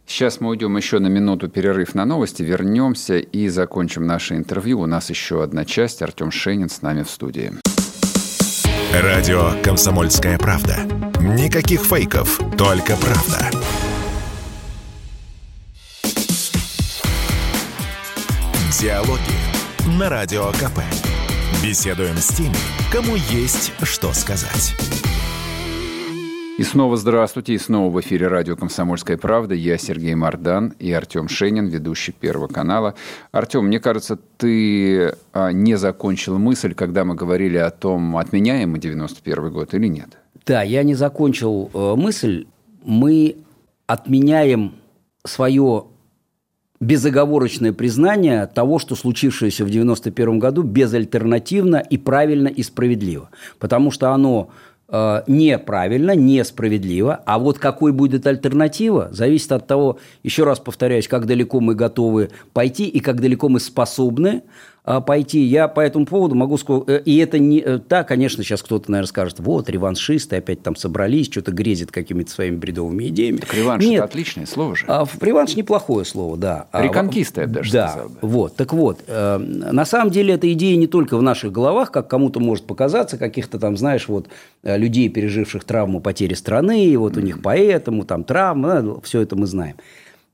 Сейчас 0.07 0.41
мы 0.41 0.51
уйдем 0.51 0.77
еще 0.77 0.99
на 0.99 1.07
минуту 1.07 1.49
перерыв 1.49 1.95
на 1.95 2.05
новости, 2.05 2.43
вернемся 2.43 3.19
и 3.19 3.49
закончим 3.49 4.07
наше 4.07 4.35
интервью. 4.37 4.81
У 4.81 4.87
нас 4.87 5.09
еще 5.09 5.43
одна 5.43 5.65
часть. 5.65 6.03
Артем 6.03 6.33
Шенин 6.33 6.69
с 6.69 6.83
нами 6.83 7.05
в 7.05 7.11
студии. 7.11 7.53
Радио 8.93 9.53
«Комсомольская 9.63 10.37
правда». 10.37 10.79
Никаких 11.21 11.83
фейков, 11.83 12.41
только 12.59 12.97
правда. 12.97 13.51
Диалоги 18.81 19.99
на 19.99 20.09
Радио 20.09 20.47
КП. 20.53 20.81
Беседуем 21.63 22.17
с 22.17 22.29
теми, 22.29 22.57
кому 22.90 23.15
есть 23.15 23.73
что 23.85 24.13
сказать. 24.13 24.75
И 26.61 26.63
снова 26.63 26.98
здравствуйте, 26.98 27.54
и 27.54 27.58
снова 27.58 27.90
в 27.90 27.98
эфире 28.02 28.29
радио 28.29 28.54
«Комсомольская 28.54 29.17
правда». 29.17 29.54
Я 29.54 29.79
Сергей 29.79 30.15
Мордан 30.15 30.75
и 30.79 30.92
Артем 30.92 31.27
Шенин, 31.27 31.69
ведущий 31.69 32.13
Первого 32.13 32.48
канала. 32.48 32.96
Артем, 33.33 33.65
мне 33.65 33.81
кажется, 33.81 34.19
ты 34.37 35.15
а, 35.33 35.52
не 35.52 35.77
закончил 35.77 36.37
мысль, 36.38 36.75
когда 36.75 37.06
мы 37.06 37.15
говорили 37.15 37.56
о 37.56 37.71
том, 37.71 38.19
отменяем 38.19 38.73
мы 38.73 38.79
91 38.79 39.50
год 39.50 39.73
или 39.73 39.87
нет. 39.87 40.19
Да, 40.44 40.61
я 40.61 40.83
не 40.83 40.94
закончил 40.94 41.71
э, 41.73 41.94
мысль. 41.96 42.46
Мы 42.85 43.37
отменяем 43.87 44.75
свое 45.25 45.87
безоговорочное 46.79 47.73
признание 47.73 48.46
того, 48.46 48.79
что 48.79 48.96
случившееся 48.96 49.65
в 49.65 49.71
91 49.71 50.38
году 50.38 50.63
безальтернативно 50.63 51.77
и 51.77 51.96
правильно 51.96 52.48
и 52.48 52.63
справедливо. 52.63 53.31
Потому 53.58 53.90
что 53.90 54.13
оно 54.13 54.50
неправильно, 55.27 56.15
несправедливо. 56.15 57.21
А 57.25 57.38
вот 57.38 57.59
какой 57.59 57.93
будет 57.93 58.27
альтернатива, 58.27 59.09
зависит 59.13 59.53
от 59.53 59.67
того, 59.67 59.99
еще 60.23 60.45
раз 60.45 60.59
повторяюсь, 60.59 61.09
как 61.09 61.27
далеко 61.27 61.61
мы 61.61 61.75
готовы 61.75 62.31
пойти 62.53 62.87
и 62.88 63.01
как 63.01 63.21
далеко 63.21 63.49
мы 63.49 63.61
способны 63.61 64.43
пойти. 64.85 65.40
Я 65.40 65.68
по 65.68 65.81
этому 65.81 66.06
поводу 66.06 66.35
могу 66.35 66.56
сказать, 66.56 66.85
э, 66.88 67.02
и 67.04 67.18
это 67.18 67.38
не... 67.38 67.60
Э, 67.60 67.78
да, 67.88 68.04
конечно, 68.04 68.42
сейчас 68.42 68.62
кто-то, 68.62 68.90
наверное, 68.90 69.08
скажет, 69.08 69.38
вот, 69.38 69.68
реваншисты 69.68 70.37
опять 70.37 70.62
там 70.62 70.76
собрались, 70.76 71.26
что-то 71.26 71.52
грезят 71.52 71.90
какими-то 71.92 72.31
своими 72.31 72.56
бредовыми 72.56 73.08
идеями. 73.08 73.38
Так 73.38 73.54
реванш 73.54 73.85
Нет.– 73.85 73.94
это 73.96 74.04
отличное 74.04 74.46
слово 74.46 74.76
же. 74.76 74.85
А, 74.88 75.06
реванш– 75.20 75.54
неплохое 75.56 76.04
слово, 76.04 76.37
да. 76.37 76.66
А, 76.72 76.83
Реконкиста, 76.83 77.42
я 77.42 77.46
бы 77.46 77.54
даже 77.54 77.72
да, 77.72 77.88
сказал. 77.88 78.08
Бы. 78.08 78.16
вот. 78.22 78.56
Так 78.56 78.72
вот, 78.72 79.00
э, 79.06 79.38
на 79.38 79.85
самом 79.85 80.10
деле 80.10 80.35
эта 80.35 80.50
идея 80.52 80.76
не 80.76 80.87
только 80.87 81.16
в 81.16 81.22
наших 81.22 81.52
головах, 81.52 81.90
как 81.90 82.08
кому-то 82.08 82.40
может 82.40 82.64
показаться, 82.64 83.18
каких-то 83.18 83.58
там, 83.58 83.76
знаешь, 83.76 84.08
вот 84.08 84.28
людей, 84.62 85.08
переживших 85.08 85.64
травму 85.64 86.00
потери 86.00 86.35
страны, 86.35 86.87
и 86.87 86.96
вот 86.96 87.16
mm-hmm. 87.16 87.20
у 87.20 87.24
них 87.24 87.42
поэтому 87.42 88.04
там 88.04 88.24
травма, 88.24 89.00
все 89.02 89.20
это 89.20 89.37
мы 89.37 89.46
знаем. 89.46 89.76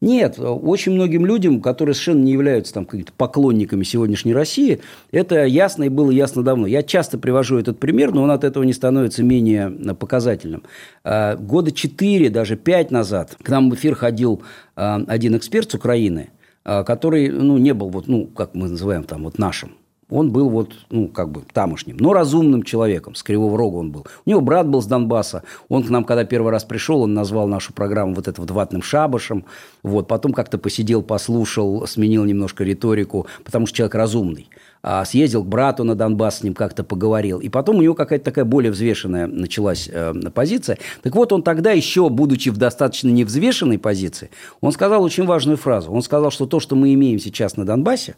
Нет, 0.03 0.39
очень 0.39 0.93
многим 0.93 1.25
людям, 1.25 1.63
которые 1.63 1.95
совершенно 1.95 2.23
не 2.23 2.33
являются 2.33 2.75
там 2.75 2.85
какими-то 2.85 3.13
поклонниками 3.17 3.83
сегодняшней 3.83 4.35
России, 4.35 4.81
это 5.11 5.45
ясно 5.45 5.85
и 5.85 5.89
было 5.89 6.11
ясно 6.11 6.43
давно. 6.43 6.67
Я 6.67 6.83
часто 6.83 7.17
привожу 7.17 7.59
этот 7.59 7.79
пример, 7.79 8.13
но 8.13 8.23
он 8.23 8.31
от 8.31 8.45
этого 8.45 8.65
не 8.65 8.75
становится 8.75 9.23
менее 9.23 9.71
показательным. 9.95 10.65
А, 11.03 11.37
года 11.37 11.73
четыре, 11.73 12.29
даже 12.29 12.57
пять 12.57 12.91
назад 12.91 13.37
к 13.43 13.49
нам 13.49 13.71
в 13.71 13.75
эфир 13.75 13.95
ходил 13.95 14.43
а, 14.75 15.03
один 15.07 15.35
эксперт 15.35 15.71
с 15.71 15.75
Украины, 15.75 16.29
а, 16.65 16.85
который 16.85 17.31
ну, 17.31 17.57
не 17.57 17.73
был, 17.73 17.89
вот, 17.89 18.07
ну, 18.07 18.27
как 18.27 18.55
мы 18.55 18.69
называем 18.69 19.05
там, 19.05 19.25
вот 19.25 19.39
нашим 19.39 19.77
он 20.09 20.31
был 20.31 20.49
вот, 20.49 20.73
ну, 20.91 21.09
как 21.09 21.31
бы 21.31 21.43
тамошним, 21.53 21.97
но 21.99 22.13
разумным 22.13 22.63
человеком, 22.63 23.15
с 23.15 23.23
Кривого 23.23 23.59
Рога 23.59 23.77
он 23.77 23.91
был. 23.91 24.07
У 24.25 24.31
него 24.31 24.41
брат 24.41 24.69
был 24.69 24.81
с 24.81 24.87
Донбасса, 24.87 25.43
он 25.69 25.83
к 25.83 25.91
нам, 25.91 26.05
когда 26.05 26.25
первый 26.25 26.53
раз 26.53 26.65
пришел, 26.65 27.03
он 27.03 27.15
назвал 27.15 27.49
нашу 27.49 27.73
программу 27.73 28.15
вот 28.15 28.29
это 28.29 28.41
вот 28.41 28.51
ватным 28.51 28.83
шабашем, 28.83 29.45
вот, 29.83 30.07
потом 30.07 30.33
как-то 30.33 30.59
посидел, 30.59 31.03
послушал, 31.03 31.87
сменил 31.87 32.25
немножко 32.25 32.63
риторику, 32.63 33.27
потому 33.45 33.67
что 33.67 33.79
человек 33.79 33.95
разумный. 33.97 34.49
А 34.83 35.05
съездил 35.05 35.43
к 35.43 35.49
брату 35.49 35.83
на 35.83 35.97
Донбасс, 35.97 36.39
с 36.39 36.43
ним 36.45 36.55
как-то 36.55 36.85
поговорил. 36.85 37.41
И 37.41 37.49
потом 37.49 37.79
у 37.79 37.83
него 37.83 37.95
какая-то 37.95 38.25
такая 38.25 38.45
более 38.45 38.71
взвешенная 38.71 39.27
началась 39.27 39.89
э, 39.93 40.13
позиция. 40.33 40.79
Так 41.03 41.17
вот, 41.17 41.33
он 41.33 41.43
тогда 41.43 41.73
еще, 41.73 42.09
будучи 42.09 42.51
в 42.51 42.57
достаточно 42.57 43.09
невзвешенной 43.09 43.81
позиции, 43.81 44.31
он 44.61 44.71
сказал 44.71 45.03
очень 45.03 45.27
важную 45.27 45.57
фразу. 45.57 45.91
Он 45.91 46.03
сказал, 46.03 46.31
что 46.31 46.47
то, 46.47 46.61
что 46.61 46.77
мы 46.77 46.95
имеем 46.95 47.19
сейчас 47.19 47.57
на 47.57 47.65
Донбассе, 47.65 48.15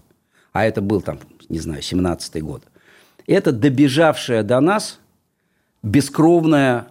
а 0.53 0.65
это 0.65 0.81
был 0.81 1.01
там 1.01 1.19
не 1.49 1.61
знаю, 1.61 1.81
17-й 1.81 2.41
год, 2.41 2.63
это 3.27 3.53
добежавшая 3.53 4.43
до 4.43 4.61
нас 4.61 5.01
бескровная, 5.83 6.89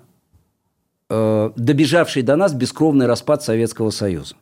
э, 1.10 1.52
добежавший 1.56 2.24
до 2.24 2.36
нас 2.36 2.54
бескровный 2.54 3.06
распад 3.06 3.44
Советского 3.44 3.92
Союза. 3.92 4.36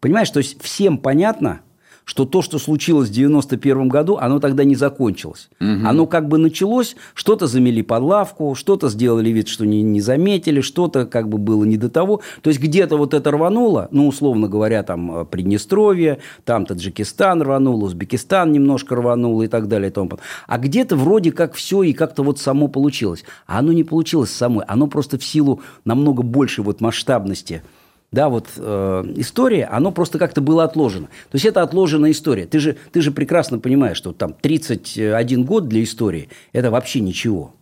Понимаешь, 0.00 0.30
то 0.30 0.38
есть 0.38 0.62
всем 0.62 0.98
понятно– 0.98 1.60
что 2.08 2.24
то, 2.24 2.40
что 2.40 2.58
случилось 2.58 3.10
в 3.10 3.12
91 3.12 3.88
году, 3.90 4.16
оно 4.16 4.40
тогда 4.40 4.64
не 4.64 4.76
закончилось. 4.76 5.50
Угу. 5.60 5.86
Оно 5.86 6.06
как 6.06 6.26
бы 6.26 6.38
началось, 6.38 6.96
что-то 7.12 7.46
замели 7.46 7.82
под 7.82 8.02
лавку, 8.02 8.54
что-то 8.54 8.88
сделали 8.88 9.28
вид, 9.28 9.46
что 9.46 9.66
не, 9.66 9.82
не 9.82 10.00
заметили, 10.00 10.62
что-то 10.62 11.04
как 11.04 11.28
бы 11.28 11.36
было 11.36 11.64
не 11.64 11.76
до 11.76 11.90
того. 11.90 12.22
То 12.40 12.48
есть 12.48 12.60
где-то 12.60 12.96
вот 12.96 13.12
это 13.12 13.30
рвануло, 13.30 13.88
ну, 13.90 14.08
условно 14.08 14.48
говоря, 14.48 14.82
там 14.84 15.18
э, 15.18 15.24
Приднестровье, 15.26 16.20
там 16.46 16.64
Таджикистан 16.64 17.42
рванул, 17.42 17.84
Узбекистан 17.84 18.52
немножко 18.52 18.94
рванул 18.94 19.42
и 19.42 19.46
так 19.46 19.68
далее. 19.68 19.90
И 19.90 19.92
тому. 19.92 20.12
А 20.46 20.56
где-то 20.56 20.96
вроде 20.96 21.30
как 21.30 21.52
все 21.52 21.82
и 21.82 21.92
как-то 21.92 22.22
вот 22.22 22.38
само 22.38 22.68
получилось. 22.68 23.22
А 23.46 23.58
оно 23.58 23.74
не 23.74 23.84
получилось 23.84 24.30
само, 24.30 24.64
оно 24.66 24.86
просто 24.86 25.18
в 25.18 25.24
силу 25.24 25.60
намного 25.84 26.22
большей 26.22 26.64
вот 26.64 26.80
масштабности– 26.80 27.62
да, 28.10 28.30
вот 28.30 28.46
э, 28.56 29.12
история, 29.16 29.66
оно 29.66 29.92
просто 29.92 30.18
как-то 30.18 30.40
было 30.40 30.64
отложено. 30.64 31.06
То 31.06 31.34
есть 31.34 31.44
это 31.44 31.62
отложенная 31.62 32.12
история. 32.12 32.46
Ты 32.46 32.58
же, 32.58 32.76
ты 32.90 33.02
же 33.02 33.10
прекрасно 33.10 33.58
понимаешь, 33.58 33.98
что 33.98 34.12
там 34.12 34.32
31 34.32 35.44
год 35.44 35.68
для 35.68 35.82
истории– 35.82 36.30
это 36.52 36.70
вообще 36.70 37.00
ничего. 37.00 37.54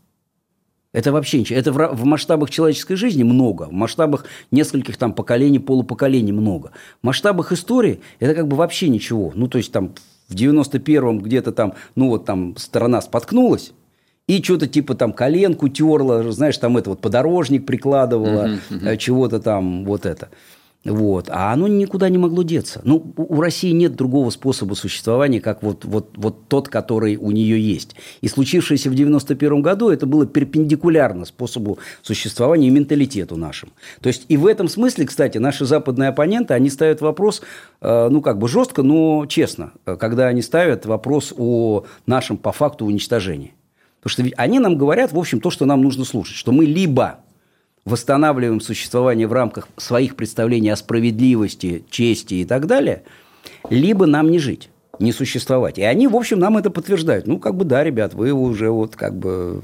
Это 0.92 1.10
вообще 1.12 1.40
ничего. 1.40 1.58
Это 1.58 1.72
в, 1.72 1.76
в 1.76 2.04
масштабах 2.04 2.50
человеческой 2.50 2.94
жизни 2.94 3.24
много, 3.24 3.64
в 3.64 3.72
масштабах 3.72 4.24
нескольких 4.52 4.96
там 4.96 5.12
поколений, 5.12 5.58
полупоколений 5.58 6.32
много. 6.32 6.70
В 7.02 7.06
масштабах 7.06 7.50
истории 7.50 8.00
это 8.20 8.34
как 8.34 8.46
бы 8.46 8.56
вообще 8.56 8.88
ничего. 8.88 9.32
Ну, 9.34 9.48
то 9.48 9.58
есть 9.58 9.72
там 9.72 9.94
в 10.28 10.34
91-м 10.34 11.20
где-то 11.20 11.50
там, 11.50 11.74
ну 11.96 12.08
вот 12.08 12.24
там 12.24 12.56
страна 12.56 13.02
споткнулась, 13.02 13.72
и 14.28 14.42
что-то 14.42 14.66
типа 14.66 14.94
там 14.94 15.12
коленку 15.12 15.68
терла, 15.68 16.30
знаешь, 16.32 16.58
там 16.58 16.76
это 16.76 16.90
вот 16.90 17.00
подорожник 17.00 17.64
прикладывала, 17.64 18.48
uh-huh, 18.48 18.60
uh-huh. 18.70 18.96
чего-то 18.96 19.40
там 19.40 19.84
вот 19.84 20.06
это. 20.06 20.28
Вот. 20.84 21.28
А 21.30 21.52
оно 21.52 21.66
никуда 21.66 22.08
не 22.08 22.18
могло 22.18 22.42
деться. 22.42 22.80
Ну, 22.84 23.12
у 23.16 23.40
России 23.40 23.72
нет 23.72 23.96
другого 23.96 24.30
способа 24.30 24.74
существования, 24.74 25.40
как 25.40 25.62
вот, 25.62 25.84
вот, 25.84 26.10
вот 26.16 26.48
тот, 26.48 26.68
который 26.68 27.16
у 27.16 27.32
нее 27.32 27.60
есть. 27.60 27.96
И 28.20 28.28
случившееся 28.28 28.88
в 28.88 28.94
91 28.94 29.62
году, 29.62 29.88
это 29.88 30.06
было 30.06 30.26
перпендикулярно 30.26 31.24
способу 31.24 31.78
существования 32.02 32.68
и 32.68 32.70
менталитету 32.70 33.36
нашим. 33.36 33.70
То 34.00 34.06
есть, 34.08 34.26
и 34.28 34.36
в 34.36 34.46
этом 34.46 34.68
смысле, 34.68 35.06
кстати, 35.06 35.38
наши 35.38 35.64
западные 35.64 36.10
оппоненты, 36.10 36.54
они 36.54 36.70
ставят 36.70 37.00
вопрос, 37.00 37.42
э, 37.80 38.08
ну, 38.08 38.20
как 38.20 38.38
бы 38.38 38.48
жестко, 38.48 38.82
но 38.82 39.26
честно, 39.26 39.72
э, 39.86 39.96
когда 39.96 40.28
они 40.28 40.40
ставят 40.40 40.86
вопрос 40.86 41.34
о 41.36 41.84
нашем 42.06 42.36
по 42.36 42.52
факту 42.52 42.86
уничтожении. 42.86 43.54
Потому 44.06 44.28
что 44.28 44.36
они 44.40 44.60
нам 44.60 44.78
говорят, 44.78 45.10
в 45.10 45.18
общем, 45.18 45.40
то, 45.40 45.50
что 45.50 45.64
нам 45.64 45.82
нужно 45.82 46.04
слушать, 46.04 46.36
что 46.36 46.52
мы 46.52 46.64
либо 46.64 47.18
восстанавливаем 47.84 48.60
существование 48.60 49.26
в 49.26 49.32
рамках 49.32 49.66
своих 49.76 50.14
представлений 50.14 50.70
о 50.70 50.76
справедливости, 50.76 51.84
чести 51.90 52.34
и 52.34 52.44
так 52.44 52.68
далее, 52.68 53.02
либо 53.68 54.06
нам 54.06 54.30
не 54.30 54.38
жить, 54.38 54.70
не 55.00 55.10
существовать. 55.10 55.78
И 55.78 55.82
они, 55.82 56.06
в 56.06 56.14
общем, 56.14 56.38
нам 56.38 56.56
это 56.56 56.70
подтверждают. 56.70 57.26
Ну, 57.26 57.40
как 57.40 57.56
бы 57.56 57.64
да, 57.64 57.82
ребят, 57.82 58.14
вы 58.14 58.30
уже 58.30 58.70
вот 58.70 58.94
как 58.94 59.18
бы 59.18 59.62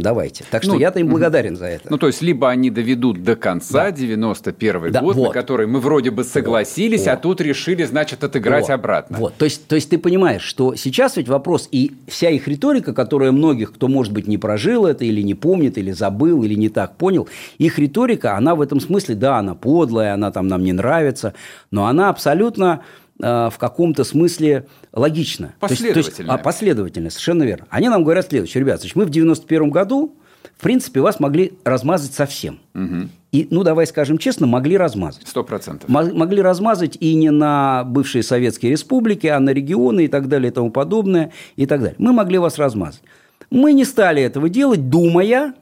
Давайте. 0.00 0.44
Так 0.50 0.62
что 0.62 0.74
ну, 0.74 0.78
я-то 0.78 1.00
им 1.00 1.08
благодарен 1.08 1.56
за 1.56 1.66
это. 1.66 1.88
Ну, 1.90 1.98
то 1.98 2.06
есть, 2.06 2.22
либо 2.22 2.48
они 2.48 2.70
доведут 2.70 3.22
до 3.22 3.36
конца 3.36 3.84
да. 3.84 3.92
91 3.92 4.92
да, 4.92 5.00
год, 5.00 5.16
вот. 5.16 5.28
на 5.28 5.32
который 5.32 5.66
мы 5.66 5.80
вроде 5.80 6.10
бы 6.10 6.24
согласились, 6.24 7.04
вот. 7.04 7.08
а 7.08 7.16
тут 7.16 7.40
решили, 7.40 7.84
значит, 7.84 8.24
отыграть 8.24 8.68
вот. 8.68 8.74
обратно. 8.74 9.18
Вот. 9.18 9.34
То 9.34 9.44
есть, 9.44 9.66
то 9.66 9.74
есть, 9.74 9.90
ты 9.90 9.98
понимаешь, 9.98 10.42
что 10.42 10.74
сейчас 10.74 11.16
ведь 11.16 11.28
вопрос, 11.28 11.68
и 11.70 11.92
вся 12.08 12.30
их 12.30 12.48
риторика, 12.48 12.92
которая 12.92 13.32
многих, 13.32 13.72
кто, 13.72 13.88
может 13.88 14.12
быть, 14.12 14.26
не 14.26 14.38
прожил 14.38 14.86
это, 14.86 15.04
или 15.04 15.22
не 15.22 15.34
помнит, 15.34 15.78
или 15.78 15.92
забыл, 15.92 16.42
или 16.42 16.54
не 16.54 16.68
так 16.68 16.96
понял, 16.96 17.28
их 17.58 17.78
риторика, 17.78 18.36
она 18.36 18.54
в 18.54 18.60
этом 18.60 18.80
смысле, 18.80 19.14
да, 19.14 19.38
она 19.38 19.54
подлая, 19.54 20.14
она 20.14 20.30
там 20.32 20.48
нам 20.48 20.62
не 20.64 20.72
нравится, 20.72 21.34
но 21.70 21.86
она 21.86 22.08
абсолютно 22.08 22.82
в 23.20 23.54
каком-то 23.58 24.04
смысле 24.04 24.66
логично. 24.92 25.54
Последовательно. 25.60 26.34
а, 26.34 26.38
последовательно, 26.38 27.10
совершенно 27.10 27.42
верно. 27.44 27.66
Они 27.70 27.88
нам 27.88 28.02
говорят 28.02 28.28
следующее. 28.28 28.62
Ребят, 28.62 28.80
значит, 28.80 28.96
мы 28.96 29.04
в 29.04 29.10
91 29.10 29.70
году, 29.70 30.16
в 30.56 30.62
принципе, 30.62 31.00
вас 31.00 31.20
могли 31.20 31.52
размазать 31.64 32.12
совсем. 32.12 32.60
Угу. 32.74 33.08
И, 33.32 33.46
ну, 33.50 33.62
давай 33.62 33.86
скажем 33.86 34.18
честно, 34.18 34.46
могли 34.46 34.76
размазать. 34.76 35.26
Сто 35.26 35.44
процентов. 35.44 35.88
Могли 35.88 36.42
размазать 36.42 36.96
и 36.98 37.14
не 37.14 37.30
на 37.30 37.84
бывшие 37.84 38.22
советские 38.22 38.72
республики, 38.72 39.26
а 39.28 39.38
на 39.38 39.50
регионы 39.50 40.04
и 40.04 40.08
так 40.08 40.28
далее 40.28 40.50
и 40.50 40.54
тому 40.54 40.70
подобное 40.70 41.32
и 41.56 41.66
так 41.66 41.80
далее. 41.80 41.96
Мы 41.98 42.12
могли 42.12 42.38
вас 42.38 42.58
размазать. 42.58 43.02
Мы 43.50 43.72
не 43.72 43.84
стали 43.84 44.22
этого 44.22 44.48
делать, 44.48 44.88
думая, 44.88 45.54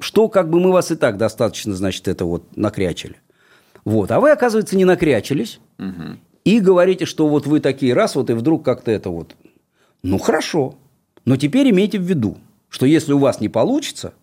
что 0.00 0.28
как 0.28 0.50
бы 0.50 0.60
мы 0.60 0.72
вас 0.72 0.90
и 0.90 0.96
так 0.96 1.16
достаточно, 1.16 1.74
значит, 1.74 2.06
это 2.08 2.24
вот 2.24 2.56
накрячили. 2.56 3.16
Вот. 3.84 4.10
А 4.10 4.20
вы, 4.20 4.30
оказывается, 4.30 4.76
не 4.76 4.84
накрячились. 4.84 5.60
Угу 5.78 6.18
и 6.46 6.60
говорите, 6.60 7.06
что 7.06 7.26
вот 7.26 7.44
вы 7.44 7.58
такие 7.58 7.92
раз, 7.92 8.14
вот 8.14 8.30
и 8.30 8.32
вдруг 8.32 8.64
как-то 8.64 8.92
это 8.92 9.10
вот. 9.10 9.34
Ну, 10.04 10.16
хорошо. 10.18 10.76
Но 11.24 11.36
теперь 11.36 11.68
имейте 11.70 11.98
в 11.98 12.02
виду, 12.02 12.36
что 12.68 12.86
если 12.86 13.12
у 13.12 13.18
вас 13.18 13.40
не 13.40 13.48
получится, 13.48 14.14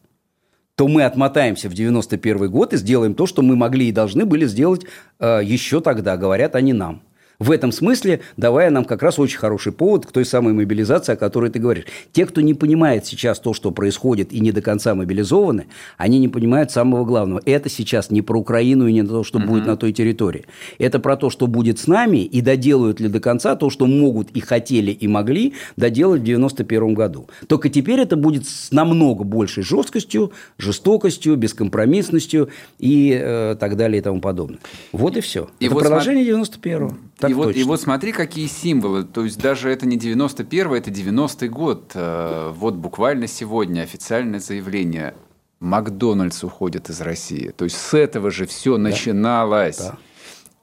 то 0.76 0.88
мы 0.88 1.04
отмотаемся 1.04 1.68
в 1.68 1.74
91 1.74 2.50
год 2.50 2.74
и 2.74 2.78
сделаем 2.78 3.14
то, 3.14 3.28
что 3.28 3.42
мы 3.42 3.58
могли 3.58 3.90
и 3.90 3.92
должны 3.92 4.26
были 4.26 4.46
сделать 4.46 4.86
э, 5.20 5.42
еще 5.44 5.82
тогда, 5.82 6.16
говорят 6.16 6.56
они 6.56 6.72
нам. 6.72 7.02
В 7.44 7.52
этом 7.52 7.74
смысле 7.74 8.22
давая 8.38 8.70
нам 8.70 8.86
как 8.86 9.04
раз 9.04 9.20
очень 9.20 9.38
хороший 9.38 9.74
повод 9.74 10.06
к 10.06 10.14
той 10.14 10.24
самой 10.24 10.54
мобилизации, 10.54 11.12
о 11.12 11.16
которой 11.18 11.50
ты 11.50 11.60
говоришь. 11.60 11.84
Те, 12.14 12.26
кто 12.26 12.40
не 12.40 12.54
понимает 12.54 13.06
сейчас 13.06 13.38
то, 13.42 13.54
что 13.54 13.72
происходит, 13.72 14.32
и 14.32 14.40
не 14.40 14.54
до 14.54 14.62
конца 14.62 14.96
мобилизованы, 14.96 15.66
они 15.98 16.20
не 16.20 16.30
понимают 16.30 16.72
самого 16.72 17.04
главного. 17.04 17.42
Это 17.44 17.68
сейчас 17.68 18.12
не 18.12 18.22
про 18.22 18.40
Украину 18.40 18.88
и 18.88 18.94
не 18.94 19.04
то, 19.04 19.26
что 19.26 19.40
угу. 19.40 19.48
будет 19.48 19.66
на 19.66 19.76
той 19.76 19.92
территории. 19.92 20.46
Это 20.80 21.00
про 21.02 21.18
то, 21.18 21.30
что 21.30 21.48
будет 21.48 21.80
с 21.80 21.88
нами, 21.88 22.20
и 22.20 22.40
доделают 22.40 23.02
ли 23.02 23.10
до 23.10 23.20
конца 23.20 23.58
то, 23.58 23.70
что 23.70 23.88
могут 23.88 24.30
и 24.32 24.40
хотели, 24.40 24.92
и 24.92 25.10
могли 25.10 25.54
доделать 25.76 26.22
в 26.22 26.24
91 26.24 26.94
году. 26.94 27.28
Только 27.48 27.68
теперь 27.68 28.00
это 28.00 28.16
будет 28.16 28.48
с 28.48 28.72
намного 28.72 29.26
большей 29.26 29.64
жесткостью, 29.64 30.32
жестокостью, 30.58 31.36
бескомпромиссностью 31.36 32.48
и 32.80 33.20
э, 33.22 33.58
так 33.60 33.76
далее 33.76 34.00
и 34.00 34.02
тому 34.02 34.22
подобное. 34.22 34.60
Вот 34.94 35.18
и 35.18 35.20
все. 35.20 35.50
И 35.60 35.66
это 35.66 35.74
вот 35.74 35.84
продолжение 35.84 36.24
см... 36.24 36.46
91-го. 36.64 36.98
Так 37.18 37.32
и, 37.32 37.34
вот, 37.34 37.56
и 37.56 37.64
вот 37.64 37.80
смотри, 37.80 38.12
какие 38.12 38.48
символы. 38.48 39.04
То 39.04 39.24
есть 39.24 39.40
даже 39.40 39.70
это 39.70 39.86
не 39.86 39.98
91-й, 39.98 40.78
это 40.78 40.92
90-й 40.92 41.48
год. 41.48 41.92
Э, 41.94 42.52
вот 42.56 42.76
буквально 42.76 43.28
сегодня 43.28 43.82
официальное 43.82 44.40
заявление. 44.40 45.14
Макдональдс 45.60 46.44
уходит 46.44 46.90
из 46.90 47.00
России. 47.02 47.54
То 47.56 47.66
есть 47.66 47.78
с 47.78 47.94
этого 47.94 48.32
же 48.32 48.46
все 48.46 48.78
да. 48.78 48.84
начиналось. 48.84 49.78
Да. 49.78 49.98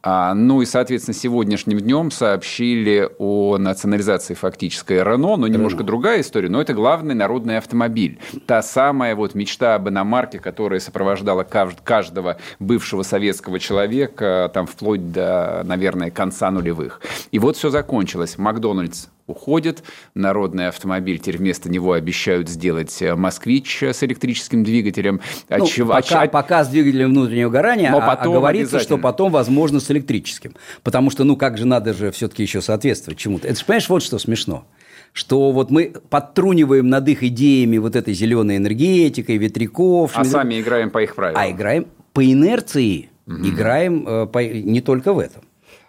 А, 0.03 0.32
ну 0.32 0.62
и, 0.62 0.66
соответственно, 0.66 1.14
сегодняшним 1.14 1.78
днем 1.78 2.11
сообщили 2.11 3.09
о 3.18 3.59
национализации 3.59 4.32
фактической 4.32 5.03
Рено, 5.03 5.36
но 5.36 5.46
немножко 5.46 5.78
Рено. 5.80 5.88
другая 5.88 6.20
история, 6.22 6.48
но 6.48 6.61
это 6.61 6.72
главный 6.72 7.14
народный 7.14 7.59
автомобиль. 7.59 8.18
Та 8.46 8.62
самая 8.62 9.14
вот 9.14 9.34
мечта 9.34 9.74
об 9.74 9.90
иномарке, 9.90 10.38
которая 10.38 10.80
сопровождала 10.80 11.44
каждого 11.44 12.38
бывшего 12.59 13.03
советского 13.03 13.59
человека, 13.59 14.51
там 14.55 14.66
вплоть 14.66 15.12
до, 15.12 15.62
наверное, 15.64 16.11
конца 16.11 16.51
нулевых. 16.51 17.03
И 17.30 17.38
вот 17.38 17.57
все 17.57 17.68
закончилось. 17.68 18.38
Макдональдс 18.38 19.09
уходит. 19.30 19.82
Народный 20.14 20.68
автомобиль, 20.68 21.18
теперь 21.18 21.38
вместо 21.38 21.70
него 21.70 21.92
обещают 21.92 22.48
сделать 22.48 23.01
э, 23.01 23.14
«Москвич» 23.14 23.82
с 23.82 24.03
электрическим 24.03 24.64
двигателем. 24.64 25.20
Ну, 25.48 25.64
Отчев... 25.64 25.88
пока, 25.88 26.26
пока 26.26 26.64
с 26.64 26.68
двигателем 26.68 27.11
внутреннего 27.11 27.48
горания, 27.48 27.90
Но 27.90 27.98
а, 27.98 28.05
а 28.05 28.16
потом 28.16 28.36
а 28.36 28.40
говорится, 28.40 28.80
что 28.80 28.98
потом, 28.98 29.32
возможно, 29.32 29.80
с 29.91 29.93
электрическим. 29.93 30.55
Потому 30.82 31.11
что, 31.11 31.24
ну, 31.24 31.36
как 31.36 31.59
же 31.59 31.66
надо 31.66 31.93
же 31.93 32.11
все-таки 32.12 32.43
еще 32.43 32.62
соответствовать 32.62 33.18
чему-то. 33.18 33.49
Это 33.49 33.59
же, 33.59 33.64
понимаешь, 33.64 33.88
вот 33.88 34.03
что 34.03 34.18
смешно 34.18 34.66
что 35.12 35.51
вот 35.51 35.72
мы 35.72 35.93
подтруниваем 36.09 36.88
над 36.88 37.09
их 37.09 37.24
идеями 37.24 37.78
вот 37.78 37.97
этой 37.97 38.14
зеленой 38.14 38.59
энергетикой, 38.59 39.38
ветряков. 39.38 40.12
А 40.14 40.24
сами 40.24 40.61
играем 40.61 40.91
по 40.91 41.03
их 41.03 41.16
правилам. 41.16 41.43
А 41.43 41.51
играем 41.51 41.88
по 42.12 42.24
инерции, 42.24 43.11
угу. 43.26 43.38
играем 43.38 44.07
э, 44.07 44.26
по, 44.26 44.38
не 44.38 44.80
только 44.80 45.12
в 45.12 45.18
этом. 45.18 45.43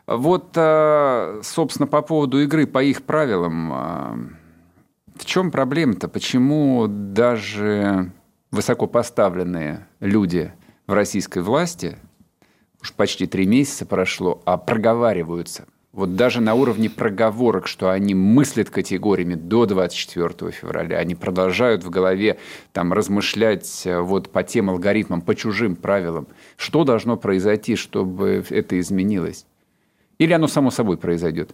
Вот, 0.07 0.49
э, 0.55 1.41
собственно, 1.43 1.85
по 1.85 2.01
поводу 2.01 2.41
игры 2.41 2.65
по 2.65 2.83
их 2.83 3.03
правилам, 3.03 3.71
э, 3.71 5.15
в 5.19 5.25
чем 5.25 5.51
проблема-то? 5.51 6.07
Почему 6.07 6.87
даже 6.87 8.11
высокопоставленные 8.49 9.87
люди 9.99 10.51
в 10.87 10.93
российской 10.93 11.43
власти, 11.43 11.97
уж 12.81 12.93
почти 12.93 13.27
три 13.27 13.45
месяца 13.45 13.85
прошло, 13.85 14.41
а 14.45 14.57
проговариваются 14.57 15.65
вот 15.93 16.15
даже 16.15 16.39
на 16.39 16.53
уровне 16.53 16.89
проговорок, 16.89 17.67
что 17.67 17.91
они 17.91 18.15
мыслят 18.15 18.69
категориями 18.69 19.35
до 19.35 19.65
24 19.65 20.51
февраля, 20.51 20.97
они 20.97 21.15
продолжают 21.15 21.83
в 21.83 21.89
голове 21.89 22.37
там 22.71 22.93
размышлять 22.93 23.81
э, 23.85 23.99
вот 23.99 24.29
по 24.29 24.43
тем 24.43 24.69
алгоритмам, 24.69 25.21
по 25.21 25.35
чужим 25.35 25.75
правилам. 25.75 26.27
Что 26.55 26.85
должно 26.85 27.17
произойти, 27.17 27.75
чтобы 27.75 28.43
это 28.49 28.79
изменилось? 28.79 29.45
Или 30.17 30.31
оно 30.33 30.47
само 30.47 30.71
собой 30.71 30.97
произойдет? 30.97 31.53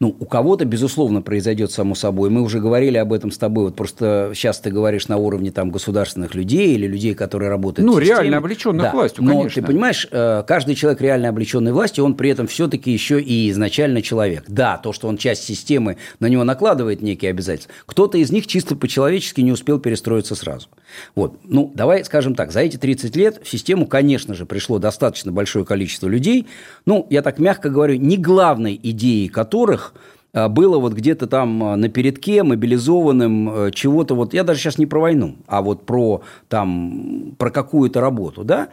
Ну, 0.00 0.14
у 0.18 0.24
кого-то, 0.24 0.64
безусловно, 0.64 1.22
произойдет 1.22 1.70
само 1.70 1.94
собой. 1.94 2.28
Мы 2.28 2.42
уже 2.42 2.58
говорили 2.58 2.96
об 2.96 3.12
этом 3.12 3.30
с 3.30 3.38
тобой. 3.38 3.66
Вот 3.66 3.76
просто 3.76 4.32
сейчас 4.34 4.58
ты 4.58 4.70
говоришь 4.70 5.08
на 5.08 5.16
уровне 5.18 5.52
там, 5.52 5.70
государственных 5.70 6.34
людей 6.34 6.74
или 6.74 6.86
людей, 6.86 7.14
которые 7.14 7.48
работают 7.48 7.86
Ну, 7.86 7.94
в 7.94 7.98
реально 8.00 8.38
облеченных 8.38 8.82
да. 8.82 8.92
властью, 8.92 9.24
конечно. 9.24 9.42
Но 9.42 9.48
ты 9.50 9.62
понимаешь, 9.62 10.08
э, 10.10 10.42
каждый 10.46 10.74
человек 10.74 11.00
реально 11.00 11.28
облеченный 11.28 11.72
властью, 11.72 12.04
он 12.04 12.14
при 12.14 12.30
этом 12.30 12.46
все-таки 12.48 12.90
еще 12.90 13.20
и 13.20 13.50
изначально 13.50 14.02
человек. 14.02 14.44
Да, 14.48 14.78
то, 14.78 14.92
что 14.92 15.06
он 15.06 15.16
часть 15.16 15.44
системы, 15.44 15.96
на 16.18 16.26
него 16.26 16.44
накладывает 16.44 17.00
некие 17.00 17.30
обязательства. 17.30 17.72
Кто-то 17.86 18.18
из 18.18 18.32
них 18.32 18.46
чисто 18.46 18.74
по-человечески 18.76 19.40
не 19.42 19.52
успел 19.52 19.78
перестроиться 19.78 20.34
сразу. 20.34 20.68
Вот. 21.14 21.38
Ну, 21.44 21.70
давай 21.74 22.04
скажем 22.04 22.34
так, 22.34 22.52
за 22.52 22.60
эти 22.60 22.76
30 22.76 23.16
лет 23.16 23.40
в 23.42 23.48
систему, 23.48 23.86
конечно 23.86 24.34
же, 24.34 24.46
пришло 24.46 24.78
достаточно 24.78 25.32
большое 25.32 25.64
количество 25.64 26.08
людей. 26.08 26.46
Ну, 26.86 27.06
я 27.10 27.22
так 27.22 27.38
мягко 27.38 27.70
говорю, 27.70 27.96
не 27.96 28.16
главной 28.16 28.78
идеей 28.82 29.28
которых 29.28 29.94
а, 30.34 30.48
было 30.48 30.78
вот 30.78 30.92
где-то 30.92 31.26
там 31.26 31.62
а, 31.62 31.76
на 31.76 31.88
передке 31.88 32.42
мобилизованным 32.42 33.66
э, 33.66 33.70
чего-то 33.72 34.14
вот, 34.14 34.34
я 34.34 34.42
даже 34.42 34.60
сейчас 34.60 34.78
не 34.78 34.86
про 34.86 35.00
войну, 35.00 35.36
а 35.46 35.62
вот 35.62 35.86
про 35.86 36.22
там, 36.48 37.34
про 37.38 37.50
какую-то 37.50 38.00
работу, 38.00 38.42
да, 38.42 38.68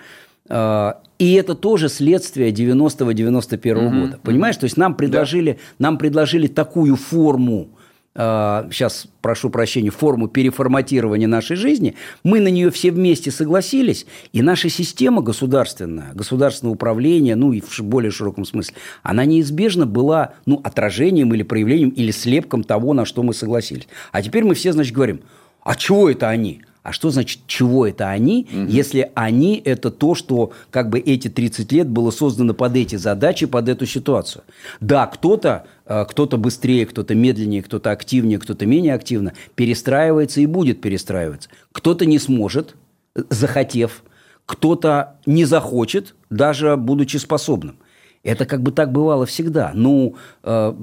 а, 0.50 1.02
и 1.20 1.34
это 1.34 1.54
тоже 1.54 1.88
следствие 1.88 2.52
90-91 2.52 3.86
угу, 3.86 4.00
года. 4.00 4.20
Понимаешь, 4.24 4.58
то 4.58 4.64
есть 4.64 4.76
нам 4.76 4.96
предложили, 4.96 5.54
да. 5.54 5.88
нам 5.88 5.98
предложили 6.00 6.48
такую 6.48 6.96
форму 6.96 7.70
сейчас, 8.14 9.08
прошу 9.22 9.50
прощения, 9.50 9.90
форму 9.90 10.28
переформатирования 10.28 11.28
нашей 11.28 11.56
жизни, 11.56 11.96
мы 12.24 12.42
на 12.42 12.50
нее 12.50 12.70
все 12.70 12.92
вместе 12.92 13.32
согласились, 13.32 14.06
и 14.34 14.42
наша 14.42 14.70
система 14.70 15.22
государственная, 15.22 16.12
государственное 16.14 16.74
управление, 16.74 17.36
ну 17.36 17.54
и 17.54 17.62
в 17.62 17.80
более 17.80 18.12
широком 18.12 18.44
смысле, 18.44 18.76
она 19.02 19.24
неизбежно 19.24 19.86
была 19.86 20.34
ну, 20.46 20.60
отражением 20.64 21.34
или 21.34 21.44
проявлением 21.44 21.90
или 21.90 22.12
слепком 22.12 22.64
того, 22.64 22.94
на 22.94 23.06
что 23.06 23.24
мы 23.24 23.34
согласились. 23.34 23.88
А 24.12 24.22
теперь 24.22 24.44
мы 24.44 24.56
все, 24.56 24.74
значит, 24.74 24.94
говорим, 24.94 25.22
а 25.64 25.76
чего 25.76 26.10
это 26.10 26.28
они? 26.28 26.64
А 26.84 26.94
что 26.94 27.12
значит, 27.12 27.42
чего 27.46 27.86
это 27.86 28.10
они, 28.10 28.48
угу. 28.52 28.66
если 28.66 29.12
они 29.14 29.62
это 29.64 29.92
то, 29.92 30.16
что 30.16 30.52
как 30.72 30.90
бы 30.90 31.00
эти 31.00 31.28
30 31.28 31.72
лет 31.72 31.88
было 31.88 32.10
создано 32.10 32.56
под 32.56 32.76
эти 32.76 32.96
задачи, 32.96 33.46
под 33.46 33.70
эту 33.70 33.86
ситуацию? 33.86 34.44
Да, 34.80 35.06
кто-то 35.06 35.66
э, 35.86 36.06
кто-то 36.10 36.38
быстрее, 36.38 36.88
кто-то 36.88 37.14
медленнее, 37.14 37.62
кто-то 37.62 37.92
активнее, 37.92 38.40
кто-то 38.40 38.66
менее 38.66 38.96
активно 38.96 39.34
перестраивается 39.54 40.42
и 40.42 40.48
будет 40.48 40.82
перестраиваться. 40.82 41.50
Кто-то 41.72 42.08
не 42.08 42.18
сможет, 42.18 42.76
захотев, 43.30 44.04
кто-то 44.48 45.18
не 45.28 45.46
захочет, 45.46 46.16
даже 46.30 46.78
будучи 46.78 47.18
способным. 47.18 47.78
Это 48.24 48.46
как 48.46 48.62
бы 48.62 48.72
так 48.72 48.92
бывало 48.92 49.26
всегда. 49.26 49.72
Ну, 49.74 50.16
э, 50.44 50.74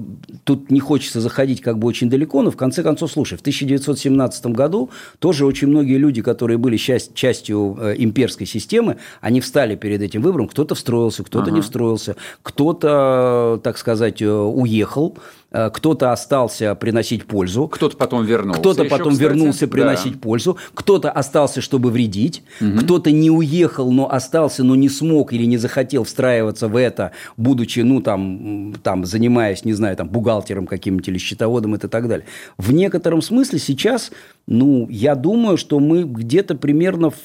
тут 0.43 0.69
не 0.69 0.81
хочется 0.81 1.21
заходить 1.21 1.61
как 1.61 1.79
бы 1.79 1.87
очень 1.87 2.09
далеко, 2.09 2.41
но 2.41 2.51
в 2.51 2.57
конце 2.57 2.83
концов, 2.83 3.11
слушай, 3.11 3.37
в 3.37 3.41
1917 3.41 4.47
году 4.47 4.89
тоже 5.19 5.45
очень 5.45 5.69
многие 5.69 5.97
люди, 5.97 6.21
которые 6.21 6.57
были 6.57 6.75
часть, 6.75 7.13
частью 7.13 7.77
э, 7.79 7.95
имперской 7.97 8.45
системы, 8.45 8.97
они 9.21 9.39
встали 9.39 9.75
перед 9.75 10.01
этим 10.01 10.21
выбором. 10.21 10.49
Кто-то 10.49 10.75
встроился, 10.75 11.23
кто-то 11.23 11.45
ага. 11.45 11.55
не 11.55 11.61
встроился, 11.61 12.17
кто-то, 12.41 13.61
так 13.63 13.77
сказать, 13.77 14.21
э, 14.21 14.29
уехал, 14.29 15.17
Э, 15.48 15.48
кто-то 15.51 16.11
остался 16.11 16.75
приносить 16.75 17.25
пользу. 17.25 17.67
Кто-то 17.67 17.97
потом 17.97 18.25
вернулся. 18.25 18.59
Кто-то 18.59 18.85
потом 18.85 19.13
кстати. 19.13 19.21
вернулся 19.21 19.67
приносить 19.67 20.13
да. 20.13 20.19
пользу. 20.19 20.57
Кто-то 20.73 21.11
остался, 21.11 21.61
чтобы 21.61 21.89
вредить. 21.89 22.43
Угу. 22.61 22.79
Кто-то 22.81 23.11
не 23.11 23.31
уехал, 23.31 23.91
но 23.91 24.11
остался, 24.11 24.63
но 24.63 24.75
не 24.75 24.89
смог 24.89 25.33
или 25.33 25.45
не 25.45 25.57
захотел 25.57 26.03
встраиваться 26.03 26.67
в 26.67 26.75
это, 26.75 27.11
будучи, 27.37 27.79
ну, 27.79 28.01
там, 28.01 28.75
там 28.83 29.05
занимаясь, 29.05 29.65
не 29.65 29.73
знаю, 29.73 29.95
там, 29.95 30.09
бухгалтером 30.09 30.67
каким-нибудь 30.67 31.07
или 31.07 31.17
счетоводом 31.17 31.75
и 31.75 31.77
так 31.79 32.07
далее. 32.07 32.25
В 32.57 32.71
некотором 32.71 33.21
смысле 33.21 33.59
сейчас, 33.59 34.11
ну, 34.47 34.87
я 34.89 35.15
думаю, 35.15 35.57
что 35.57 35.79
мы 35.79 36.03
где-то 36.03 36.55
примерно 36.55 37.09
в 37.09 37.15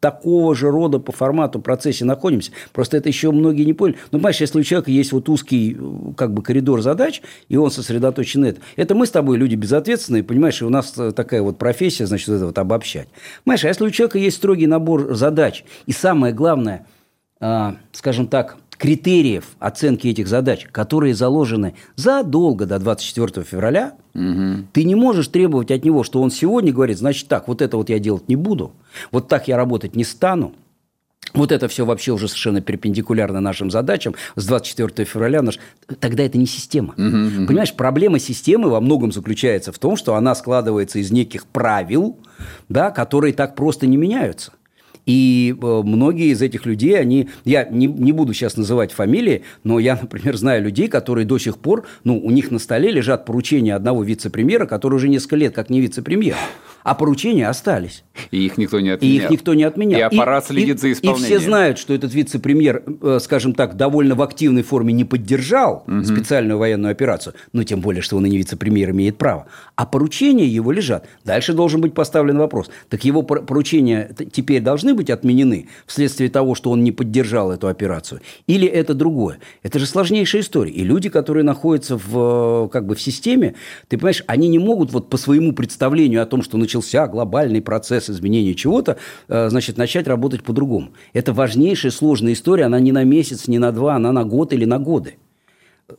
такого 0.00 0.54
же 0.54 0.70
рода 0.70 0.98
по 0.98 1.12
формату 1.12 1.60
процессе 1.60 2.04
находимся. 2.04 2.52
Просто 2.72 2.96
это 2.96 3.08
еще 3.08 3.30
многие 3.30 3.64
не 3.64 3.74
поняли. 3.74 3.98
Ну, 4.10 4.18
понимаешь, 4.18 4.40
если 4.40 4.58
у 4.58 4.62
человека 4.62 4.90
есть 4.90 5.12
вот 5.12 5.28
узкий 5.28 5.76
как 6.16 6.32
бы 6.32 6.42
коридор 6.42 6.82
задач, 6.82 7.22
и 7.48 7.56
он 7.56 7.70
сосредоточен 7.70 8.40
на 8.40 8.46
этом, 8.46 8.62
это 8.76 8.94
мы 8.94 9.06
с 9.06 9.10
тобой 9.10 9.36
люди 9.36 9.54
безответственные, 9.54 10.24
понимаешь, 10.24 10.60
и 10.62 10.64
у 10.64 10.70
нас 10.70 10.90
такая 11.14 11.42
вот 11.42 11.58
профессия, 11.58 12.06
значит, 12.06 12.30
это 12.30 12.46
вот 12.46 12.58
обобщать. 12.58 13.08
Понимаешь, 13.44 13.64
а 13.64 13.68
если 13.68 13.84
у 13.84 13.90
человека 13.90 14.18
есть 14.18 14.38
строгий 14.38 14.66
набор 14.66 15.14
задач, 15.14 15.64
и 15.86 15.92
самое 15.92 16.32
главное, 16.32 16.86
а, 17.40 17.76
скажем 17.92 18.26
так, 18.26 18.56
критериев 18.80 19.44
оценки 19.58 20.08
этих 20.08 20.26
задач, 20.26 20.66
которые 20.72 21.14
заложены 21.14 21.74
задолго 21.96 22.64
до 22.64 22.78
24 22.78 23.44
февраля, 23.44 23.92
угу. 24.14 24.64
ты 24.72 24.84
не 24.84 24.94
можешь 24.94 25.28
требовать 25.28 25.70
от 25.70 25.84
него, 25.84 26.02
что 26.02 26.22
он 26.22 26.30
сегодня 26.30 26.72
говорит, 26.72 26.96
значит 26.96 27.28
так, 27.28 27.46
вот 27.46 27.60
это 27.60 27.76
вот 27.76 27.90
я 27.90 27.98
делать 27.98 28.26
не 28.28 28.36
буду, 28.36 28.72
вот 29.12 29.28
так 29.28 29.48
я 29.48 29.58
работать 29.58 29.94
не 29.96 30.04
стану, 30.04 30.54
вот 31.34 31.52
это 31.52 31.68
все 31.68 31.84
вообще 31.84 32.12
уже 32.12 32.26
совершенно 32.26 32.62
перпендикулярно 32.62 33.40
нашим 33.40 33.70
задачам. 33.70 34.14
С 34.34 34.46
24 34.46 35.06
февраля 35.06 35.42
наш... 35.42 35.58
тогда 36.00 36.24
это 36.24 36.38
не 36.38 36.46
система. 36.46 36.94
Угу, 36.94 37.02
угу. 37.04 37.46
Понимаешь, 37.46 37.74
проблема 37.74 38.18
системы 38.18 38.70
во 38.70 38.80
многом 38.80 39.12
заключается 39.12 39.72
в 39.72 39.78
том, 39.78 39.96
что 39.96 40.14
она 40.14 40.34
складывается 40.34 40.98
из 40.98 41.12
неких 41.12 41.44
правил, 41.44 42.18
да, 42.70 42.90
которые 42.90 43.34
так 43.34 43.54
просто 43.54 43.86
не 43.86 43.98
меняются. 43.98 44.52
И 45.10 45.56
э, 45.60 45.82
многие 45.84 46.28
из 46.28 46.40
этих 46.40 46.66
людей, 46.66 46.96
они, 46.96 47.28
я 47.44 47.64
не, 47.64 47.86
не 47.88 48.12
буду 48.12 48.32
сейчас 48.32 48.56
называть 48.56 48.92
фамилии, 48.92 49.42
но 49.64 49.80
я, 49.80 49.98
например, 50.00 50.36
знаю 50.36 50.62
людей, 50.62 50.86
которые 50.86 51.26
до 51.26 51.36
сих 51.36 51.58
пор, 51.58 51.84
ну, 52.04 52.16
у 52.16 52.30
них 52.30 52.52
на 52.52 52.60
столе 52.60 52.92
лежат 52.92 53.24
поручения 53.24 53.74
одного 53.74 54.04
вице-премьера, 54.04 54.66
который 54.66 54.94
уже 54.94 55.08
несколько 55.08 55.34
лет 55.34 55.52
как 55.52 55.68
не 55.68 55.80
вице-премьер 55.80 56.36
а 56.82 56.94
поручения 56.94 57.48
остались. 57.48 58.04
И 58.30 58.44
их 58.44 58.58
никто 58.58 58.80
не 58.80 58.90
отменял. 58.90 59.14
И 59.14 59.16
их 59.16 59.30
никто 59.30 59.54
не 59.54 59.64
отменял. 59.64 60.00
И 60.00 60.02
аппарат 60.02 60.44
и, 60.44 60.46
следит 60.48 60.76
и, 60.76 60.78
за 60.78 60.92
исполнением. 60.92 61.24
И 61.24 61.26
все 61.26 61.38
знают, 61.38 61.78
что 61.78 61.94
этот 61.94 62.14
вице-премьер, 62.14 62.82
э, 63.02 63.18
скажем 63.20 63.54
так, 63.54 63.76
довольно 63.76 64.14
в 64.14 64.22
активной 64.22 64.62
форме 64.62 64.92
не 64.92 65.04
поддержал 65.04 65.84
угу. 65.86 66.04
специальную 66.04 66.58
военную 66.58 66.92
операцию, 66.92 67.34
но 67.52 67.64
тем 67.64 67.80
более, 67.80 68.02
что 68.02 68.16
он 68.16 68.26
и 68.26 68.30
не 68.30 68.38
вице-премьер 68.38 68.90
имеет 68.90 69.18
право. 69.18 69.46
А 69.76 69.86
поручения 69.86 70.46
его 70.46 70.72
лежат. 70.72 71.06
Дальше 71.24 71.52
должен 71.52 71.80
быть 71.80 71.94
поставлен 71.94 72.38
вопрос. 72.38 72.70
Так 72.88 73.04
его 73.04 73.22
поручения 73.22 74.10
теперь 74.32 74.60
должны 74.62 74.94
быть 74.94 74.99
отменены 75.08 75.68
вследствие 75.86 76.28
того, 76.28 76.54
что 76.54 76.70
он 76.70 76.84
не 76.84 76.92
поддержал 76.92 77.52
эту 77.52 77.68
операцию? 77.68 78.20
Или 78.46 78.66
это 78.68 78.92
другое? 78.92 79.38
Это 79.62 79.78
же 79.78 79.86
сложнейшая 79.86 80.42
история. 80.42 80.72
И 80.72 80.82
люди, 80.82 81.08
которые 81.08 81.44
находятся 81.44 81.96
в, 81.96 82.68
как 82.68 82.86
бы 82.86 82.94
в 82.94 83.00
системе, 83.00 83.54
ты 83.88 83.96
понимаешь, 83.96 84.24
они 84.26 84.48
не 84.48 84.58
могут 84.58 84.92
вот 84.92 85.08
по 85.08 85.16
своему 85.16 85.52
представлению 85.52 86.22
о 86.22 86.26
том, 86.26 86.42
что 86.42 86.58
начался 86.58 87.06
глобальный 87.06 87.62
процесс 87.62 88.10
изменения 88.10 88.54
чего-то, 88.54 88.98
э, 89.28 89.48
значит, 89.48 89.78
начать 89.78 90.06
работать 90.06 90.42
по-другому. 90.42 90.90
Это 91.12 91.32
важнейшая 91.32 91.92
сложная 91.92 92.32
история, 92.32 92.64
она 92.64 92.80
не 92.80 92.92
на 92.92 93.04
месяц, 93.04 93.48
не 93.48 93.58
на 93.58 93.72
два, 93.72 93.94
она 93.94 94.12
на 94.12 94.24
год 94.24 94.52
или 94.52 94.64
на 94.64 94.78
годы. 94.78 95.14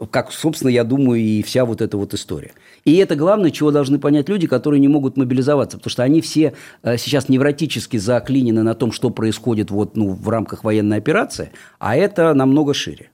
Как, 0.10 0.32
собственно, 0.32 0.70
я 0.70 0.84
думаю, 0.84 1.20
и 1.22 1.42
вся 1.44 1.66
вот 1.66 1.82
эта 1.82 1.98
вот 1.98 2.14
история. 2.14 2.52
И 2.86 2.96
это 2.98 3.16
главное, 3.16 3.52
чего 3.52 3.72
должны 3.72 4.00
понять 4.00 4.30
люди, 4.30 4.48
которые 4.48 4.80
не 4.80 4.88
могут 4.88 5.18
мобилизоваться, 5.18 5.78
потому 5.78 5.92
что 5.92 6.04
они 6.04 6.22
все 6.22 6.54
э, 6.84 6.98
сейчас 6.98 7.30
невротически 7.30 7.98
заклинены 7.98 8.64
на 8.64 8.76
том, 8.76 8.92
что 8.92 9.10
происходит 9.10 9.72
вот, 9.72 9.96
ну, 9.96 10.14
в 10.14 10.30
рамках 10.30 10.64
военной 10.64 10.98
операции, 10.98 11.52
а 11.80 11.96
это 11.96 12.34
намного 12.34 12.74
шире. 12.74 13.10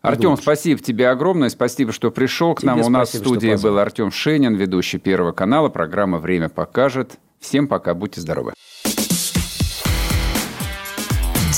Артем, 0.00 0.36
спасибо 0.36 0.80
тебе 0.80 1.08
огромное. 1.08 1.48
Спасибо, 1.48 1.92
что 1.92 2.10
пришел 2.10 2.54
к 2.54 2.60
тебе 2.60 2.72
нам. 2.72 2.80
У 2.80 2.88
нас 2.88 3.10
в 3.10 3.18
студии 3.18 3.60
был 3.62 3.78
Артем 3.78 4.10
Шенин, 4.10 4.56
ведущий 4.56 4.98
Первого 4.98 5.32
канала. 5.32 5.68
Программа 5.68 6.18
«Время 6.18 6.48
покажет». 6.48 7.18
Всем 7.38 7.68
пока, 7.68 7.94
будьте 7.94 8.20
здоровы. 8.20 8.52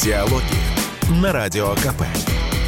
Диалоги 0.03 1.23
на 1.23 1.33
Радио 1.33 1.71
КП. 1.77 2.05